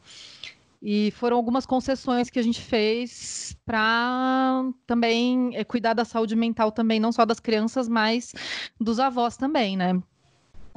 E 0.86 1.11
foram 1.11 1.38
algumas 1.38 1.65
concessões 1.65 2.29
que 2.29 2.38
a 2.38 2.41
gente 2.41 2.59
fez 2.59 3.55
para 3.65 4.65
também 4.86 5.55
é, 5.55 5.63
cuidar 5.63 5.93
da 5.93 6.03
saúde 6.03 6.36
mental 6.36 6.73
também, 6.73 6.99
não 6.99 7.13
só 7.13 7.23
das 7.23 7.39
crianças, 7.39 7.88
mas 7.88 8.36
dos 8.77 8.99
avós 8.99 9.38
também, 9.38 9.77
né? 9.77 9.97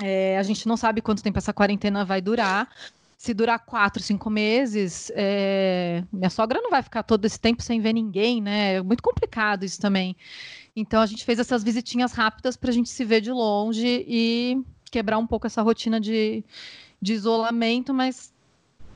É, 0.01 0.39
a 0.39 0.45
gente 0.45 0.69
não 0.69 0.77
sabe 0.77 1.01
quanto 1.01 1.25
tempo 1.25 1.39
essa 1.39 1.53
quarentena 1.53 2.05
vai 2.05 2.21
durar. 2.21 2.71
Se 3.19 3.35
durar 3.35 3.59
quatro, 3.59 4.01
cinco 4.01 4.31
meses, 4.31 5.11
é... 5.17 6.05
minha 6.13 6.31
sogra 6.31 6.61
não 6.61 6.71
vai 6.71 6.83
ficar 6.83 7.03
todo 7.03 7.25
esse 7.25 7.41
tempo 7.41 7.61
sem 7.63 7.81
ver 7.81 7.95
ninguém, 7.95 8.41
né? 8.41 8.75
É 8.75 8.83
muito 8.83 9.03
complicado 9.03 9.65
isso 9.65 9.81
também. 9.81 10.15
Então 10.77 11.01
a 11.01 11.07
gente 11.07 11.25
fez 11.25 11.41
essas 11.41 11.65
visitinhas 11.65 12.13
rápidas 12.13 12.57
para 12.57 12.71
a 12.71 12.73
gente 12.73 12.91
se 12.91 13.05
ver 13.05 13.23
de 13.23 13.33
longe 13.33 14.05
e 14.07 14.63
quebrar 14.89 15.19
um 15.19 15.27
pouco 15.27 15.49
essa 15.49 15.63
rotina 15.63 15.99
de, 15.99 16.45
de 17.03 17.15
isolamento, 17.15 17.93
mas 17.93 18.36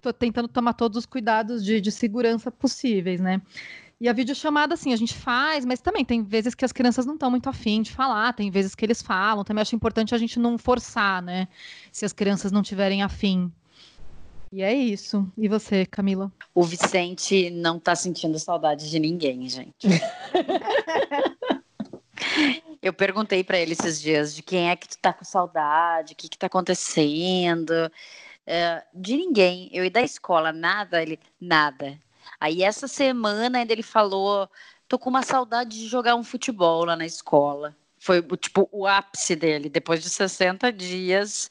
tô 0.01 0.13
tentando 0.13 0.49
tomar 0.49 0.75
todos 0.75 0.99
os 0.99 1.07
cuidados 1.07 1.65
de, 1.65 1.81
de 1.81 1.93
segurança 1.93 2.51
possíveis, 2.51 3.21
né? 3.21 3.41
E 4.01 4.09
a 4.09 4.13
videochamada, 4.15 4.73
assim, 4.73 4.95
a 4.95 4.97
gente 4.97 5.13
faz, 5.13 5.67
mas 5.67 5.81
também 5.81 6.05
tem 6.05 6.23
vezes 6.23 6.55
que 6.55 6.65
as 6.65 6.73
crianças 6.73 7.05
não 7.05 7.15
estão 7.15 7.31
muito 7.31 7.51
afim 7.51 7.83
de 7.83 7.93
falar, 7.93 8.33
tem 8.33 8.51
vezes 8.51 8.75
que 8.75 8.85
eles 8.85 9.03
falam. 9.03 9.45
Também 9.45 9.61
acho 9.61 9.77
importante 9.77 10.15
a 10.15 10.19
gente 10.19 10.39
não 10.39 10.57
forçar, 10.57 11.21
né? 11.21 11.47
Se 11.93 12.07
as 12.07 12.13
crianças 12.13 12.51
não 12.51 12.63
tiverem 12.63 13.03
afim. 13.03 13.53
E 14.51 14.63
é 14.63 14.75
isso. 14.75 15.31
E 15.37 15.49
você, 15.49 15.85
Camila? 15.85 16.33
O 16.55 16.65
Vicente 16.65 17.51
não 17.51 17.79
tá 17.79 17.95
sentindo 17.95 18.39
saudade 18.39 18.89
de 18.89 18.99
ninguém, 18.99 19.47
gente. 19.49 19.87
Eu 22.83 22.95
perguntei 22.95 23.45
para 23.45 23.59
ele 23.59 23.73
esses 23.73 24.01
dias 24.01 24.35
de 24.35 24.43
quem 24.43 24.71
é 24.71 24.77
que 24.77 24.89
tu 24.89 24.97
tá 24.97 25.13
com 25.13 25.25
saudade, 25.25 26.15
o 26.15 26.17
que 26.17 26.29
que 26.29 26.39
tá 26.39 26.47
acontecendo. 26.47 27.75
Eh, 28.53 28.83
de 28.93 29.17
ninguém. 29.17 29.71
Eu 29.73 29.85
ia 29.85 29.91
da 29.91 30.03
escola, 30.03 30.53
nada, 30.53 31.01
ele, 31.01 31.21
nada. 31.41 31.97
Aí 32.41 32.65
essa 32.65 32.89
semana 32.89 33.59
ainda 33.59 33.73
ele 33.73 33.83
falou, 33.83 34.51
tô 34.89 34.99
com 34.99 35.09
uma 35.09 35.23
saudade 35.23 35.79
de 35.79 35.87
jogar 35.87 36.17
um 36.17 36.25
futebol 36.25 36.85
lá 36.85 36.97
na 36.97 37.07
escola. 37.07 37.77
Foi 37.97 38.21
tipo 38.39 38.69
o 38.73 38.89
ápice 38.89 39.37
dele. 39.37 39.69
Depois 39.69 40.03
de 40.03 40.11
60 40.11 40.73
dias, 40.73 41.49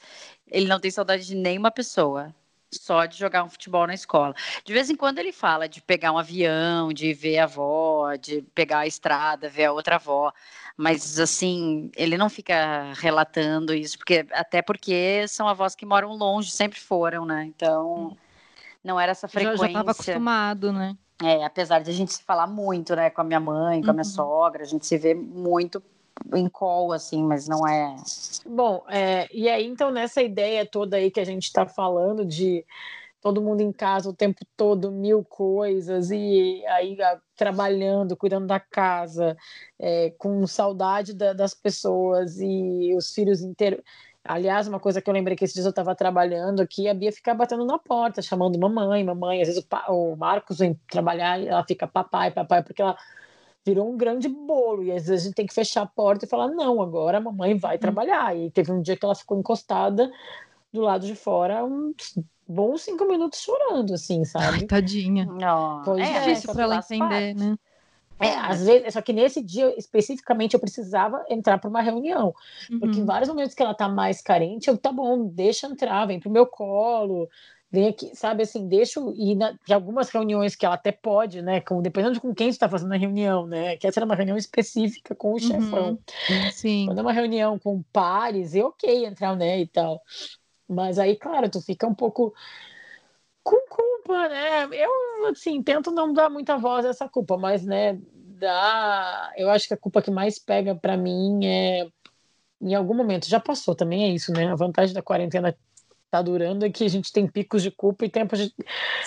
ele 0.47 0.67
não 0.67 0.77
tem 0.79 0.91
saudade 0.91 1.25
de 1.25 1.35
nenhuma 1.35 1.71
pessoa 1.71 2.35
só 2.71 3.05
de 3.05 3.17
jogar 3.17 3.43
um 3.43 3.49
futebol 3.49 3.87
na 3.87 3.93
escola. 3.93 4.33
De 4.63 4.73
vez 4.73 4.89
em 4.89 4.95
quando 4.95 5.19
ele 5.19 5.31
fala 5.31 5.67
de 5.67 5.81
pegar 5.81 6.11
um 6.11 6.17
avião, 6.17 6.93
de 6.93 7.13
ver 7.13 7.39
a 7.39 7.43
avó, 7.45 8.15
de 8.15 8.41
pegar 8.53 8.79
a 8.79 8.87
estrada, 8.87 9.49
ver 9.49 9.65
a 9.65 9.71
outra 9.71 9.95
avó, 9.95 10.31
mas 10.79 11.19
assim, 11.19 11.91
ele 11.93 12.17
não 12.17 12.29
fica 12.29 12.93
relatando 12.93 13.73
isso, 13.73 13.97
porque 13.97 14.25
até 14.31 14.61
porque 14.61 15.27
são 15.27 15.45
avós 15.45 15.75
que 15.75 15.85
moram 15.85 16.15
longe, 16.15 16.49
sempre 16.51 16.79
foram, 16.79 17.25
né? 17.25 17.43
Então, 17.43 18.15
não 18.81 18.97
era 18.97 19.11
essa 19.11 19.27
frequência. 19.27 19.57
Já 19.57 19.67
estava 19.67 19.91
acostumado, 19.91 20.71
né? 20.71 20.95
É, 21.21 21.43
apesar 21.43 21.79
de 21.79 21.89
a 21.89 21.93
gente 21.93 22.13
se 22.13 22.23
falar 22.23 22.47
muito, 22.47 22.95
né, 22.95 23.09
com 23.09 23.19
a 23.19 23.25
minha 23.25 23.41
mãe, 23.41 23.83
com 23.83 23.89
a 23.89 23.93
minha 23.93 24.05
uhum. 24.05 24.09
sogra, 24.09 24.63
a 24.63 24.65
gente 24.65 24.85
se 24.85 24.97
vê 24.97 25.13
muito 25.13 25.83
em 26.33 26.47
call, 26.47 26.93
assim, 26.93 27.21
mas 27.23 27.45
não 27.45 27.67
é. 27.67 27.97
Bom, 28.45 28.85
é, 28.87 29.27
e 29.33 29.49
aí, 29.49 29.67
então, 29.67 29.91
nessa 29.91 30.21
ideia 30.21 30.65
toda 30.65 30.95
aí 30.95 31.11
que 31.11 31.19
a 31.19 31.25
gente 31.25 31.43
está 31.43 31.65
falando 31.65 32.23
de 32.23 32.65
todo 33.21 33.41
mundo 33.41 33.61
em 33.61 33.71
casa 33.71 34.09
o 34.09 34.13
tempo 34.13 34.45
todo, 34.55 34.91
mil 34.91 35.23
coisas, 35.23 36.11
e 36.11 36.63
aí 36.67 37.01
a, 37.01 37.19
trabalhando, 37.35 38.15
cuidando 38.15 38.47
da 38.47 38.59
casa, 38.59 39.35
é, 39.77 40.11
com 40.17 40.45
saudade 40.47 41.13
da, 41.13 41.33
das 41.33 41.53
pessoas 41.53 42.39
e 42.39 42.93
os 42.95 43.13
filhos 43.13 43.41
inteiros. 43.41 43.81
Aliás, 44.23 44.67
uma 44.67 44.79
coisa 44.79 45.01
que 45.01 45.09
eu 45.09 45.13
lembrei 45.13 45.35
que 45.35 45.43
esses 45.43 45.53
dias 45.53 45.65
eu 45.65 45.71
estava 45.71 45.95
trabalhando 45.95 46.61
aqui, 46.61 46.87
a 46.87 46.93
Bia 46.93 47.11
fica 47.11 47.33
batendo 47.33 47.65
na 47.65 47.79
porta, 47.79 48.21
chamando 48.21 48.59
mamãe, 48.59 49.03
mamãe. 49.03 49.41
Às 49.41 49.47
vezes 49.47 49.65
o, 49.87 49.93
o 49.93 50.15
Marcos 50.17 50.59
vem 50.59 50.79
trabalhar 50.89 51.39
e 51.41 51.47
ela 51.47 51.63
fica 51.65 51.87
papai, 51.87 52.29
papai, 52.31 52.61
porque 52.61 52.81
ela 52.81 52.97
virou 53.65 53.89
um 53.91 53.97
grande 53.97 54.27
bolo. 54.27 54.83
E 54.83 54.91
às 54.91 55.07
vezes 55.07 55.21
a 55.21 55.27
gente 55.27 55.35
tem 55.35 55.45
que 55.45 55.53
fechar 55.53 55.83
a 55.83 55.87
porta 55.87 56.25
e 56.25 56.29
falar: 56.29 56.49
não, 56.49 56.81
agora 56.81 57.17
a 57.17 57.21
mamãe 57.21 57.57
vai 57.57 57.77
hum. 57.77 57.79
trabalhar. 57.79 58.35
E 58.37 58.51
teve 58.51 58.71
um 58.71 58.81
dia 58.81 58.97
que 58.97 59.05
ela 59.05 59.15
ficou 59.15 59.39
encostada 59.39 60.11
do 60.71 60.81
lado 60.81 61.05
de 61.05 61.15
fora, 61.15 61.63
uns 61.63 62.15
bons 62.49 62.81
cinco 62.81 63.05
minutos 63.05 63.39
chorando, 63.39 63.93
assim, 63.93 64.25
sabe? 64.25 64.59
Ai, 64.61 64.65
tadinha. 64.65 65.25
Não, 65.25 65.83
é, 65.97 66.01
é 66.01 66.19
difícil 66.21 66.51
para 66.51 66.63
ela 66.63 66.77
entender, 66.77 67.35
né? 67.35 67.55
É, 68.19 68.35
às 68.35 68.65
vezes, 68.65 68.93
só 68.93 69.01
que 69.01 69.13
nesse 69.13 69.41
dia 69.41 69.73
especificamente 69.77 70.53
eu 70.53 70.59
precisava 70.59 71.23
entrar 71.29 71.57
para 71.57 71.69
uma 71.69 71.81
reunião, 71.81 72.33
uhum. 72.69 72.79
porque 72.79 72.97
em 72.97 73.01
uhum. 73.01 73.05
vários 73.05 73.29
momentos 73.29 73.55
que 73.55 73.63
ela 73.63 73.73
tá 73.73 73.87
mais 73.87 74.21
carente, 74.21 74.69
eu 74.69 74.77
tá 74.77 74.91
bom, 74.91 75.25
deixa 75.25 75.67
entrar, 75.67 76.05
vem 76.05 76.19
pro 76.19 76.29
meu 76.29 76.45
colo, 76.45 77.29
vem 77.71 77.87
aqui, 77.87 78.11
sabe 78.13 78.43
assim, 78.43 78.67
deixa 78.67 78.99
ir 79.15 79.35
na, 79.35 79.53
de 79.65 79.73
algumas 79.73 80.09
reuniões 80.09 80.53
que 80.53 80.65
ela 80.65 80.75
até 80.75 80.91
pode, 80.91 81.41
né, 81.41 81.61
com, 81.61 81.81
dependendo 81.81 82.15
de 82.15 82.19
com 82.19 82.35
quem 82.35 82.47
você 82.47 82.57
está 82.57 82.67
fazendo 82.67 82.93
a 82.93 82.97
reunião, 82.97 83.47
né, 83.47 83.77
que 83.77 83.87
essa 83.87 83.99
era 83.99 84.05
uma 84.05 84.15
reunião 84.15 84.35
específica 84.35 85.15
com 85.15 85.29
o 85.29 85.33
uhum. 85.33 85.39
chefão. 85.39 85.99
Sim. 86.51 86.87
Quando 86.87 86.99
é 86.99 87.01
uma 87.01 87.13
reunião 87.13 87.57
com 87.57 87.81
pares, 87.93 88.53
é 88.53 88.61
ok 88.61 89.05
entrar, 89.05 89.33
né, 89.37 89.61
e 89.61 89.67
tal. 89.67 90.01
Mas 90.69 90.99
aí, 90.99 91.15
claro, 91.15 91.49
tu 91.49 91.61
fica 91.61 91.87
um 91.87 91.95
pouco 91.95 92.33
com 93.43 93.57
culpa, 93.67 94.29
né? 94.29 94.67
Eu, 94.71 95.27
assim, 95.31 95.63
tento 95.63 95.91
não 95.91 96.13
dar 96.13 96.29
muita 96.29 96.57
voz 96.57 96.85
a 96.85 96.89
essa 96.89 97.09
culpa, 97.09 97.37
mas, 97.37 97.65
né, 97.65 97.99
dá... 98.13 99.33
Eu 99.35 99.49
acho 99.49 99.67
que 99.67 99.73
a 99.73 99.77
culpa 99.77 100.01
que 100.01 100.11
mais 100.11 100.37
pega 100.37 100.75
para 100.75 100.95
mim 100.95 101.45
é 101.45 101.87
em 102.61 102.75
algum 102.75 102.93
momento, 102.93 103.27
já 103.27 103.39
passou 103.39 103.73
também, 103.73 104.03
é 104.03 104.09
isso, 104.09 104.33
né? 104.33 104.51
A 104.51 104.55
vantagem 104.55 104.93
da 104.93 105.01
quarentena 105.01 105.55
tá 106.11 106.21
durando 106.21 106.65
é 106.65 106.69
que 106.69 106.83
a 106.83 106.89
gente 106.89 107.11
tem 107.11 107.27
picos 107.27 107.61
de 107.61 107.71
culpa 107.71 108.05
e 108.05 108.09
tempo 108.09 108.35
de 108.35 108.53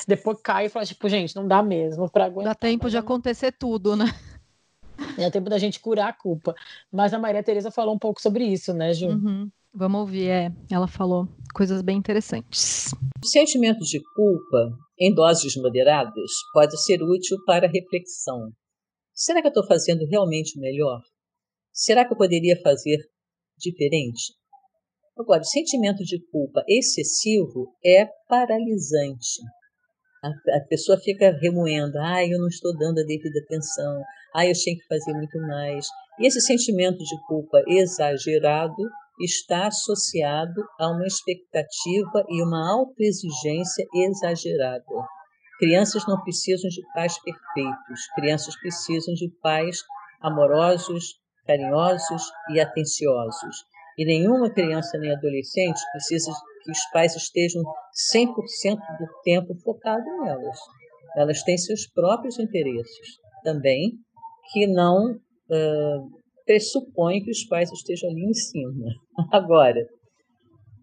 depois 0.06 0.38
cai 0.42 0.66
e 0.66 0.68
fala 0.68 0.86
tipo, 0.86 1.08
gente, 1.08 1.36
não 1.36 1.46
dá 1.46 1.62
mesmo 1.62 2.08
para 2.08 2.26
aguentar. 2.26 2.54
Dá 2.54 2.54
tempo 2.54 2.88
de 2.88 2.96
acontecer 2.96 3.52
tudo, 3.52 3.96
né? 3.96 4.06
Dá 5.18 5.30
tempo 5.30 5.50
da 5.50 5.58
gente 5.58 5.80
curar 5.80 6.08
a 6.08 6.12
culpa. 6.12 6.54
Mas 6.90 7.12
a 7.12 7.18
Maria 7.18 7.42
Tereza 7.42 7.70
falou 7.70 7.94
um 7.94 7.98
pouco 7.98 8.22
sobre 8.22 8.44
isso, 8.44 8.72
né, 8.72 8.94
Ju? 8.94 9.08
Uhum. 9.08 9.50
Vamos 9.74 10.00
ouvir, 10.00 10.28
é. 10.28 10.52
Ela 10.70 10.86
falou 10.86 11.26
coisas 11.54 11.80
bem 11.80 11.96
interessantes. 11.96 12.90
O 13.24 13.26
sentimento 13.26 13.80
de 13.80 14.00
culpa, 14.14 14.76
em 15.00 15.14
doses 15.14 15.56
moderadas, 15.56 16.30
pode 16.52 16.76
ser 16.82 17.02
útil 17.02 17.38
para 17.46 17.66
reflexão. 17.66 18.52
Será 19.14 19.40
que 19.40 19.46
eu 19.46 19.50
estou 19.50 19.66
fazendo 19.66 20.06
realmente 20.06 20.58
o 20.58 20.60
melhor? 20.60 21.00
Será 21.72 22.04
que 22.04 22.12
eu 22.12 22.18
poderia 22.18 22.60
fazer 22.62 22.98
diferente? 23.58 24.34
Agora, 25.18 25.40
o 25.40 25.46
sentimento 25.46 26.04
de 26.04 26.20
culpa 26.30 26.62
excessivo 26.68 27.74
é 27.82 28.06
paralisante. 28.28 29.40
A, 30.22 30.28
a 30.28 30.60
pessoa 30.68 30.98
fica 30.98 31.30
remoendo, 31.40 31.98
ah, 31.98 32.22
eu 32.26 32.38
não 32.38 32.48
estou 32.48 32.76
dando 32.76 33.00
a 33.00 33.04
devida 33.04 33.40
atenção, 33.40 34.02
ah, 34.34 34.46
eu 34.46 34.52
tinha 34.52 34.76
que 34.76 34.86
fazer 34.86 35.14
muito 35.14 35.38
mais. 35.38 35.86
E 36.18 36.26
esse 36.26 36.42
sentimento 36.42 36.98
de 36.98 37.26
culpa 37.26 37.62
exagerado 37.66 38.82
está 39.20 39.66
associado 39.66 40.62
a 40.78 40.88
uma 40.88 41.06
expectativa 41.06 42.24
e 42.28 42.42
uma 42.42 42.72
autoexigência 42.72 43.86
exagerada. 43.94 44.84
Crianças 45.58 46.06
não 46.06 46.20
precisam 46.22 46.68
de 46.68 46.82
pais 46.94 47.16
perfeitos, 47.22 48.06
crianças 48.14 48.56
precisam 48.56 49.14
de 49.14 49.28
pais 49.40 49.78
amorosos, 50.20 51.20
carinhosos 51.46 52.22
e 52.50 52.60
atenciosos. 52.60 53.64
E 53.98 54.04
nenhuma 54.04 54.50
criança 54.50 54.98
nem 54.98 55.12
adolescente 55.12 55.80
precisa 55.92 56.32
que 56.64 56.70
os 56.70 56.84
pais 56.92 57.14
estejam 57.14 57.62
100% 58.14 58.76
do 58.98 59.06
tempo 59.22 59.54
focados 59.62 60.06
nelas. 60.22 60.58
Elas 61.16 61.42
têm 61.42 61.58
seus 61.58 61.86
próprios 61.86 62.38
interesses 62.38 63.18
também, 63.44 63.92
que 64.52 64.66
não 64.66 65.12
uh, 65.12 66.21
pressupõem 66.44 67.22
que 67.22 67.30
os 67.30 67.44
pais 67.44 67.70
estejam 67.72 68.10
ali 68.10 68.24
em 68.24 68.34
cima. 68.34 68.86
Agora, 69.32 69.80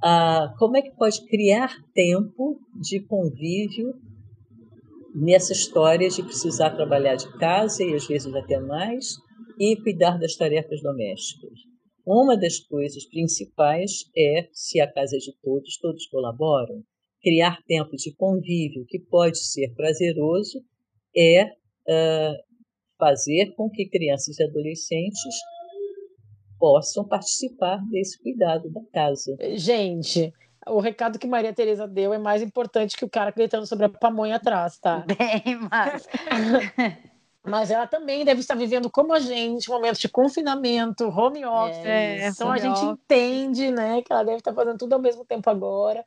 uh, 0.03 0.57
como 0.57 0.77
é 0.77 0.81
que 0.81 0.95
pode 0.95 1.25
criar 1.27 1.73
tempo 1.93 2.59
de 2.81 2.99
convívio 3.01 3.93
nessa 5.13 5.53
história 5.53 6.09
de 6.09 6.23
precisar 6.23 6.71
trabalhar 6.71 7.15
de 7.15 7.31
casa 7.37 7.83
e 7.83 7.93
às 7.93 8.07
vezes 8.07 8.33
até 8.33 8.59
mais 8.59 9.15
e 9.59 9.75
cuidar 9.81 10.17
das 10.17 10.35
tarefas 10.35 10.81
domésticas? 10.81 11.69
Uma 12.05 12.35
das 12.35 12.59
coisas 12.59 13.05
principais 13.07 14.09
é, 14.17 14.47
se 14.51 14.79
a 14.81 14.91
casa 14.91 15.15
é 15.15 15.19
de 15.19 15.31
todos, 15.43 15.77
todos 15.77 16.07
colaboram, 16.07 16.83
criar 17.21 17.61
tempo 17.67 17.95
de 17.95 18.13
convívio 18.15 18.85
que 18.87 18.99
pode 18.99 19.37
ser 19.37 19.73
prazeroso 19.75 20.59
é 21.15 21.45
uh, 21.45 22.48
fazer 22.99 23.53
com 23.55 23.69
que 23.69 23.87
crianças 23.87 24.37
e 24.37 24.43
adolescentes 24.43 25.35
possam 26.59 27.07
participar 27.07 27.79
desse 27.89 28.21
cuidado 28.21 28.69
da 28.69 28.81
casa. 28.93 29.35
Gente, 29.55 30.33
o 30.67 30.79
recado 30.79 31.17
que 31.17 31.25
Maria 31.25 31.53
Tereza 31.53 31.87
deu 31.87 32.13
é 32.13 32.17
mais 32.17 32.41
importante 32.41 32.97
que 32.97 33.05
o 33.05 33.09
cara 33.09 33.31
gritando 33.31 33.65
sobre 33.65 33.85
a 33.85 33.89
pamonha 33.89 34.35
atrás, 34.35 34.77
tá? 34.77 35.05
Bem, 35.07 35.59
mas... 35.71 36.07
Mas 37.41 37.71
ela 37.71 37.87
também 37.87 38.25
deve 38.25 38.41
estar 38.41 38.53
vivendo 38.53 38.91
como 38.91 39.13
a 39.13 39.19
gente, 39.19 39.69
momentos 39.69 39.99
de 39.99 40.09
confinamento, 40.09 41.07
home 41.07 41.43
office. 41.45 41.85
É, 41.85 42.27
então 42.27 42.51
a 42.51 42.57
gente 42.57 42.83
entende, 42.83 43.71
né, 43.71 44.01
que 44.01 44.11
ela 44.11 44.23
deve 44.23 44.37
estar 44.37 44.53
fazendo 44.53 44.77
tudo 44.77 44.93
ao 44.93 45.01
mesmo 45.01 45.25
tempo 45.25 45.49
agora. 45.49 46.03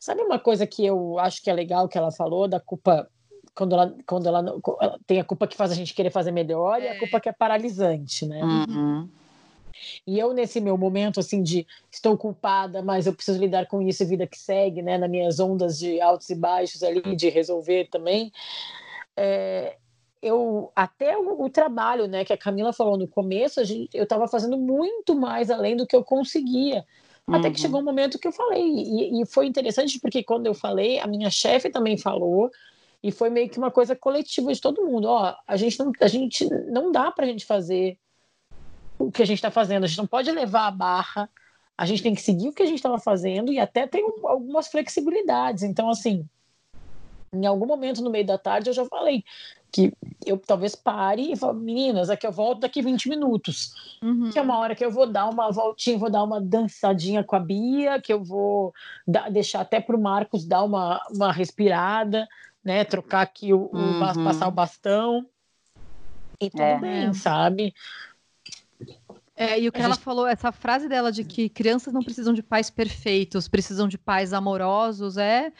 Sabe 0.00 0.22
uma 0.22 0.38
coisa 0.38 0.66
que 0.66 0.84
eu 0.84 1.18
acho 1.18 1.42
que 1.42 1.50
é 1.50 1.52
legal 1.52 1.86
que 1.86 1.98
ela 1.98 2.10
falou 2.10 2.48
da 2.48 2.58
culpa 2.58 3.06
quando 3.54 3.74
ela, 3.74 3.94
quando 4.06 4.26
ela, 4.26 4.60
ela 4.80 5.00
tem 5.06 5.20
a 5.20 5.24
culpa 5.24 5.46
que 5.46 5.56
faz 5.56 5.70
a 5.70 5.74
gente 5.74 5.94
querer 5.94 6.10
fazer 6.10 6.30
melhor 6.30 6.80
é. 6.80 6.84
e 6.84 6.88
a 6.88 6.94
é. 6.94 6.98
culpa 6.98 7.20
que 7.20 7.28
é 7.28 7.32
paralisante, 7.32 8.26
né? 8.26 8.42
Uhum. 8.42 9.08
E 10.06 10.18
eu, 10.18 10.32
nesse 10.32 10.60
meu 10.60 10.76
momento, 10.76 11.20
assim, 11.20 11.42
de 11.42 11.66
estou 11.90 12.16
culpada, 12.16 12.82
mas 12.82 13.06
eu 13.06 13.14
preciso 13.14 13.38
lidar 13.38 13.66
com 13.66 13.80
isso, 13.80 14.04
vida 14.06 14.26
que 14.26 14.38
segue, 14.38 14.82
né? 14.82 14.98
Nas 14.98 15.10
minhas 15.10 15.40
ondas 15.40 15.78
de 15.78 16.00
altos 16.00 16.28
e 16.30 16.34
baixos 16.34 16.82
ali, 16.82 17.16
de 17.16 17.28
resolver 17.28 17.88
também. 17.90 18.32
É, 19.16 19.76
eu 20.22 20.70
até 20.76 21.16
o, 21.16 21.44
o, 21.44 21.50
trabalho, 21.50 22.06
né, 22.06 22.24
que 22.24 22.32
a 22.32 22.38
Camila 22.38 22.72
falou 22.72 22.96
no 22.96 23.08
começo, 23.08 23.60
a 23.60 23.64
gente, 23.64 23.96
eu 23.96 24.04
estava 24.04 24.28
fazendo 24.28 24.56
muito 24.56 25.14
mais 25.14 25.50
além 25.50 25.76
do 25.76 25.86
que 25.86 25.96
eu 25.96 26.04
conseguia. 26.04 26.84
Uhum. 27.26 27.34
Até 27.36 27.50
que 27.50 27.56
uhum. 27.56 27.62
chegou 27.62 27.80
um 27.80 27.84
momento 27.84 28.18
que 28.18 28.28
eu 28.28 28.32
falei, 28.32 28.62
e, 28.62 29.22
e 29.22 29.26
foi 29.26 29.46
interessante 29.46 29.98
porque 29.98 30.22
quando 30.22 30.46
eu 30.46 30.54
falei, 30.54 30.98
a 30.98 31.06
minha 31.06 31.30
chefe 31.30 31.70
também 31.70 31.96
falou, 31.96 32.50
e 33.02 33.10
foi 33.10 33.30
meio 33.30 33.48
que 33.48 33.58
uma 33.58 33.70
coisa 33.70 33.96
coletiva 33.96 34.52
de 34.52 34.60
todo 34.60 34.84
mundo. 34.84 35.06
Ó, 35.06 35.34
a 35.46 35.56
gente 35.56 35.78
não, 35.78 35.92
a 36.00 36.08
gente 36.08 36.48
não 36.70 36.92
dá 36.92 37.10
para 37.10 37.24
a 37.24 37.28
gente 37.28 37.46
fazer 37.46 37.98
o 38.98 39.10
que 39.10 39.22
a 39.22 39.26
gente 39.26 39.38
está 39.38 39.50
fazendo. 39.50 39.84
A 39.84 39.86
gente 39.86 39.98
não 39.98 40.06
pode 40.06 40.30
levar 40.30 40.66
a 40.66 40.70
barra. 40.70 41.30
A 41.76 41.86
gente 41.86 42.02
tem 42.02 42.14
que 42.14 42.20
seguir 42.20 42.48
o 42.48 42.52
que 42.52 42.62
a 42.62 42.66
gente 42.66 42.76
estava 42.76 42.98
fazendo 42.98 43.50
e 43.50 43.58
até 43.58 43.86
tem 43.86 44.04
algumas 44.24 44.68
flexibilidades. 44.68 45.62
Então, 45.62 45.88
assim, 45.88 46.28
em 47.32 47.46
algum 47.46 47.66
momento 47.66 48.02
no 48.02 48.10
meio 48.10 48.26
da 48.26 48.36
tarde 48.36 48.68
eu 48.68 48.74
já 48.74 48.84
falei 48.84 49.24
que 49.72 49.92
eu 50.26 50.36
talvez 50.36 50.74
pare 50.74 51.32
e 51.32 51.36
fale, 51.36 51.58
meninas, 51.58 52.10
aqui 52.10 52.26
eu 52.26 52.32
volto 52.32 52.60
daqui 52.60 52.82
20 52.82 53.08
minutos. 53.08 53.98
Uhum. 54.02 54.30
Que 54.30 54.38
é 54.38 54.42
uma 54.42 54.58
hora 54.58 54.74
que 54.74 54.84
eu 54.84 54.90
vou 54.90 55.06
dar 55.06 55.28
uma 55.28 55.50
voltinha, 55.50 55.96
vou 55.96 56.10
dar 56.10 56.24
uma 56.24 56.40
dançadinha 56.40 57.22
com 57.22 57.36
a 57.36 57.40
Bia, 57.40 58.00
que 58.00 58.12
eu 58.12 58.22
vou 58.22 58.74
dar, 59.06 59.30
deixar 59.30 59.60
até 59.60 59.80
para 59.80 59.96
o 59.96 60.00
Marcos 60.00 60.44
dar 60.44 60.64
uma, 60.64 61.00
uma 61.14 61.32
respirada, 61.32 62.28
né? 62.64 62.84
Trocar 62.84 63.22
aqui 63.22 63.52
o, 63.52 63.70
uhum. 63.72 63.98
o 63.98 64.24
passar 64.24 64.48
o 64.48 64.52
bastão. 64.52 65.26
E 66.40 66.50
tudo 66.50 66.62
é. 66.62 66.78
bem, 66.78 67.12
sabe? 67.12 67.74
É, 69.36 69.58
e 69.58 69.68
o 69.68 69.72
que 69.72 69.80
a 69.80 69.84
ela 69.84 69.94
gente... 69.94 70.04
falou, 70.04 70.26
essa 70.26 70.52
frase 70.52 70.88
dela 70.88 71.10
de 71.10 71.24
que 71.24 71.48
crianças 71.48 71.92
não 71.92 72.02
precisam 72.02 72.32
de 72.34 72.42
pais 72.42 72.70
perfeitos, 72.70 73.48
precisam 73.48 73.88
de 73.88 73.96
pais 73.96 74.32
amorosos, 74.32 75.16
é 75.16 75.52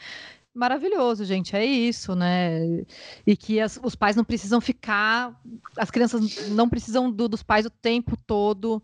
maravilhoso, 0.53 1.25
gente. 1.25 1.55
É 1.55 1.65
isso, 1.65 2.15
né? 2.15 2.83
E 3.25 3.35
que 3.35 3.59
as, 3.59 3.79
os 3.81 3.95
pais 3.95 4.15
não 4.15 4.23
precisam 4.23 4.61
ficar, 4.61 5.39
as 5.77 5.89
crianças 5.89 6.49
não 6.49 6.69
precisam 6.69 7.11
do, 7.11 7.27
dos 7.27 7.41
pais 7.41 7.65
o 7.65 7.69
tempo 7.69 8.17
todo 8.27 8.83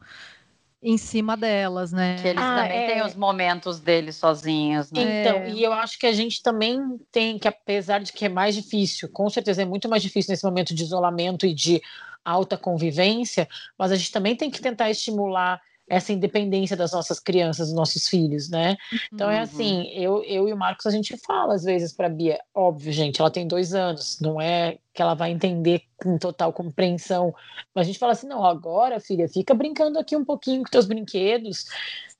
em 0.82 0.98
cima 0.98 1.36
delas, 1.36 1.92
né? 1.92 2.18
Que 2.22 2.28
eles 2.28 2.44
ah, 2.44 2.62
também 2.62 2.78
é... 2.78 2.88
têm 2.88 3.06
os 3.06 3.16
momentos 3.16 3.80
deles 3.80 4.16
sozinhos, 4.16 4.92
né? 4.92 5.22
Então, 5.22 5.38
é. 5.40 5.50
e 5.50 5.64
eu 5.64 5.74
acho 5.74 5.98
que 5.98 6.06
a 6.06 6.14
gente 6.14 6.42
também 6.42 6.80
tem 7.12 7.40
que, 7.40 7.48
apesar 7.48 8.00
de 8.00 8.14
que 8.14 8.26
é 8.26 8.30
mais 8.30 8.56
difícil, 8.56 9.10
com 9.10 9.30
certeza 9.30 9.64
é 9.64 9.66
muito 9.66 9.90
mais 9.90 10.04
difícil 10.04 10.32
nesse 10.32 10.44
momento 10.44 10.76
de 10.76 10.84
isolamento 10.84 11.46
e 11.46 11.54
de 11.54 11.82
alta 12.24 12.58
convivência, 12.58 13.48
mas 13.78 13.92
a 13.92 13.96
gente 13.96 14.12
também 14.12 14.36
tem 14.36 14.52
que 14.52 14.62
tentar 14.62 14.90
estimular 14.90 15.62
essa 15.88 16.12
independência 16.12 16.76
das 16.76 16.92
nossas 16.92 17.20
crianças, 17.20 17.68
dos 17.68 17.76
nossos 17.76 18.08
filhos, 18.08 18.50
né? 18.50 18.76
Então 19.12 19.30
é 19.30 19.38
uhum. 19.38 19.44
assim, 19.44 19.88
eu, 19.94 20.24
eu 20.24 20.48
e 20.48 20.54
o 20.54 20.58
Marcos 20.58 20.86
a 20.86 20.92
gente 20.92 21.16
fala 21.18 21.54
às 21.54 21.64
vezes 21.64 21.94
para 21.94 22.10
Bia, 22.10 22.40
óbvio, 22.54 22.92
gente, 22.92 23.22
ela 23.22 23.32
tem 23.32 23.48
dois 23.48 23.74
anos, 23.74 24.20
não 24.20 24.40
é 24.42 24.78
que 24.94 25.02
ela 25.02 25.14
vai 25.14 25.32
entender 25.32 25.84
com 25.96 26.18
total 26.18 26.52
compreensão, 26.52 27.34
mas 27.74 27.86
a 27.86 27.88
gente 27.88 28.00
fala 28.00 28.14
assim, 28.14 28.28
não, 28.28 28.44
agora, 28.44 29.00
filha, 29.00 29.30
fica 29.30 29.54
brincando 29.54 29.98
aqui 30.00 30.16
um 30.16 30.26
pouquinho 30.26 30.64
com 30.64 30.70
teus 30.70 30.86
brinquedos, 30.86 31.66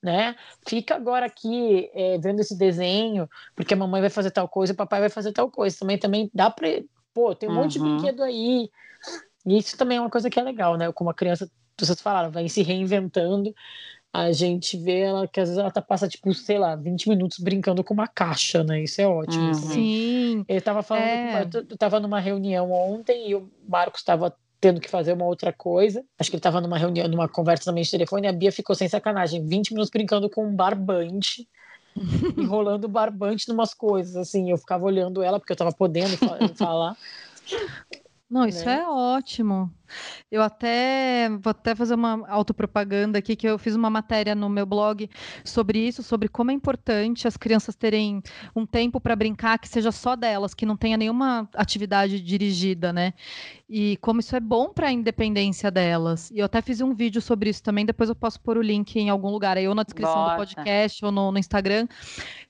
né? 0.02 0.36
Fica 0.66 0.94
agora 0.94 1.26
aqui 1.26 1.90
é, 1.92 2.18
vendo 2.18 2.40
esse 2.40 2.56
desenho, 2.56 3.28
porque 3.54 3.74
a 3.74 3.76
mamãe 3.76 4.00
vai 4.00 4.10
fazer 4.10 4.30
tal 4.30 4.48
coisa, 4.48 4.72
o 4.72 4.76
papai 4.76 5.00
vai 5.00 5.10
fazer 5.10 5.32
tal 5.32 5.50
coisa. 5.50 5.76
Também, 5.78 5.98
também 5.98 6.30
dá 6.32 6.50
para, 6.50 6.68
pô, 7.12 7.34
tem 7.34 7.48
um 7.48 7.52
uhum. 7.52 7.62
monte 7.62 7.72
de 7.72 7.80
uhum. 7.80 7.96
brinquedo 7.96 8.22
aí. 8.22 8.70
E 9.44 9.58
isso 9.58 9.76
também 9.76 9.98
é 9.98 10.00
uma 10.00 10.10
coisa 10.10 10.30
que 10.30 10.38
é 10.38 10.42
legal, 10.42 10.76
né? 10.76 10.90
Como 10.92 11.10
a 11.10 11.14
criança 11.14 11.50
vocês 11.84 12.00
falaram, 12.00 12.30
vai 12.30 12.48
se 12.48 12.62
reinventando. 12.62 13.54
A 14.12 14.32
gente 14.32 14.76
vê 14.76 15.00
ela 15.00 15.28
que 15.28 15.38
às 15.38 15.48
vezes 15.48 15.60
ela 15.60 15.70
tá, 15.70 15.82
passa, 15.82 16.08
tipo, 16.08 16.32
sei 16.32 16.58
lá, 16.58 16.74
20 16.74 17.08
minutos 17.10 17.38
brincando 17.38 17.84
com 17.84 17.92
uma 17.92 18.08
caixa, 18.08 18.64
né? 18.64 18.82
Isso 18.82 19.00
é 19.00 19.06
ótimo. 19.06 19.44
Uhum. 19.44 19.50
Assim. 19.50 19.72
Sim. 19.72 20.44
Ele 20.48 20.60
tava 20.60 20.82
falando, 20.82 21.04
é. 21.04 21.48
eu 21.54 21.76
tava 21.76 22.00
numa 22.00 22.18
reunião 22.18 22.72
ontem 22.72 23.30
e 23.30 23.34
o 23.34 23.50
Marcos 23.68 24.00
estava 24.00 24.34
tendo 24.60 24.80
que 24.80 24.90
fazer 24.90 25.12
uma 25.12 25.24
outra 25.24 25.52
coisa. 25.52 26.04
Acho 26.18 26.30
que 26.30 26.36
ele 26.36 26.40
estava 26.40 26.60
numa 26.60 26.78
reunião, 26.78 27.06
numa 27.06 27.28
conversa 27.28 27.66
também 27.66 27.84
de 27.84 27.90
telefone, 27.90 28.26
e 28.26 28.30
a 28.30 28.32
Bia 28.32 28.50
ficou 28.50 28.74
sem 28.74 28.88
sacanagem, 28.88 29.46
20 29.46 29.72
minutos 29.72 29.90
brincando 29.90 30.28
com 30.28 30.46
um 30.46 30.54
barbante, 30.54 31.48
enrolando 32.36 32.88
barbante 32.88 33.48
numas 33.48 33.72
coisas, 33.72 34.16
assim, 34.16 34.50
eu 34.50 34.58
ficava 34.58 34.84
olhando 34.84 35.22
ela, 35.22 35.38
porque 35.38 35.52
eu 35.52 35.54
estava 35.54 35.72
podendo 35.72 36.16
falar. 36.56 36.96
Não, 38.28 38.46
isso 38.46 38.64
né? 38.64 38.80
é 38.80 38.88
ótimo. 38.88 39.70
Eu 40.30 40.42
até 40.42 41.28
vou 41.40 41.50
até 41.50 41.74
fazer 41.74 41.94
uma 41.94 42.28
autopropaganda 42.28 43.18
aqui, 43.18 43.36
que 43.36 43.46
eu 43.46 43.58
fiz 43.58 43.74
uma 43.74 43.90
matéria 43.90 44.34
no 44.34 44.48
meu 44.48 44.66
blog 44.66 45.08
sobre 45.44 45.78
isso, 45.78 46.02
sobre 46.02 46.28
como 46.28 46.50
é 46.50 46.54
importante 46.54 47.26
as 47.26 47.36
crianças 47.36 47.74
terem 47.74 48.22
um 48.54 48.66
tempo 48.66 49.00
para 49.00 49.16
brincar 49.16 49.58
que 49.58 49.68
seja 49.68 49.92
só 49.92 50.16
delas, 50.16 50.54
que 50.54 50.66
não 50.66 50.76
tenha 50.76 50.96
nenhuma 50.96 51.48
atividade 51.54 52.20
dirigida, 52.20 52.92
né? 52.92 53.14
E 53.68 53.98
como 53.98 54.20
isso 54.20 54.34
é 54.34 54.40
bom 54.40 54.70
para 54.72 54.88
a 54.88 54.92
independência 54.92 55.70
delas. 55.70 56.30
E 56.30 56.38
eu 56.38 56.46
até 56.46 56.62
fiz 56.62 56.80
um 56.80 56.94
vídeo 56.94 57.20
sobre 57.20 57.50
isso 57.50 57.62
também, 57.62 57.84
depois 57.84 58.08
eu 58.08 58.14
posso 58.14 58.40
pôr 58.40 58.56
o 58.56 58.62
link 58.62 58.96
em 58.96 59.10
algum 59.10 59.28
lugar, 59.28 59.56
aí 59.56 59.68
ou 59.68 59.74
na 59.74 59.82
descrição 59.82 60.30
do 60.30 60.36
podcast 60.36 61.04
ou 61.04 61.12
no, 61.12 61.30
no, 61.32 61.38
Instagram, 61.38 61.86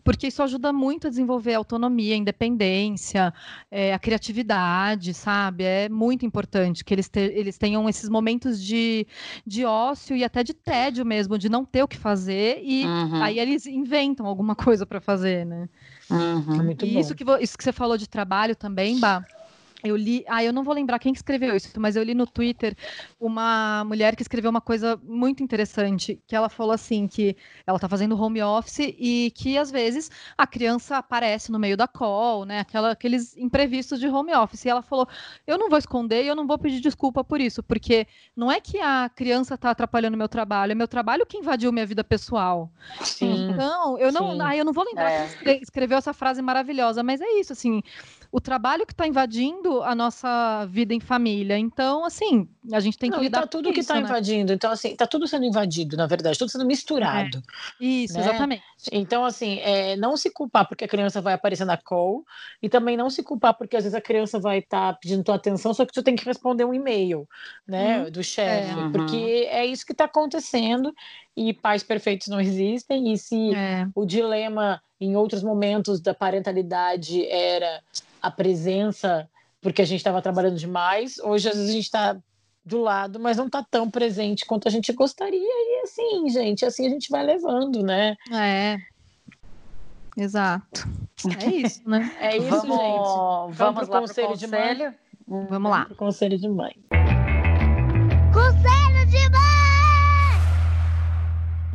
porque 0.05 0.29
isso 0.29 0.43
ajuda 0.43 0.73
muito 0.73 1.07
a 1.07 1.11
desenvolver 1.11 1.55
a 1.55 1.59
autonomia, 1.59 2.15
a 2.15 2.19
independência, 2.19 3.35
é, 3.71 3.93
a 3.93 3.99
criatividade, 3.99 5.13
sabe? 5.13 5.65
É 5.65 5.89
muito 5.89 6.25
importante 6.25 6.85
que 6.85 6.95
eles 6.95 7.09
tenham 7.09 7.28
eles 7.29 7.59
tenham 7.59 7.89
esses 7.89 8.09
momentos 8.09 8.63
de, 8.63 9.07
de 9.47 9.65
ócio 9.65 10.17
e 10.17 10.25
até 10.25 10.43
de 10.43 10.55
tédio 10.55 11.05
mesmo, 11.05 11.39
de 11.39 11.49
não 11.49 11.65
ter 11.65 11.83
o 11.83 11.89
que 11.89 11.97
fazer, 11.97 12.61
e 12.63 12.85
uhum. 12.85 13.23
aí 13.23 13.39
eles 13.39 13.67
inventam 13.67 14.27
alguma 14.27 14.55
coisa 14.55 14.85
para 14.87 15.01
fazer, 15.01 15.45
né? 15.47 15.69
Uhum. 16.11 16.71
É 16.71 16.85
e 16.85 16.99
isso 16.99 17.15
que, 17.15 17.25
isso 17.41 17.57
que 17.57 17.65
você 17.65 17.73
falou 17.73 17.97
de 17.97 18.09
trabalho 18.09 18.57
também, 18.57 18.99
Bah, 18.99 19.25
eu 19.85 19.97
li, 19.97 20.25
ah, 20.27 20.43
eu 20.43 20.53
não 20.53 20.65
vou 20.65 20.75
lembrar 20.75 20.99
quem 20.99 21.13
que 21.13 21.19
escreveu 21.19 21.55
isso, 21.55 21.69
mas 21.79 21.95
eu 21.95 22.03
li 22.03 22.13
no 22.13 22.27
Twitter 22.27 22.77
uma 23.21 23.85
mulher 23.85 24.17
que 24.17 24.23
escreveu 24.23 24.51
uma 24.51 24.61
coisa 24.61 25.01
muito 25.05 25.41
interessante, 25.43 26.21
que 26.27 26.35
ela 26.35 26.49
falou 26.49 26.73
assim 26.73 27.07
que 27.07 27.37
ela 27.65 27.77
está 27.77 27.89
fazendo 27.89 28.21
home 28.21 28.43
office 28.43 28.81
e 28.99 29.33
que 29.37 29.57
às 29.57 29.71
vezes 29.71 30.11
a 30.37 30.47
criança 30.47 30.97
aparece 30.97 31.53
no 31.53 31.61
meio 31.61 31.77
da 31.77 31.87
call, 31.87 32.45
né, 32.45 32.61
aquela, 32.61 32.91
aqueles 32.91 33.37
imprevistos 33.37 34.01
de 34.01 34.09
home 34.09 34.35
office. 34.35 34.65
E 34.65 34.69
ela 34.69 34.83
falou: 34.83 35.07
"Eu 35.47 35.57
não 35.57 35.69
vou 35.69 35.79
esconder 35.79 36.25
e 36.25 36.27
eu 36.27 36.35
não 36.35 36.47
vou 36.47 36.59
pedir 36.59 36.81
desculpa 36.81 37.23
por 37.23 37.41
isso, 37.41 37.63
porque 37.63 38.07
não 38.35 38.51
é 38.51 38.61
que 38.61 38.81
a 38.81 39.09
criança 39.09 39.55
está 39.55 39.71
atrapalhando 39.71 40.17
meu 40.17 40.29
trabalho, 40.29 40.73
é 40.73 40.75
meu 40.75 40.89
trabalho 40.89 41.25
que 41.25 41.39
invadiu 41.39 41.71
minha 41.71 41.87
vida 41.87 42.03
pessoal". 42.03 42.69
Sim. 43.05 43.51
Então, 43.51 43.97
eu 43.99 44.11
não, 44.11 44.41
ah, 44.41 44.57
eu 44.57 44.65
não 44.65 44.73
vou 44.73 44.85
lembrar 44.85 45.11
é. 45.13 45.29
quem 45.45 45.63
escreveu 45.63 45.99
essa 45.99 46.13
frase 46.13 46.43
maravilhosa, 46.43 47.03
mas 47.05 47.21
é 47.21 47.39
isso 47.39 47.53
assim, 47.53 47.81
o 48.31 48.41
trabalho 48.41 48.87
que 48.87 48.93
está 48.93 49.07
invadindo 49.07 49.83
a 49.83 49.95
nossa 49.95 50.67
vida 50.67 50.93
em 50.93 51.01
família. 51.01 51.59
Então, 51.59 52.05
assim, 52.05 52.47
a 52.73 52.79
gente 52.79 52.99
tem 52.99 53.11
que 53.11 53.17
Não, 53.17 53.23
lidar 53.23 53.43
tá 53.43 53.47
tudo 53.47 53.73
que 53.73 53.81
está 53.81 53.95
né? 53.95 54.03
invadindo. 54.03 54.53
Então, 54.53 54.71
assim, 54.71 54.89
está 54.89 55.07
tudo 55.07 55.27
sendo 55.27 55.47
invadido, 55.47 55.97
na 55.97 56.07
verdade, 56.07 56.39
tudo 56.39 56.51
sendo 56.51 56.67
misturado. 56.67 57.43
É. 57.81 57.85
Isso, 57.85 58.15
né? 58.15 58.21
exatamente. 58.21 58.63
Então, 58.93 59.25
assim, 59.25 59.59
é, 59.61 59.97
não 59.97 60.17
se 60.17 60.31
culpar 60.31 60.69
porque 60.69 60.85
a 60.85 60.89
criança 60.89 61.23
vai 61.23 61.35
aparecer 61.35 61.65
na 61.65 61.79
call 61.79 62.25
e 62.63 62.69
também 62.69 62.97
não 62.97 63.09
se 63.09 63.23
culpar 63.23 63.55
porque 63.55 63.77
às 63.77 63.85
vezes 63.85 63.97
a 63.97 64.01
criança 64.01 64.39
vai 64.39 64.59
estar 64.59 64.93
tá 64.93 64.99
pedindo 65.01 65.25
tua 65.25 65.37
atenção, 65.37 65.73
só 65.73 65.87
que 65.87 65.93
tu 65.93 66.03
tem 66.03 66.15
que 66.15 66.25
responder 66.25 66.65
um 66.65 66.75
e-mail, 66.75 67.27
né, 67.67 68.03
uhum. 68.03 68.11
do 68.11 68.23
chefe, 68.23 68.79
é. 68.79 68.89
porque 68.91 69.49
é 69.51 69.65
isso 69.65 69.87
que 69.87 69.93
está 69.93 70.05
acontecendo 70.05 70.93
e 71.39 71.53
pais 71.53 71.83
perfeitos 71.83 72.27
não 72.29 72.41
existem 72.41 73.13
e 73.13 73.19
se 73.19 73.55
é. 73.55 73.87
o 73.95 74.05
dilema 74.05 74.83
em 75.01 75.15
outros 75.15 75.43
momentos 75.43 76.01
da 76.01 76.13
parentalidade 76.13 77.25
era 77.29 77.81
a 78.21 78.31
presença 78.31 79.29
porque 79.61 79.83
a 79.83 79.85
gente 79.85 79.99
estava 79.99 80.23
trabalhando 80.23 80.57
demais. 80.57 81.19
Hoje, 81.19 81.49
às 81.49 81.55
vezes, 81.55 81.71
a 81.71 81.73
gente 81.73 81.85
está 81.85 82.17
do 82.65 82.81
lado, 82.81 83.19
mas 83.19 83.37
não 83.37 83.47
está 83.47 83.65
tão 83.69 83.91
presente 83.91 84.45
quanto 84.45 84.69
a 84.69 84.71
gente 84.71 84.93
gostaria. 84.93 85.41
E 85.41 85.83
assim, 85.85 86.29
gente, 86.29 86.65
assim 86.65 86.87
a 86.87 86.91
gente 86.91 87.11
vai 87.11 87.25
levando, 87.25 87.83
né? 87.83 88.17
É. 88.33 88.77
Exato. 90.17 90.89
É 91.41 91.47
isso, 91.47 91.89
né? 91.89 92.15
É 92.21 92.37
isso, 92.37 92.49
vamos, 92.49 92.77
gente. 92.77 93.57
Vamos, 93.57 93.57
vamos 93.57 93.89
lá 93.89 94.01
conselho, 94.01 94.29
conselho 94.29 94.37
de 94.37 94.47
mãe. 94.47 94.95
Vamos 95.49 95.71
lá. 95.71 95.87
Conselho 95.97 96.39
de 96.39 96.49
mãe. 96.49 96.75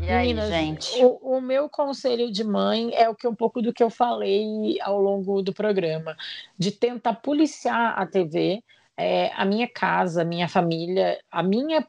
E 0.06 0.12
aí, 0.12 0.34
Meninas, 0.34 0.49
gente? 0.49 1.06
O, 1.06 1.38
o, 1.38 1.41
meu 1.41 1.70
conselho 1.70 2.30
de 2.30 2.43
mãe 2.43 2.93
é 2.93 3.10
o 3.10 3.16
que 3.16 3.26
um 3.26 3.34
pouco 3.34 3.62
do 3.62 3.72
que 3.72 3.82
eu 3.82 3.89
falei 3.89 4.78
ao 4.82 5.01
longo 5.01 5.41
do 5.41 5.54
programa, 5.54 6.16
de 6.58 6.72
tentar 6.72 7.14
policiar 7.14 7.97
a 7.97 8.06
TV, 8.06 8.62
é, 8.97 9.32
a 9.34 9.45
minha 9.45 9.68
casa, 9.68 10.22
a 10.22 10.26
minha 10.26 10.49
família, 10.49 11.18
a 11.32 11.41
minha 11.41 11.88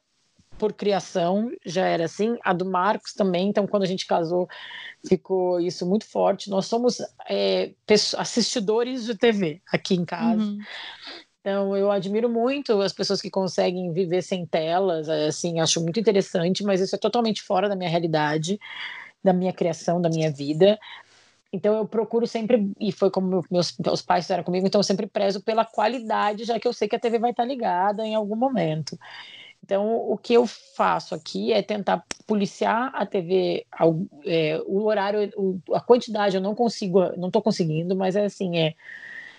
por 0.57 0.73
criação 0.73 1.51
já 1.67 1.87
era 1.87 2.05
assim, 2.05 2.39
a 2.45 2.53
do 2.53 2.65
Marcos 2.65 3.12
também. 3.12 3.49
Então, 3.49 3.67
quando 3.67 3.83
a 3.83 3.87
gente 3.87 4.07
casou, 4.07 4.49
ficou 5.07 5.61
isso 5.61 5.85
muito 5.85 6.07
forte. 6.07 6.49
Nós 6.49 6.67
somos 6.67 6.99
é, 7.29 7.73
assistidores 8.17 9.05
de 9.05 9.17
TV 9.17 9.61
aqui 9.73 9.95
em 9.95 10.05
casa. 10.05 10.43
Uhum. 10.43 10.59
Então, 11.45 11.76
eu 11.76 11.90
admiro 11.90 12.26
muito 12.26 12.80
as 12.80 12.90
pessoas 12.90 13.20
que 13.20 13.28
conseguem 13.28 13.92
viver 13.92 14.22
sem 14.22 14.47
telas, 14.47 15.11
assim, 15.11 15.61
acho 15.61 15.78
muito 15.82 16.01
interessante, 16.01 16.64
mas 16.64 16.80
isso 16.80 16.97
é 16.97 16.99
totalmente 16.99 17.42
fora 17.42 17.68
da 17.68 17.76
minha 17.76 17.90
realidade, 17.90 18.59
da 19.22 19.30
minha 19.30 19.53
criação, 19.53 20.01
da 20.01 20.09
minha 20.09 20.32
vida. 20.32 20.78
Então, 21.53 21.76
eu 21.76 21.86
procuro 21.86 22.26
sempre, 22.26 22.72
e 22.80 22.90
foi 22.90 23.11
como 23.11 23.45
meus, 23.51 23.76
meus 23.76 24.01
pais 24.01 24.24
fizeram 24.24 24.42
comigo, 24.42 24.66
então 24.66 24.78
eu 24.78 24.82
sempre 24.82 25.07
prezo 25.07 25.42
pela 25.42 25.66
qualidade, 25.66 26.45
já 26.45 26.59
que 26.59 26.66
eu 26.66 26.72
sei 26.72 26.88
que 26.88 26.97
a 26.97 26.99
TV 26.99 27.18
vai 27.18 27.32
estar 27.32 27.45
ligada 27.45 28.07
em 28.07 28.14
algum 28.14 28.36
momento. 28.36 28.99
Então, 29.62 29.97
o 29.97 30.16
que 30.16 30.32
eu 30.32 30.47
faço 30.47 31.14
aqui 31.14 31.53
é 31.53 31.61
tentar 31.61 32.07
policiar 32.26 32.90
a 32.95 33.05
TV, 33.05 33.66
é, 34.24 34.62
o 34.64 34.84
horário, 34.84 35.30
a 35.74 35.80
quantidade, 35.82 36.36
eu 36.36 36.42
não 36.42 36.55
consigo, 36.55 37.01
não 37.18 37.26
estou 37.26 37.42
conseguindo, 37.42 37.95
mas 37.95 38.16
é 38.16 38.24
assim, 38.24 38.57
é 38.57 38.74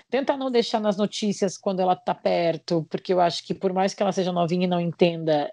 Tenta 0.10 0.38
não 0.38 0.52
deixar 0.52 0.80
nas 0.80 0.98
notícias 0.98 1.58
quando 1.58 1.80
ela 1.80 1.96
tá 1.96 2.14
perto, 2.14 2.86
porque 2.90 3.12
eu 3.12 3.20
acho 3.20 3.46
que 3.46 3.54
por 3.54 3.74
mais 3.74 3.94
que 3.94 4.04
ela 4.04 4.12
seja 4.12 4.32
novinha 4.32 4.66
e 4.66 4.70
não 4.70 4.80
entenda, 4.80 5.52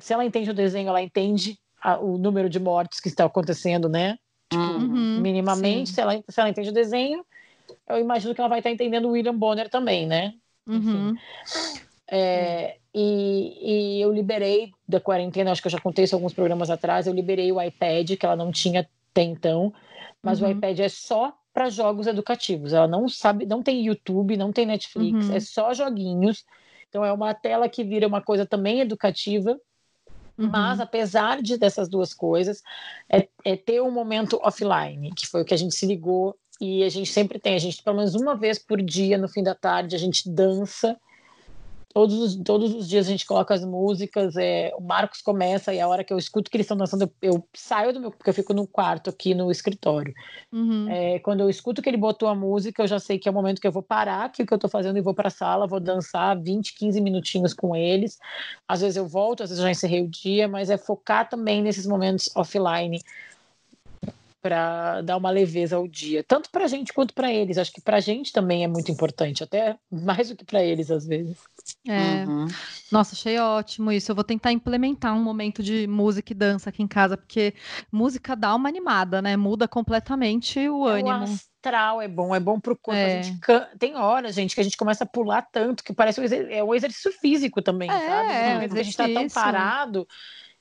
se 0.00 0.12
ela 0.12 0.24
entende 0.24 0.50
o 0.50 0.54
desenho, 0.54 0.88
ela 0.88 1.02
entende 1.02 1.58
o 2.00 2.18
número 2.18 2.48
de 2.48 2.58
mortes 2.58 3.00
que 3.00 3.08
está 3.08 3.24
acontecendo, 3.24 3.88
né? 3.88 4.18
Tipo, 4.50 4.62
uhum, 4.62 5.20
minimamente, 5.20 5.90
se 5.90 6.00
ela, 6.00 6.22
se 6.28 6.40
ela 6.40 6.48
entende 6.48 6.70
o 6.70 6.72
desenho, 6.72 7.24
eu 7.88 7.98
imagino 7.98 8.34
que 8.34 8.40
ela 8.40 8.48
vai 8.48 8.60
estar 8.60 8.70
entendendo 8.70 9.06
o 9.06 9.10
William 9.10 9.36
Bonner 9.36 9.68
também, 9.68 10.06
né? 10.06 10.34
Uhum. 10.66 11.14
É, 12.10 12.78
e, 12.94 13.98
e, 13.98 14.00
eu 14.00 14.12
liberei 14.12 14.72
da 14.86 15.00
quarentena, 15.00 15.52
acho 15.52 15.60
que 15.60 15.68
eu 15.68 15.72
já 15.72 15.80
contei 15.80 16.04
isso 16.04 16.14
alguns 16.14 16.32
programas 16.32 16.70
atrás, 16.70 17.06
eu 17.06 17.12
liberei 17.12 17.52
o 17.52 17.60
iPad, 17.60 18.16
que 18.16 18.24
ela 18.24 18.36
não 18.36 18.50
tinha 18.50 18.88
até 19.10 19.22
então, 19.22 19.72
mas 20.22 20.40
uhum. 20.40 20.48
o 20.48 20.50
iPad 20.52 20.78
é 20.80 20.88
só 20.88 21.37
para 21.58 21.70
jogos 21.70 22.06
educativos. 22.06 22.72
Ela 22.72 22.86
não 22.86 23.08
sabe, 23.08 23.44
não 23.44 23.64
tem 23.64 23.84
YouTube, 23.84 24.36
não 24.36 24.52
tem 24.52 24.64
Netflix, 24.64 25.26
uhum. 25.26 25.34
é 25.34 25.40
só 25.40 25.74
joguinhos. 25.74 26.44
Então 26.88 27.04
é 27.04 27.12
uma 27.12 27.34
tela 27.34 27.68
que 27.68 27.82
vira 27.82 28.06
uma 28.06 28.22
coisa 28.22 28.46
também 28.46 28.78
educativa. 28.78 29.58
Uhum. 30.38 30.50
Mas 30.50 30.78
apesar 30.78 31.42
de 31.42 31.58
dessas 31.58 31.88
duas 31.88 32.14
coisas, 32.14 32.62
é, 33.10 33.26
é 33.44 33.56
ter 33.56 33.82
um 33.82 33.90
momento 33.90 34.38
offline, 34.40 35.12
que 35.16 35.26
foi 35.26 35.42
o 35.42 35.44
que 35.44 35.52
a 35.52 35.56
gente 35.56 35.74
se 35.74 35.84
ligou 35.84 36.36
e 36.60 36.84
a 36.84 36.88
gente 36.88 37.10
sempre 37.10 37.40
tem, 37.40 37.56
a 37.56 37.58
gente 37.58 37.82
pelo 37.82 37.96
menos 37.96 38.14
uma 38.14 38.36
vez 38.36 38.56
por 38.56 38.80
dia 38.80 39.18
no 39.18 39.28
fim 39.28 39.42
da 39.42 39.54
tarde 39.54 39.96
a 39.96 39.98
gente 39.98 40.30
dança 40.30 40.96
Todos 41.98 42.14
os, 42.16 42.36
todos 42.44 42.72
os 42.76 42.88
dias 42.88 43.08
a 43.08 43.10
gente 43.10 43.26
coloca 43.26 43.52
as 43.52 43.64
músicas, 43.64 44.36
é, 44.36 44.72
o 44.78 44.80
Marcos 44.80 45.20
começa 45.20 45.74
e 45.74 45.80
a 45.80 45.88
hora 45.88 46.04
que 46.04 46.12
eu 46.12 46.16
escuto 46.16 46.48
que 46.48 46.56
eles 46.56 46.64
estão 46.64 46.76
dançando, 46.76 47.02
eu, 47.02 47.32
eu, 47.34 47.48
saio 47.52 47.92
do 47.92 47.98
meu, 47.98 48.12
porque 48.12 48.30
eu 48.30 48.34
fico 48.34 48.54
no 48.54 48.68
quarto 48.68 49.10
aqui 49.10 49.34
no 49.34 49.50
escritório. 49.50 50.14
Uhum. 50.52 50.88
É, 50.88 51.18
quando 51.18 51.40
eu 51.40 51.50
escuto 51.50 51.82
que 51.82 51.90
ele 51.90 51.96
botou 51.96 52.28
a 52.28 52.36
música, 52.36 52.84
eu 52.84 52.86
já 52.86 53.00
sei 53.00 53.18
que 53.18 53.28
é 53.28 53.32
o 53.32 53.34
momento 53.34 53.60
que 53.60 53.66
eu 53.66 53.72
vou 53.72 53.82
parar 53.82 54.26
aqui 54.26 54.44
o 54.44 54.46
que 54.46 54.52
eu 54.52 54.58
estou 54.58 54.70
fazendo 54.70 54.96
e 54.96 55.00
vou 55.00 55.12
para 55.12 55.26
a 55.26 55.32
sala, 55.32 55.66
vou 55.66 55.80
dançar 55.80 56.40
20, 56.40 56.76
15 56.76 57.00
minutinhos 57.00 57.52
com 57.52 57.74
eles. 57.74 58.16
Às 58.68 58.80
vezes 58.80 58.96
eu 58.96 59.08
volto, 59.08 59.42
às 59.42 59.50
vezes 59.50 59.58
eu 59.58 59.66
já 59.66 59.72
encerrei 59.72 60.00
o 60.00 60.08
dia, 60.08 60.46
mas 60.46 60.70
é 60.70 60.78
focar 60.78 61.28
também 61.28 61.60
nesses 61.60 61.84
momentos 61.84 62.30
offline 62.36 63.00
para 64.48 65.02
dar 65.02 65.18
uma 65.18 65.28
leveza 65.28 65.76
ao 65.76 65.86
dia, 65.86 66.24
tanto 66.24 66.50
para 66.50 66.64
a 66.64 66.66
gente 66.66 66.90
quanto 66.94 67.12
para 67.12 67.30
eles. 67.30 67.58
Acho 67.58 67.70
que 67.70 67.82
para 67.82 67.98
a 67.98 68.00
gente 68.00 68.32
também 68.32 68.64
é 68.64 68.66
muito 68.66 68.90
importante, 68.90 69.44
até 69.44 69.76
mais 69.90 70.30
do 70.30 70.36
que 70.36 70.44
para 70.44 70.62
eles 70.62 70.90
às 70.90 71.06
vezes. 71.06 71.36
É. 71.86 72.24
Uhum. 72.24 72.46
Nossa, 72.90 73.14
achei 73.14 73.38
ótimo 73.38 73.92
isso. 73.92 74.10
Eu 74.10 74.14
vou 74.14 74.24
tentar 74.24 74.50
implementar 74.50 75.14
um 75.14 75.22
momento 75.22 75.62
de 75.62 75.86
música 75.86 76.32
e 76.32 76.34
dança 76.34 76.70
aqui 76.70 76.82
em 76.82 76.88
casa, 76.88 77.14
porque 77.14 77.52
música 77.92 78.34
dá 78.34 78.54
uma 78.54 78.70
animada, 78.70 79.20
né? 79.20 79.36
Muda 79.36 79.68
completamente 79.68 80.66
o 80.66 80.88
é 80.88 81.00
ânimo. 81.00 81.10
O 81.10 81.22
astral 81.24 82.00
é 82.00 82.08
bom, 82.08 82.34
é 82.34 82.40
bom 82.40 82.58
pro 82.58 82.74
corpo. 82.74 82.98
É. 82.98 83.20
Can... 83.42 83.66
Tem 83.78 83.96
horas, 83.96 84.34
gente, 84.34 84.54
que 84.54 84.62
a 84.62 84.64
gente 84.64 84.78
começa 84.78 85.04
a 85.04 85.06
pular 85.06 85.42
tanto 85.52 85.84
que 85.84 85.92
parece 85.92 86.22
um 86.22 86.24
exer... 86.24 86.48
é 86.50 86.64
um 86.64 86.74
exercício 86.74 87.12
físico 87.12 87.60
também, 87.60 87.90
é, 87.90 87.92
sabe? 87.92 88.32
É, 88.32 88.80
a 88.80 88.82
gente 88.82 88.96
tá 88.96 89.06
tão 89.06 89.28
parado. 89.28 90.08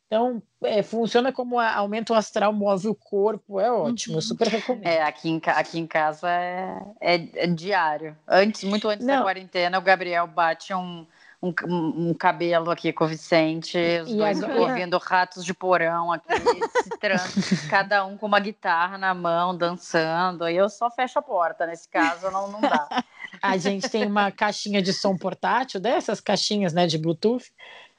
Então, 0.08 0.42
é, 0.64 0.82
funciona 0.82 1.34
como 1.34 1.60
aumento 1.60 2.14
astral, 2.14 2.54
move 2.54 2.88
o 2.88 2.96
corpo, 2.96 3.60
é 3.60 3.70
ótimo, 3.70 4.16
uhum. 4.16 4.22
super 4.22 4.48
recomendo. 4.48 4.88
É, 4.88 5.02
aqui 5.02 5.30
em, 5.30 5.42
aqui 5.46 5.80
em 5.80 5.86
casa 5.86 6.30
é, 6.32 6.82
é, 7.02 7.44
é 7.44 7.48
diário. 7.48 8.16
Antes, 8.26 8.64
muito 8.64 8.88
antes 8.88 9.06
Não. 9.06 9.18
da 9.18 9.24
quarentena, 9.24 9.78
o 9.78 9.82
Gabriel 9.82 10.26
bate 10.26 10.74
um, 10.74 11.06
um, 11.44 11.54
um, 11.68 12.14
cabelo 12.14 12.72
aqui 12.72 12.94
com 12.94 13.04
o 13.04 13.08
Vicente, 13.08 13.78
os 14.02 14.10
e 14.10 14.16
dois 14.16 14.42
agora... 14.42 14.62
ouvindo 14.62 14.98
ratos 14.98 15.44
de 15.44 15.54
porão 15.54 16.14
aqui, 16.14 16.26
cada 17.70 18.06
um 18.06 18.18
com 18.18 18.28
uma 18.28 18.40
guitarra 18.40 18.98
na 18.98 19.14
mão, 19.14 19.58
dançando. 19.58 20.46
Aí 20.46 20.56
eu 20.56 20.70
só 20.70 20.90
fecho 20.90 21.20
a 21.20 21.22
porta, 21.22 21.68
nesse 21.68 21.90
caso 21.90 22.32
não, 22.32 22.50
não 22.50 22.62
dá. 22.62 22.88
A 23.44 23.58
gente 23.58 23.90
tem 23.90 24.08
uma 24.08 24.32
caixinha 24.32 24.82
de 24.82 24.94
som 24.94 25.16
portátil, 25.16 25.82
dessas 25.82 26.22
caixinhas 26.22 26.74
né, 26.74 26.88
de 26.88 26.98
Bluetooth 26.98 27.52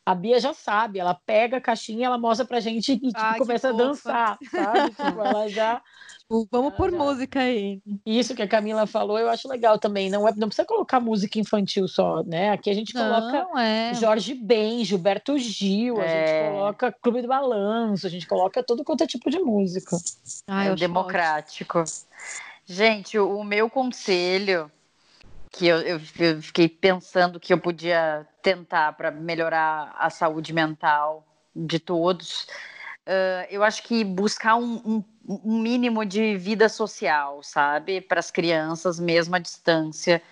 a 0.08 0.14
Bia 0.14 0.40
já 0.40 0.54
sabe, 0.54 0.98
ela 0.98 1.12
pega 1.12 1.58
a 1.58 1.60
caixinha, 1.60 2.06
ela 2.06 2.16
mostra 2.16 2.46
pra 2.46 2.60
gente 2.60 2.92
e 2.92 2.98
tipo, 2.98 3.36
começa 3.36 3.68
a 3.68 3.72
dançar, 3.72 4.38
sabe? 4.50 4.90
tipo, 4.90 5.20
ela 5.20 5.48
já. 5.48 5.82
Tipo, 6.28 6.46
vamos 6.50 6.74
por 6.74 6.90
já... 6.90 6.98
música 6.98 7.40
aí. 7.40 7.80
Isso 8.04 8.34
que 8.34 8.42
a 8.42 8.48
Camila 8.48 8.86
falou, 8.86 9.18
eu 9.18 9.30
acho 9.30 9.48
legal 9.48 9.78
também. 9.78 10.10
Não, 10.10 10.28
é, 10.28 10.34
não 10.36 10.48
precisa 10.48 10.66
colocar 10.66 11.00
música 11.00 11.38
infantil 11.38 11.88
só, 11.88 12.22
né? 12.22 12.50
Aqui 12.50 12.68
a 12.68 12.74
gente 12.74 12.92
coloca 12.92 13.32
não, 13.44 13.58
é. 13.58 13.94
Jorge 13.94 14.34
Ben, 14.34 14.84
Gilberto 14.84 15.38
Gil, 15.38 15.98
é. 15.98 16.04
a 16.04 16.08
gente 16.08 16.30
é. 16.30 16.50
coloca 16.50 16.92
Clube 17.00 17.22
do 17.22 17.28
Balanço, 17.28 18.06
a 18.06 18.10
gente 18.10 18.26
coloca 18.26 18.62
todo 18.62 18.84
quanto 18.84 19.04
é 19.04 19.06
tipo 19.06 19.30
de 19.30 19.38
música. 19.38 19.96
Ah, 20.46 20.66
é 20.66 20.74
democrático. 20.74 21.78
Ótimo. 21.78 21.96
Gente, 22.66 23.18
o 23.18 23.42
meu 23.42 23.70
conselho 23.70 24.70
que 25.50 25.66
eu, 25.66 25.78
eu, 25.80 26.00
eu, 26.18 26.42
fiquei 26.42 26.68
pensando 26.68 27.40
que 27.40 27.52
eu 27.52 27.58
podia 27.58 28.26
tentar 28.42 28.92
para 28.92 29.10
melhorar 29.10 29.94
a 29.98 30.10
saúde 30.10 30.52
mental 30.52 31.26
de 31.54 31.78
todos. 31.78 32.46
Uh, 33.06 33.46
eu 33.50 33.64
acho 33.64 33.82
que 33.82 34.04
buscar 34.04 34.56
um, 34.56 34.76
um, 34.84 35.04
um, 35.44 35.60
mínimo 35.60 36.04
de 36.04 36.36
vida 36.36 36.68
social, 36.68 37.42
sabe, 37.42 38.00
para 38.00 38.20
as 38.20 38.30
crianças, 38.30 39.00
mesmo 39.00 39.34
à 39.34 39.38
distância. 39.38 40.22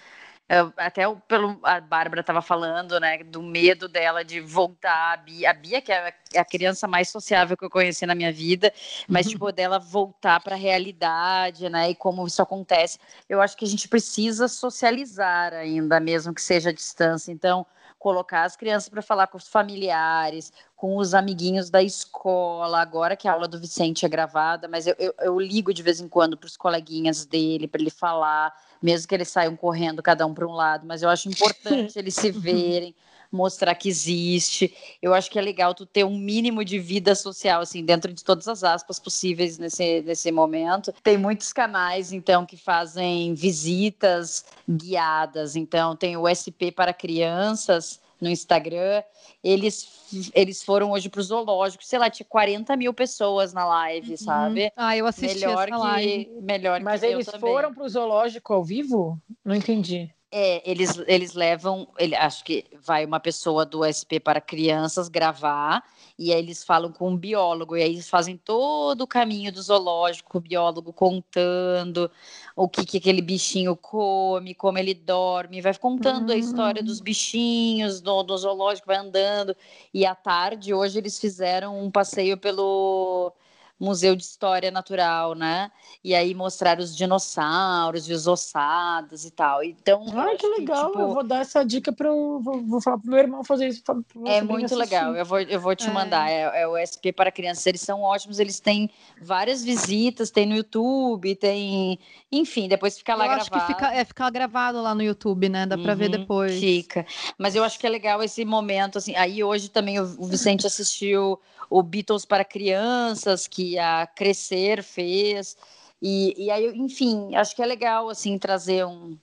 Até 0.76 1.02
pelo 1.26 1.58
a 1.64 1.80
Bárbara 1.80 2.20
estava 2.20 2.40
falando, 2.40 3.00
né, 3.00 3.18
do 3.24 3.42
medo 3.42 3.88
dela 3.88 4.24
de 4.24 4.40
voltar. 4.40 5.14
A 5.14 5.16
Bia, 5.16 5.50
a 5.50 5.52
Bia 5.52 5.82
que 5.82 5.90
é, 5.90 6.14
a 6.36 6.44
criança 6.44 6.86
mais 6.86 7.08
sociável 7.08 7.56
que 7.56 7.64
eu 7.64 7.70
conheci 7.70 8.06
na 8.06 8.14
minha 8.14 8.32
vida, 8.32 8.72
mas, 9.08 9.26
tipo, 9.26 9.50
dela 9.50 9.80
voltar 9.80 10.40
para 10.40 10.54
a 10.54 10.58
realidade, 10.58 11.68
né? 11.68 11.90
E 11.90 11.94
como 11.96 12.24
isso 12.26 12.40
acontece. 12.40 12.98
Eu 13.28 13.40
acho 13.42 13.56
que 13.56 13.64
a 13.64 13.68
gente 13.68 13.88
precisa 13.88 14.46
socializar 14.46 15.52
ainda, 15.52 15.98
mesmo 15.98 16.32
que 16.32 16.42
seja 16.42 16.70
à 16.70 16.72
distância. 16.72 17.32
Então, 17.32 17.66
colocar 17.98 18.44
as 18.44 18.56
crianças 18.56 18.88
para 18.88 19.02
falar 19.02 19.26
com 19.26 19.36
os 19.36 19.48
familiares, 19.48 20.52
com 20.76 20.96
os 20.96 21.14
amiguinhos 21.14 21.70
da 21.70 21.82
escola. 21.82 22.80
Agora 22.80 23.16
que 23.16 23.26
a 23.26 23.32
aula 23.32 23.48
do 23.48 23.58
Vicente 23.58 24.04
é 24.04 24.08
gravada, 24.08 24.68
mas 24.68 24.86
eu, 24.86 24.94
eu, 24.98 25.14
eu 25.18 25.40
ligo 25.40 25.74
de 25.74 25.82
vez 25.82 26.00
em 26.00 26.08
quando 26.08 26.36
para 26.36 26.46
os 26.46 26.56
coleguinhas 26.56 27.26
dele, 27.26 27.66
para 27.66 27.80
ele 27.80 27.90
falar, 27.90 28.54
mesmo 28.82 29.08
que 29.08 29.14
eles 29.14 29.28
saiam 29.28 29.56
correndo 29.56 30.02
cada 30.02 30.26
um 30.26 30.34
para 30.34 30.46
um 30.46 30.52
lado. 30.52 30.86
Mas 30.86 31.02
eu 31.02 31.08
acho 31.08 31.28
importante 31.28 31.98
eles 31.98 32.14
se 32.14 32.30
verem 32.32 32.94
mostrar 33.30 33.74
que 33.74 33.88
existe. 33.88 34.74
Eu 35.02 35.12
acho 35.12 35.30
que 35.30 35.38
é 35.38 35.42
legal 35.42 35.74
tu 35.74 35.84
ter 35.84 36.04
um 36.04 36.16
mínimo 36.16 36.64
de 36.64 36.78
vida 36.78 37.14
social, 37.14 37.60
assim, 37.60 37.84
dentro 37.84 38.12
de 38.12 38.24
todas 38.24 38.48
as 38.48 38.64
aspas 38.64 38.98
possíveis 38.98 39.58
nesse, 39.58 40.02
nesse 40.02 40.30
momento. 40.30 40.92
Tem 41.02 41.16
muitos 41.16 41.52
canais, 41.52 42.12
então, 42.12 42.46
que 42.46 42.56
fazem 42.56 43.34
visitas 43.34 44.44
guiadas. 44.68 45.56
Então, 45.56 45.96
tem 45.96 46.16
o 46.16 46.28
SP 46.28 46.70
para 46.70 46.92
crianças 46.92 48.00
no 48.20 48.28
Instagram. 48.28 49.02
Eles, 49.42 50.30
eles 50.34 50.62
foram 50.62 50.92
hoje 50.92 51.08
para 51.08 51.20
o 51.20 51.22
zoológico, 51.22 51.84
sei 51.84 51.98
lá, 51.98 52.10
tinha 52.10 52.26
40 52.28 52.76
mil 52.76 52.92
pessoas 52.92 53.52
na 53.52 53.64
live, 53.66 54.12
uhum. 54.12 54.16
sabe? 54.16 54.72
Ah, 54.76 54.96
eu 54.96 55.06
assisti 55.06 55.40
melhor 55.40 55.68
essa 55.68 55.76
que, 55.76 55.82
live. 55.82 56.30
Melhor 56.42 56.80
Mas 56.80 57.00
que 57.00 57.06
eles 57.06 57.28
foram 57.38 57.72
para 57.74 57.84
o 57.84 57.88
zoológico 57.88 58.52
ao 58.52 58.64
vivo? 58.64 59.20
Não 59.44 59.54
entendi. 59.54 60.10
É, 60.30 60.68
eles, 60.68 60.98
eles 61.06 61.34
levam, 61.34 61.86
ele, 61.96 62.14
acho 62.16 62.44
que 62.44 62.64
vai 62.82 63.04
uma 63.04 63.20
pessoa 63.20 63.64
do 63.64 63.84
SP 63.86 64.18
para 64.18 64.40
crianças 64.40 65.08
gravar, 65.08 65.84
e 66.18 66.32
aí 66.32 66.38
eles 66.40 66.64
falam 66.64 66.90
com 66.90 67.10
um 67.10 67.16
biólogo, 67.16 67.76
e 67.76 67.82
aí 67.82 67.92
eles 67.92 68.08
fazem 68.08 68.36
todo 68.36 69.02
o 69.02 69.06
caminho 69.06 69.52
do 69.52 69.62
zoológico, 69.62 70.38
o 70.38 70.40
biólogo 70.40 70.92
contando 70.92 72.10
o 72.56 72.68
que, 72.68 72.84
que 72.84 72.96
aquele 72.98 73.22
bichinho 73.22 73.76
come, 73.76 74.52
como 74.52 74.78
ele 74.78 74.94
dorme, 74.94 75.60
vai 75.60 75.76
contando 75.78 76.32
a 76.32 76.36
história 76.36 76.82
dos 76.82 77.00
hum. 77.00 77.04
bichinhos 77.04 78.00
do, 78.00 78.24
do 78.24 78.36
zoológico, 78.36 78.88
vai 78.88 78.96
andando, 78.96 79.56
e 79.94 80.04
à 80.04 80.14
tarde, 80.14 80.74
hoje 80.74 80.98
eles 80.98 81.20
fizeram 81.20 81.80
um 81.80 81.90
passeio 81.90 82.36
pelo 82.36 83.32
Museu 83.78 84.16
de 84.16 84.22
História 84.22 84.70
Natural, 84.70 85.34
né? 85.34 85.70
E 86.02 86.14
aí 86.14 86.34
mostrar 86.34 86.78
os 86.78 86.96
dinossauros 86.96 88.08
e 88.08 88.12
os 88.12 88.26
ossados 88.26 89.24
e 89.24 89.30
tal. 89.30 89.62
Então, 89.62 90.04
Ai, 90.14 90.36
que 90.36 90.46
legal! 90.46 90.86
Que, 90.86 90.92
tipo, 90.92 91.00
eu 91.00 91.14
vou 91.14 91.22
dar 91.22 91.40
essa 91.40 91.64
dica 91.64 91.92
para 91.92 92.10
vou, 92.10 92.62
vou 92.62 92.80
falar 92.80 92.98
pro 92.98 93.10
meu 93.10 93.18
irmão 93.18 93.44
fazer 93.44 93.68
isso. 93.68 93.82
é 94.24 94.40
muito 94.42 94.66
assistir. 94.66 94.76
legal. 94.76 95.14
Eu 95.14 95.24
vou, 95.24 95.40
eu 95.40 95.60
vou 95.60 95.76
te 95.76 95.88
é. 95.88 95.92
mandar. 95.92 96.30
É, 96.30 96.62
é, 96.62 96.66
o 96.66 96.76
SP 96.80 97.12
para 97.12 97.30
crianças. 97.30 97.66
Eles 97.66 97.80
são 97.80 98.02
ótimos. 98.02 98.38
Eles 98.38 98.60
têm 98.60 98.90
várias 99.20 99.62
visitas. 99.62 100.30
Tem 100.30 100.46
no 100.46 100.56
YouTube. 100.56 101.34
Tem, 101.36 101.98
enfim. 102.32 102.68
Depois 102.68 102.96
fica 102.96 103.14
lá 103.14 103.24
eu 103.24 103.30
gravado. 103.30 103.56
Acho 103.56 103.66
que 103.66 103.72
fica, 103.74 103.92
é 103.92 104.04
ficar 104.04 104.30
gravado 104.30 104.80
lá 104.80 104.94
no 104.94 105.02
YouTube, 105.02 105.48
né? 105.48 105.66
Dá 105.66 105.76
para 105.76 105.92
uhum, 105.92 105.98
ver 105.98 106.08
depois. 106.08 106.58
Fica. 106.58 107.04
Mas 107.36 107.54
eu 107.54 107.62
acho 107.62 107.78
que 107.78 107.86
é 107.86 107.90
legal 107.90 108.22
esse 108.22 108.44
momento. 108.44 108.98
Assim. 108.98 109.14
Aí 109.16 109.44
hoje 109.44 109.68
também 109.68 110.00
o 110.00 110.06
Vicente 110.26 110.66
assistiu 110.66 111.38
o 111.70 111.82
Beatles 111.82 112.24
para 112.24 112.44
crianças 112.44 113.46
que 113.46 113.78
a 113.78 114.06
Crescer 114.06 114.82
fez 114.82 115.56
e, 116.00 116.34
e 116.44 116.50
aí 116.50 116.76
enfim 116.76 117.34
acho 117.34 117.54
que 117.54 117.62
é 117.62 117.66
legal 117.66 118.08
assim 118.08 118.38
trazer 118.38 118.84
um 118.84 119.16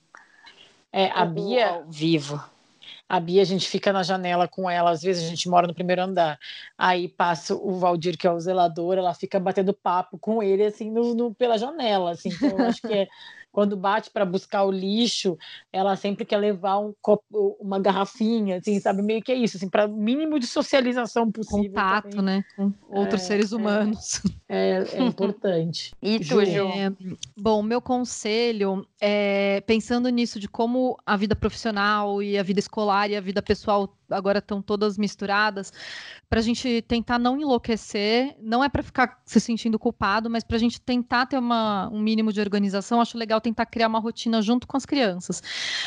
é, 0.92 1.10
a 1.10 1.24
Bia 1.24 1.68
ao 1.70 1.84
vivo 1.86 2.42
a 3.08 3.20
Bia, 3.20 3.42
a 3.42 3.44
gente 3.44 3.68
fica 3.68 3.92
na 3.92 4.02
janela 4.02 4.48
com 4.48 4.68
ela, 4.68 4.90
às 4.90 5.02
vezes 5.02 5.24
a 5.24 5.28
gente 5.28 5.48
mora 5.48 5.66
no 5.66 5.74
primeiro 5.74 6.02
andar. 6.02 6.38
Aí 6.76 7.08
passa 7.08 7.54
o 7.54 7.78
Valdir, 7.78 8.16
que 8.16 8.26
é 8.26 8.32
o 8.32 8.40
zelador, 8.40 8.96
ela 8.96 9.14
fica 9.14 9.38
batendo 9.38 9.74
papo 9.74 10.18
com 10.18 10.42
ele, 10.42 10.64
assim, 10.64 10.90
no, 10.90 11.14
no 11.14 11.34
pela 11.34 11.58
janela, 11.58 12.12
assim. 12.12 12.30
Então, 12.30 12.48
eu 12.50 12.66
acho 12.66 12.80
que 12.80 12.92
é, 12.92 13.08
quando 13.54 13.76
bate 13.76 14.10
para 14.10 14.24
buscar 14.24 14.64
o 14.64 14.70
lixo, 14.72 15.38
ela 15.72 15.94
sempre 15.94 16.24
quer 16.24 16.38
levar 16.38 16.80
um 16.80 16.92
copo, 17.00 17.56
uma 17.60 17.78
garrafinha, 17.78 18.56
assim, 18.56 18.80
sabe? 18.80 19.00
Meio 19.00 19.22
que 19.22 19.30
é 19.30 19.36
isso, 19.36 19.56
assim, 19.56 19.68
para 19.68 19.86
mínimo 19.86 20.40
de 20.40 20.46
socialização 20.48 21.30
possível. 21.30 21.70
Contato, 21.70 22.10
também. 22.10 22.38
né? 22.38 22.44
Com 22.56 22.72
outros 22.88 23.22
é, 23.22 23.24
seres 23.24 23.52
é. 23.52 23.56
humanos. 23.56 24.20
É, 24.48 24.84
é 24.94 24.98
importante. 25.06 25.92
e 26.02 26.18
tu, 26.18 26.44
Ju? 26.44 26.66
É, 26.66 26.92
bom, 27.36 27.62
meu 27.62 27.80
conselho 27.80 28.84
é 29.00 29.62
pensando 29.64 30.08
nisso 30.08 30.40
de 30.40 30.48
como 30.48 30.98
a 31.06 31.16
vida 31.16 31.36
profissional 31.36 32.20
e 32.20 32.36
a 32.36 32.42
vida 32.42 32.58
escolar 32.58 33.08
e 33.08 33.14
a 33.14 33.20
vida 33.20 33.40
pessoal 33.40 33.88
agora 34.10 34.38
estão 34.38 34.60
todas 34.60 34.98
misturadas, 34.98 35.72
para 36.28 36.38
a 36.38 36.42
gente 36.42 36.82
tentar 36.82 37.18
não 37.18 37.40
enlouquecer, 37.40 38.36
não 38.40 38.62
é 38.62 38.68
para 38.68 38.82
ficar 38.82 39.20
se 39.24 39.40
sentindo 39.40 39.78
culpado, 39.78 40.28
mas 40.28 40.44
para 40.44 40.56
a 40.56 40.60
gente 40.60 40.80
tentar 40.80 41.26
ter 41.26 41.38
uma, 41.38 41.88
um 41.92 42.00
mínimo 42.00 42.32
de 42.32 42.40
organização, 42.40 43.00
acho 43.00 43.18
legal 43.18 43.40
tentar 43.44 43.66
criar 43.66 43.88
uma 43.88 44.00
rotina 44.00 44.40
junto 44.42 44.66
com 44.66 44.76
as 44.76 44.86
crianças. 44.86 45.42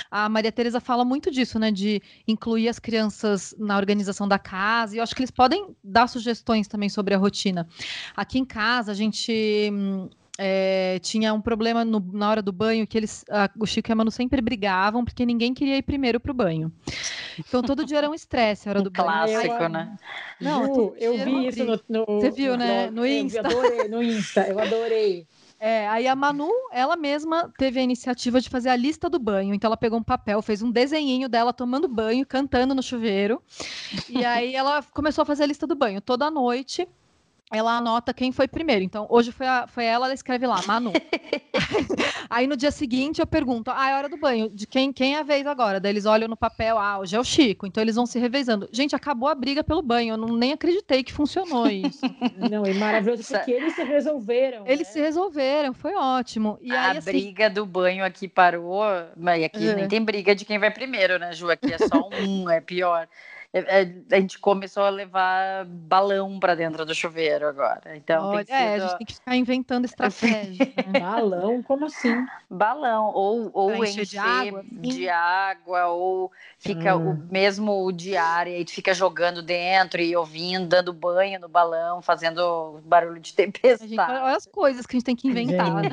A 0.09 0.29
Maria 0.29 0.51
Tereza 0.51 0.79
fala 0.79 1.03
muito 1.03 1.31
disso, 1.31 1.59
né, 1.59 1.71
de 1.71 2.01
incluir 2.27 2.69
as 2.69 2.79
crianças 2.79 3.55
na 3.57 3.75
organização 3.75 4.27
da 4.27 4.39
casa, 4.39 4.95
e 4.95 4.99
eu 4.99 5.03
acho 5.03 5.15
que 5.15 5.21
eles 5.21 5.31
podem 5.31 5.75
dar 5.83 6.07
sugestões 6.07 6.67
também 6.67 6.89
sobre 6.89 7.13
a 7.13 7.17
rotina. 7.17 7.67
Aqui 8.15 8.37
em 8.39 8.45
casa, 8.45 8.91
a 8.91 8.95
gente 8.95 9.69
hum, 9.73 10.07
é, 10.37 10.99
tinha 10.99 11.33
um 11.33 11.41
problema 11.41 11.83
no, 11.83 11.99
na 12.13 12.29
hora 12.29 12.41
do 12.41 12.51
banho 12.51 12.85
que 12.85 12.97
eles, 12.97 13.25
a, 13.29 13.49
o 13.59 13.65
Chico 13.65 13.89
e 13.89 13.91
a 13.91 13.95
Manu 13.95 14.11
sempre 14.11 14.39
brigavam 14.39 15.03
porque 15.03 15.25
ninguém 15.25 15.53
queria 15.53 15.77
ir 15.77 15.81
primeiro 15.81 16.19
para 16.19 16.31
o 16.31 16.35
banho. 16.35 16.71
Então 17.39 17.63
todo 17.63 17.83
dia 17.83 17.97
era 17.97 18.09
um 18.09 18.13
estresse 18.13 18.69
a 18.69 18.71
hora 18.71 18.79
um 18.79 18.83
do 18.83 18.91
clássico, 18.91 19.57
banho. 19.57 19.69
né? 19.69 19.97
Não, 20.39 20.65
Ju, 20.65 20.95
eu 20.97 21.25
vi 21.25 21.47
isso 21.47 21.63
no, 21.65 21.79
no, 21.89 22.05
Você 22.05 22.29
viu, 22.29 22.51
no, 22.51 22.57
né? 22.57 22.91
No 22.91 23.05
Insta. 23.05 23.39
Eu 23.39 23.45
adorei, 23.45 23.87
no 23.87 24.03
Insta, 24.03 24.47
eu 24.47 24.59
adorei. 24.59 25.27
É, 25.59 25.87
aí 25.87 26.07
a 26.07 26.15
Manu, 26.15 26.51
ela 26.71 26.95
mesma 26.95 27.51
teve 27.57 27.79
a 27.79 27.83
iniciativa 27.83 28.39
de 28.39 28.49
fazer 28.49 28.69
a 28.69 28.75
lista 28.75 29.09
do 29.09 29.17
banho. 29.17 29.53
Então 29.53 29.67
ela 29.67 29.77
pegou 29.77 29.99
um 29.99 30.03
papel, 30.03 30.41
fez 30.41 30.61
um 30.61 30.71
desenhinho 30.71 31.27
dela 31.27 31.51
tomando 31.51 31.87
banho, 31.87 32.25
cantando 32.25 32.75
no 32.75 32.83
chuveiro. 32.83 33.41
E 34.07 34.23
aí 34.23 34.55
ela 34.55 34.83
começou 34.93 35.23
a 35.23 35.25
fazer 35.25 35.43
a 35.43 35.47
lista 35.47 35.65
do 35.65 35.75
banho 35.75 35.99
toda 35.99 36.29
noite 36.29 36.87
ela 37.51 37.77
anota 37.77 38.13
quem 38.13 38.31
foi 38.31 38.47
primeiro. 38.47 38.83
Então, 38.83 39.07
hoje 39.09 39.31
foi, 39.31 39.47
a, 39.47 39.67
foi 39.67 39.85
ela, 39.85 40.07
ela 40.07 40.13
escreve 40.13 40.45
lá, 40.45 40.61
Manu. 40.67 40.91
Aí 42.29 42.45
no 42.45 42.57
dia 42.57 42.71
seguinte 42.71 43.21
eu 43.21 43.27
pergunto, 43.27 43.71
ah, 43.73 43.89
é 43.89 43.95
hora 43.95 44.09
do 44.09 44.17
banho, 44.17 44.49
de 44.49 44.67
quem, 44.67 44.91
quem 44.91 45.15
é 45.15 45.19
a 45.19 45.23
vez 45.23 45.47
agora? 45.47 45.79
Daí 45.79 45.93
eles 45.93 46.05
olham 46.05 46.27
no 46.27 46.35
papel, 46.35 46.77
ah, 46.77 46.99
hoje 46.99 47.15
é 47.15 47.19
o 47.19 47.23
Chico. 47.23 47.65
Então 47.65 47.81
eles 47.81 47.95
vão 47.95 48.05
se 48.05 48.19
revezando. 48.19 48.67
Gente, 48.71 48.95
acabou 48.95 49.29
a 49.29 49.35
briga 49.35 49.63
pelo 49.63 49.81
banho, 49.81 50.13
eu 50.13 50.17
não, 50.17 50.35
nem 50.35 50.51
acreditei 50.51 51.03
que 51.03 51.13
funcionou 51.13 51.67
isso. 51.67 52.01
Não, 52.51 52.65
e 52.65 52.73
maravilhoso, 52.73 53.23
porque 53.23 53.51
eles 53.51 53.73
se 53.73 53.83
resolveram. 53.83 54.65
Eles 54.65 54.87
né? 54.87 54.93
se 54.93 54.99
resolveram, 54.99 55.73
foi 55.73 55.95
ótimo. 55.95 56.57
E 56.61 56.71
a 56.71 56.91
aí, 56.91 56.97
assim... 56.97 57.11
briga 57.11 57.49
do 57.49 57.65
banho 57.65 58.03
aqui 58.03 58.27
parou, 58.27 58.83
mas 59.15 59.43
aqui 59.43 59.67
é. 59.67 59.75
nem 59.75 59.87
tem 59.87 60.03
briga 60.03 60.35
de 60.35 60.45
quem 60.45 60.59
vai 60.59 60.71
primeiro, 60.71 61.17
né, 61.17 61.31
Ju? 61.33 61.49
Aqui 61.49 61.73
é 61.73 61.77
só 61.77 62.09
um, 62.21 62.49
é 62.49 62.61
pior. 62.61 63.07
É, 63.57 63.81
é, 63.81 64.15
a 64.15 64.19
gente 64.19 64.37
começou 64.39 64.83
a 64.83 64.89
levar 64.89 65.65
balão 65.65 66.39
para 66.39 66.55
dentro 66.55 66.85
do 66.85 66.93
chuveiro 66.93 67.47
agora. 67.47 67.95
Então 67.95 68.27
Olha, 68.27 68.45
tem 68.45 68.55
sido... 68.55 68.65
é, 68.65 68.75
a 68.75 68.79
gente 68.79 68.97
tem 68.97 69.07
que 69.07 69.13
ficar 69.13 69.35
inventando 69.35 69.85
estratégias. 69.85 70.67
Né? 70.87 70.99
balão, 70.99 71.61
como 71.63 71.85
assim? 71.85 72.25
Balão, 72.49 73.11
ou, 73.13 73.49
ou 73.53 73.83
encher, 73.83 74.03
encher 74.03 74.05
de, 74.05 74.17
água, 74.17 74.65
de 74.71 75.09
água, 75.09 75.87
ou 75.87 76.31
fica 76.57 76.95
hum. 76.95 77.11
o 77.11 77.33
mesmo 77.33 77.85
o 77.85 77.91
diário, 77.91 78.53
aí 78.53 78.63
tu 78.63 78.71
fica 78.71 78.93
jogando 78.93 79.41
dentro 79.41 80.01
e 80.01 80.15
ouvindo, 80.15 80.67
dando 80.67 80.93
banho 80.93 81.39
no 81.39 81.49
balão, 81.49 82.01
fazendo 82.01 82.79
barulho 82.85 83.19
de 83.19 83.33
tempestade. 83.33 83.89
Gente, 83.89 83.99
olha 83.99 84.35
as 84.35 84.45
coisas 84.45 84.85
que 84.85 84.95
a 84.95 84.97
gente 84.97 85.05
tem 85.05 85.15
que 85.15 85.27
inventar. 85.27 85.73
Né? 85.73 85.89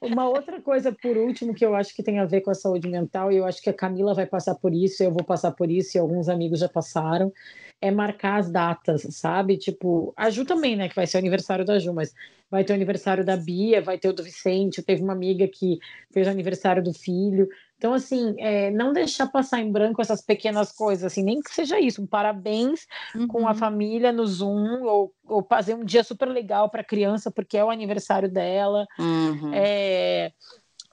Uma 0.00 0.28
outra 0.28 0.60
coisa, 0.60 0.92
por 0.92 1.16
último, 1.16 1.54
que 1.54 1.64
eu 1.64 1.74
acho 1.74 1.94
que 1.94 2.02
tem 2.02 2.18
a 2.18 2.24
ver 2.24 2.42
com 2.42 2.50
a 2.50 2.54
saúde 2.54 2.88
mental, 2.88 3.32
e 3.32 3.36
eu 3.36 3.44
acho 3.44 3.60
que 3.60 3.70
a 3.70 3.74
Camila 3.74 4.14
vai 4.14 4.26
passar 4.26 4.54
por 4.54 4.72
isso, 4.72 5.02
eu 5.02 5.10
vou 5.10 5.24
passar 5.24 5.50
por 5.52 5.70
isso, 5.70 5.96
e 5.96 6.00
alguns 6.00 6.28
amigos 6.28 6.60
já 6.60 6.65
passaram, 6.68 7.32
é 7.80 7.90
marcar 7.90 8.40
as 8.40 8.50
datas, 8.50 9.06
sabe? 9.10 9.56
Tipo, 9.56 10.12
a 10.16 10.30
Ju 10.30 10.44
também, 10.44 10.76
né? 10.76 10.88
Que 10.88 10.96
vai 10.96 11.06
ser 11.06 11.18
o 11.18 11.20
aniversário 11.20 11.64
da 11.64 11.78
Ju, 11.78 11.92
mas 11.92 12.12
vai 12.50 12.64
ter 12.64 12.72
o 12.72 12.76
aniversário 12.76 13.24
da 13.24 13.36
Bia, 13.36 13.82
vai 13.82 13.98
ter 13.98 14.08
o 14.08 14.12
do 14.12 14.22
Vicente, 14.22 14.82
teve 14.82 15.02
uma 15.02 15.12
amiga 15.12 15.46
que 15.48 15.78
fez 16.12 16.26
o 16.26 16.30
aniversário 16.30 16.82
do 16.82 16.92
filho. 16.92 17.48
Então, 17.76 17.92
assim, 17.92 18.34
é, 18.38 18.70
não 18.70 18.92
deixar 18.92 19.26
passar 19.26 19.60
em 19.60 19.70
branco 19.70 20.00
essas 20.00 20.22
pequenas 20.22 20.72
coisas, 20.72 21.04
assim, 21.04 21.22
nem 21.22 21.42
que 21.42 21.52
seja 21.52 21.78
isso, 21.78 22.02
um 22.02 22.06
parabéns 22.06 22.86
uhum. 23.14 23.26
com 23.26 23.46
a 23.46 23.50
uhum. 23.50 23.56
família 23.56 24.12
no 24.12 24.26
Zoom, 24.26 24.84
ou, 24.84 25.12
ou 25.26 25.42
fazer 25.42 25.74
um 25.74 25.84
dia 25.84 26.02
super 26.02 26.28
legal 26.28 26.70
para 26.70 26.80
a 26.80 26.84
criança, 26.84 27.30
porque 27.30 27.58
é 27.58 27.64
o 27.64 27.70
aniversário 27.70 28.30
dela. 28.30 28.86
Uhum. 28.98 29.50
É, 29.52 30.32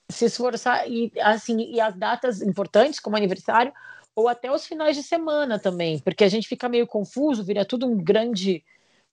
se 0.09 0.25
esforçar, 0.25 0.89
e, 0.89 1.11
assim, 1.21 1.71
e 1.71 1.79
as 1.79 1.95
datas 1.95 2.41
importantes, 2.41 2.99
como 2.99 3.15
aniversário, 3.15 3.71
ou 4.15 4.27
até 4.27 4.51
os 4.51 4.65
finais 4.65 4.95
de 4.95 5.03
semana 5.03 5.59
também, 5.59 5.99
porque 5.99 6.23
a 6.23 6.29
gente 6.29 6.47
fica 6.47 6.69
meio 6.69 6.87
confuso, 6.87 7.43
vira 7.43 7.65
tudo 7.65 7.87
um 7.87 7.97
grande 7.97 8.63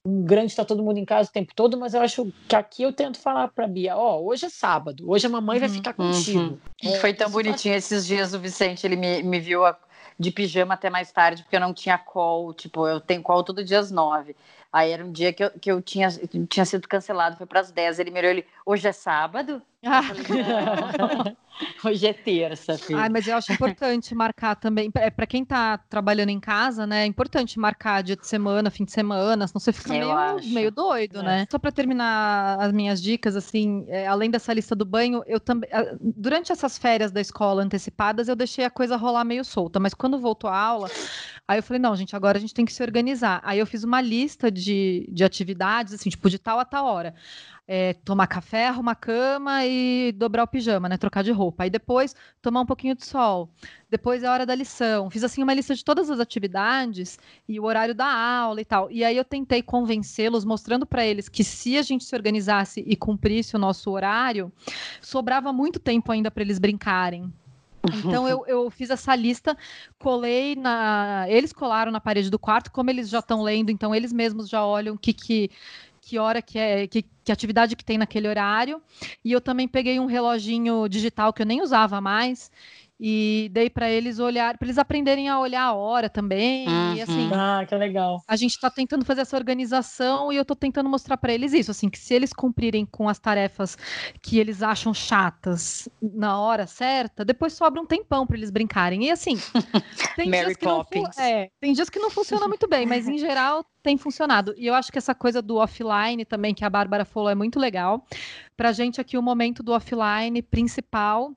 um 0.03 0.23
grande 0.25 0.57
tá 0.57 0.65
todo 0.65 0.83
mundo 0.83 0.97
em 0.97 1.05
casa 1.05 1.29
o 1.29 1.33
tempo 1.33 1.53
todo, 1.55 1.77
mas 1.79 1.93
eu 1.93 2.01
acho 2.01 2.33
que 2.49 2.57
aqui 2.57 2.83
eu 2.83 2.93
tento 2.93 3.19
falar 3.19 3.49
para 3.49 3.69
Bia, 3.69 3.95
ó, 3.95 4.19
oh, 4.19 4.29
hoje 4.29 4.47
é 4.47 4.49
sábado, 4.49 5.05
hoje 5.11 5.27
a 5.27 5.29
mamãe 5.29 5.59
vai 5.59 5.69
uhum, 5.69 5.75
ficar 5.75 5.93
contigo. 5.93 6.41
Uhum. 6.41 6.59
É, 6.83 6.97
Foi 7.01 7.13
tão 7.13 7.31
bonitinho 7.31 7.75
faz... 7.75 7.93
esses 7.93 8.07
dias 8.07 8.33
o 8.33 8.39
Vicente, 8.41 8.87
ele 8.87 8.97
me, 8.97 9.23
me 9.23 9.39
viu 9.39 9.63
a 9.63 9.79
de 10.21 10.31
pijama 10.31 10.75
até 10.75 10.91
mais 10.91 11.11
tarde, 11.11 11.43
porque 11.43 11.57
eu 11.57 11.61
não 11.61 11.73
tinha 11.73 11.97
call. 11.97 12.53
Tipo, 12.53 12.87
eu 12.87 13.01
tenho 13.01 13.23
call 13.23 13.43
todo 13.43 13.65
dia 13.65 13.79
às 13.79 13.91
nove. 13.91 14.37
Aí 14.71 14.91
era 14.91 15.03
um 15.03 15.11
dia 15.11 15.33
que 15.33 15.43
eu, 15.43 15.51
que 15.51 15.73
eu 15.73 15.81
tinha, 15.81 16.09
tinha 16.47 16.67
sido 16.67 16.87
cancelado, 16.87 17.39
foi 17.39 17.47
para 17.47 17.61
as 17.61 17.73
10. 17.73 17.99
Ele 17.99 18.11
me 18.11 18.19
olhou 18.19 18.31
ele, 18.31 18.47
hoje 18.67 18.87
é 18.87 18.93
sábado? 18.93 19.63
Ah. 19.83 20.03
hoje 21.85 22.07
é 22.07 22.13
terça, 22.13 22.77
filho. 22.77 22.99
Ai, 22.99 23.09
mas 23.09 23.27
eu 23.27 23.37
acho 23.37 23.53
importante 23.53 24.15
marcar 24.15 24.55
também. 24.55 24.91
É 24.97 25.11
para 25.11 25.27
quem 25.27 25.43
está 25.43 25.79
trabalhando 25.79 26.29
em 26.29 26.41
casa, 26.41 26.87
né? 26.87 27.03
É 27.03 27.07
importante 27.07 27.59
marcar 27.59 28.03
dia 28.03 28.17
de 28.17 28.27
semana, 28.27 28.71
fim 28.71 28.85
de 28.85 28.93
semana, 28.93 29.47
senão 29.47 29.61
você 29.61 29.73
fica 29.73 29.91
meio, 29.91 30.53
meio 30.53 30.71
doido, 30.71 31.21
é. 31.21 31.23
né? 31.23 31.47
Só 31.51 31.59
para 31.59 31.73
terminar 31.73 32.61
as 32.61 32.73
minhas 32.73 33.01
dicas, 33.01 33.37
assim, 33.37 33.85
é, 33.89 34.07
além 34.07 34.31
dessa 34.31 34.53
lista 34.53 34.75
do 34.75 34.85
banho, 34.85 35.23
eu 35.27 35.41
também. 35.41 35.71
Durante 36.01 36.53
essas 36.53 36.77
férias 36.77 37.11
da 37.11 37.21
escola 37.21 37.63
antecipadas, 37.63 38.29
eu 38.29 38.37
deixei 38.37 38.65
a 38.65 38.71
coisa 38.71 38.97
rolar 38.97 39.25
meio 39.25 39.45
solta, 39.45 39.81
mas 39.81 39.95
quando 39.95 40.19
voltou 40.19 40.51
a 40.51 40.59
aula, 40.59 40.91
aí 41.49 41.59
eu 41.59 41.63
falei, 41.63 41.81
não, 41.81 41.97
gente, 41.97 42.15
agora 42.15 42.37
a 42.37 42.41
gente 42.41 42.55
tem 42.55 42.65
que 42.65 42.73
se 42.73 42.83
organizar. 42.83 43.41
Aí 43.43 43.59
eu 43.59 43.67
fiz 43.67 43.83
uma 43.83 44.01
lista 44.01 44.51
de, 44.51 45.09
de 45.11 45.25
atividades, 45.25 45.95
assim, 45.95 46.11
tipo, 46.11 46.29
de 46.29 46.39
tal 46.39 46.59
a 46.59 46.65
tal 46.65 46.85
hora 46.85 47.15
é, 47.73 47.93
tomar 48.05 48.27
café, 48.27 48.67
arrumar 48.67 48.97
cama 48.97 49.65
e 49.65 50.11
dobrar 50.17 50.43
o 50.43 50.47
pijama, 50.49 50.89
né? 50.89 50.97
Trocar 50.97 51.23
de 51.23 51.31
roupa. 51.31 51.63
Aí 51.63 51.71
depois 51.71 52.17
tomar 52.43 52.63
um 52.63 52.67
pouquinho 52.67 52.97
de 52.97 53.07
sol. 53.07 53.49
Depois 53.89 54.25
é 54.25 54.27
a 54.27 54.33
hora 54.33 54.45
da 54.45 54.57
lição. 54.57 55.09
Fiz 55.09 55.23
assim 55.23 55.41
uma 55.41 55.55
lista 55.55 55.73
de 55.73 55.85
todas 55.85 56.11
as 56.11 56.19
atividades 56.19 57.17
e 57.49 57.61
o 57.61 57.65
horário 57.65 57.95
da 57.95 58.13
aula 58.13 58.61
e 58.61 58.65
tal. 58.65 58.91
E 58.91 59.05
aí 59.05 59.17
eu 59.17 59.25
tentei 59.25 59.63
convencê-los, 59.63 60.45
mostrando 60.45 60.85
para 60.85 61.07
eles 61.07 61.29
que 61.29 61.45
se 61.45 61.79
a 61.79 61.83
gente 61.83 62.03
se 62.03 62.17
organizasse 62.17 62.83
e 62.85 62.97
cumprisse 62.97 63.55
o 63.55 63.59
nosso 63.59 63.89
horário, 63.93 64.51
sobrava 65.01 65.53
muito 65.53 65.79
tempo 65.79 66.11
ainda 66.11 66.29
para 66.29 66.43
eles 66.43 66.59
brincarem. 66.59 67.33
Então 68.05 68.29
eu, 68.29 68.45
eu, 68.47 68.71
fiz 68.71 68.91
essa 68.91 69.15
lista, 69.15 69.57
colei 69.99 70.55
na. 70.55 71.25
Eles 71.29 71.53
colaram 71.53 71.91
na 71.91 72.01
parede 72.01 72.29
do 72.29 72.39
quarto, 72.39 72.71
como 72.71 72.91
eles 72.91 73.09
já 73.09 73.21
estão 73.21 73.43
lendo, 73.43 73.71
então 73.71 73.95
eles 73.95 74.13
mesmos 74.13 74.49
já 74.49 74.65
olham 74.65 74.97
o 74.97 74.99
que, 74.99 75.15
que 75.15 75.51
que 76.11 76.19
hora 76.19 76.43
que 76.43 76.59
é, 76.59 76.89
que, 76.89 77.05
que 77.23 77.31
atividade 77.31 77.77
que 77.77 77.85
tem 77.85 77.97
naquele 77.97 78.27
horário. 78.27 78.83
E 79.25 79.31
eu 79.31 79.41
também 79.41 79.69
peguei 79.69 80.01
um 80.01 80.07
reloginho 80.07 80.89
digital 80.89 81.33
que 81.33 81.41
eu 81.41 81.47
nem 81.47 81.63
usava 81.63 82.01
mais 82.01 82.51
e 83.03 83.49
dei 83.51 83.71
para 83.71 83.91
eles 83.91 84.19
olhar, 84.19 84.59
para 84.59 84.67
eles 84.67 84.77
aprenderem 84.77 85.27
a 85.27 85.41
olhar 85.41 85.63
a 85.63 85.73
hora 85.73 86.11
também. 86.11 86.69
Uhum. 86.69 86.95
E 86.95 87.01
assim, 87.01 87.31
ah, 87.33 87.65
que 87.67 87.75
legal. 87.75 88.21
A 88.29 88.37
gente 88.37 88.51
está 88.51 88.71
tentando 88.71 89.07
fazer 89.07 89.23
essa 89.23 89.39
organização 89.39 90.31
e 90.31 90.37
eu 90.37 90.43
estou 90.43 90.55
tentando 90.55 90.91
mostrar 90.91 91.17
para 91.17 91.33
eles 91.33 91.55
isso, 91.55 91.71
assim, 91.71 91.89
que 91.89 91.99
se 91.99 92.13
eles 92.13 92.31
cumprirem 92.35 92.85
com 92.85 93.09
as 93.09 93.19
tarefas 93.19 93.79
que 94.21 94.39
eles 94.39 94.63
acham 94.63 94.93
chatas 94.93 95.89
na 96.03 96.39
hora 96.39 96.67
certa, 96.67 97.25
depois 97.25 97.55
sobra 97.55 97.81
um 97.81 97.87
tempão 97.87 98.27
para 98.27 98.37
eles 98.37 98.51
brincarem. 98.51 99.07
E 99.07 99.11
assim, 99.11 99.37
tem 100.15 100.29
Mary 100.29 100.45
dias 100.45 100.57
que 100.59 100.65
Poppins. 100.67 101.17
não, 101.17 101.25
é, 101.25 101.49
tem 101.59 101.73
dias 101.73 101.89
que 101.89 101.99
não 101.99 102.11
funciona 102.11 102.47
muito 102.47 102.69
bem, 102.69 102.85
mas 102.85 103.09
em 103.09 103.17
geral 103.17 103.65
tem 103.83 103.97
funcionado. 103.97 104.55
E 104.59 104.67
eu 104.67 104.75
acho 104.75 104.93
que 104.93 104.99
essa 104.99 105.15
coisa 105.15 105.41
do 105.41 105.57
offline 105.57 106.27
também 106.27 106.55
que 106.55 106.67
a 106.67 106.69
Bárbara 106.69 107.07
falou 107.07 107.31
é 107.31 107.35
muito 107.35 107.59
legal. 107.59 108.05
Pra 108.59 108.73
gente 108.73 109.01
aqui 109.01 109.17
o 109.17 109.23
momento 109.23 109.63
do 109.63 109.73
offline 109.73 110.43
principal 110.43 111.35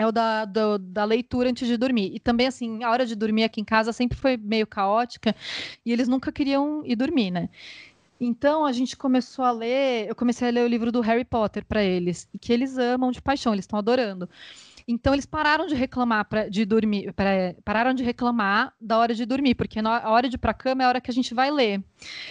é 0.00 0.06
o 0.06 0.10
da, 0.10 0.46
do, 0.46 0.78
da 0.78 1.04
leitura 1.04 1.50
antes 1.50 1.68
de 1.68 1.76
dormir. 1.76 2.10
E 2.14 2.18
também, 2.18 2.46
assim, 2.46 2.82
a 2.82 2.90
hora 2.90 3.04
de 3.04 3.14
dormir 3.14 3.44
aqui 3.44 3.60
em 3.60 3.64
casa 3.64 3.92
sempre 3.92 4.16
foi 4.16 4.34
meio 4.38 4.66
caótica 4.66 5.36
e 5.84 5.92
eles 5.92 6.08
nunca 6.08 6.32
queriam 6.32 6.82
ir 6.86 6.96
dormir, 6.96 7.30
né? 7.30 7.50
Então 8.18 8.64
a 8.64 8.72
gente 8.72 8.96
começou 8.96 9.44
a 9.44 9.50
ler, 9.50 10.08
eu 10.08 10.14
comecei 10.14 10.48
a 10.48 10.50
ler 10.50 10.64
o 10.64 10.68
livro 10.68 10.90
do 10.90 11.02
Harry 11.02 11.24
Potter 11.24 11.64
para 11.66 11.82
eles, 11.82 12.26
que 12.40 12.50
eles 12.50 12.78
amam 12.78 13.10
de 13.10 13.20
paixão, 13.20 13.52
eles 13.52 13.64
estão 13.64 13.78
adorando. 13.78 14.28
Então 14.90 15.14
eles 15.14 15.24
pararam 15.24 15.66
de 15.66 15.74
reclamar 15.76 16.24
pra, 16.24 16.48
de 16.48 16.64
dormir, 16.64 17.12
pra, 17.12 17.54
pararam 17.64 17.94
de 17.94 18.02
reclamar 18.02 18.74
da 18.80 18.98
hora 18.98 19.14
de 19.14 19.24
dormir, 19.24 19.54
porque 19.54 19.80
na, 19.80 20.00
a 20.02 20.10
hora 20.10 20.28
de 20.28 20.34
ir 20.34 20.38
para 20.38 20.52
cama 20.52 20.82
é 20.82 20.86
a 20.86 20.88
hora 20.88 21.00
que 21.00 21.10
a 21.10 21.14
gente 21.14 21.32
vai 21.32 21.48
ler. 21.48 21.80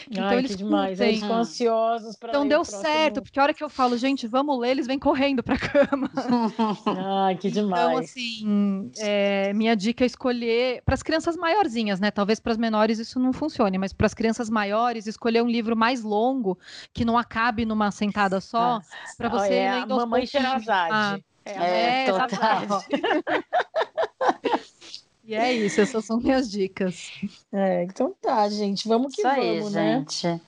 Então 0.10 0.26
Ai, 0.26 0.39
eles 0.39 0.57
demais, 0.57 0.99
eles 0.99 1.22
ficam 1.22 1.38
ansiosos 1.38 2.18
para 2.18 2.30
Então 2.30 2.45
deu 2.45 2.66
certo, 2.66 3.22
porque 3.22 3.39
a 3.39 3.43
hora 3.43 3.53
que 3.53 3.64
eu 3.64 3.70
falo, 3.70 3.95
gente, 3.97 4.28
vamos 4.28 4.60
ler, 4.60 4.72
eles 4.72 4.88
vêm 4.88 4.99
correndo 4.99 5.41
para 5.41 5.57
cama. 5.57 6.12
Ai, 7.26 7.38
que 7.38 7.47
então, 7.47 7.64
demais. 7.64 7.86
Então 7.86 7.97
assim, 7.97 8.91
é, 8.97 9.53
minha 9.53 9.74
dica 9.74 10.03
é 10.03 10.07
escolher 10.07 10.82
para 10.84 10.95
as 10.95 11.03
crianças 11.03 11.38
maiorzinhas, 11.38 12.01
né? 12.01 12.12
Talvez 12.12 12.41
para 12.41 12.51
as 12.51 12.57
menores 12.57 12.99
isso 12.99 13.20
não 13.20 13.32
funcione, 13.32 13.78
mas 13.78 13.93
para 13.93 14.05
as 14.05 14.14
crianças 14.14 14.49
maiores 14.49 15.07
escolher 15.07 15.41
um 15.41 15.47
livro 15.47 15.78
mais 15.78 16.03
longo 16.03 16.60
que 16.93 17.05
não 17.05 17.18
acabe 17.18 17.64
numa 17.64 17.89
sentada 17.89 18.41
só, 18.41 18.82
para 19.18 19.30
você 19.30 19.53
é, 19.53 19.76
lendo 19.80 19.93
aos 19.93 20.03
Mamãe 20.03 20.26
Xerazade. 20.26 21.24
É, 21.51 22.05
é 22.05 22.11
total. 22.11 22.83
e 25.23 25.35
é 25.35 25.53
isso, 25.53 25.81
essas 25.81 26.05
são 26.05 26.19
minhas 26.19 26.49
dicas. 26.49 27.11
É, 27.51 27.83
então 27.83 28.15
tá, 28.21 28.47
gente. 28.49 28.87
Vamos 28.87 29.15
que 29.15 29.21
isso 29.21 29.29
vamos, 29.29 29.75
aí, 29.75 29.83
né? 29.83 29.99
gente. 29.99 30.41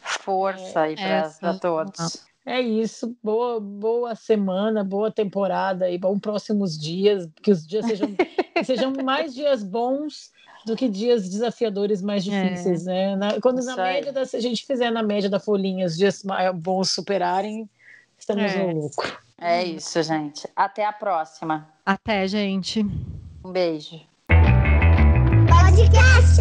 Força 0.00 0.80
aí 0.80 0.96
para 1.40 1.58
todos. 1.58 2.24
É 2.46 2.60
isso, 2.60 3.16
boa, 3.22 3.58
boa 3.58 4.14
semana, 4.14 4.84
boa 4.84 5.10
temporada 5.10 5.90
e 5.90 5.96
bons 5.96 6.20
próximos 6.20 6.78
dias, 6.78 7.26
que 7.42 7.50
os 7.50 7.66
dias 7.66 7.86
sejam, 7.86 8.14
sejam 8.62 8.92
mais 9.02 9.34
dias 9.34 9.62
bons 9.62 10.30
do 10.66 10.76
que 10.76 10.86
dias 10.86 11.28
desafiadores 11.28 12.02
mais 12.02 12.26
é. 12.28 12.48
difíceis, 12.48 12.86
é. 12.86 12.90
né? 12.90 13.16
Na, 13.16 13.40
quando 13.40 13.60
Isso 13.60 13.68
na 13.68 13.76
média, 13.76 14.12
da, 14.12 14.26
se 14.26 14.36
a 14.36 14.40
gente 14.40 14.66
fizer 14.66 14.90
na 14.90 15.02
média 15.02 15.30
da 15.30 15.40
folhinha 15.40 15.86
os 15.86 15.96
dias 15.96 16.22
bons 16.56 16.90
superarem, 16.90 17.68
estamos 18.18 18.52
é. 18.52 18.72
no 18.72 18.82
lucro. 18.82 19.23
É 19.38 19.62
isso, 19.64 20.02
gente. 20.02 20.48
Até 20.54 20.84
a 20.84 20.92
próxima. 20.92 21.68
Até, 21.84 22.26
gente. 22.26 22.80
Um 23.44 23.52
beijo. 23.52 24.00
Podcast 25.48 26.40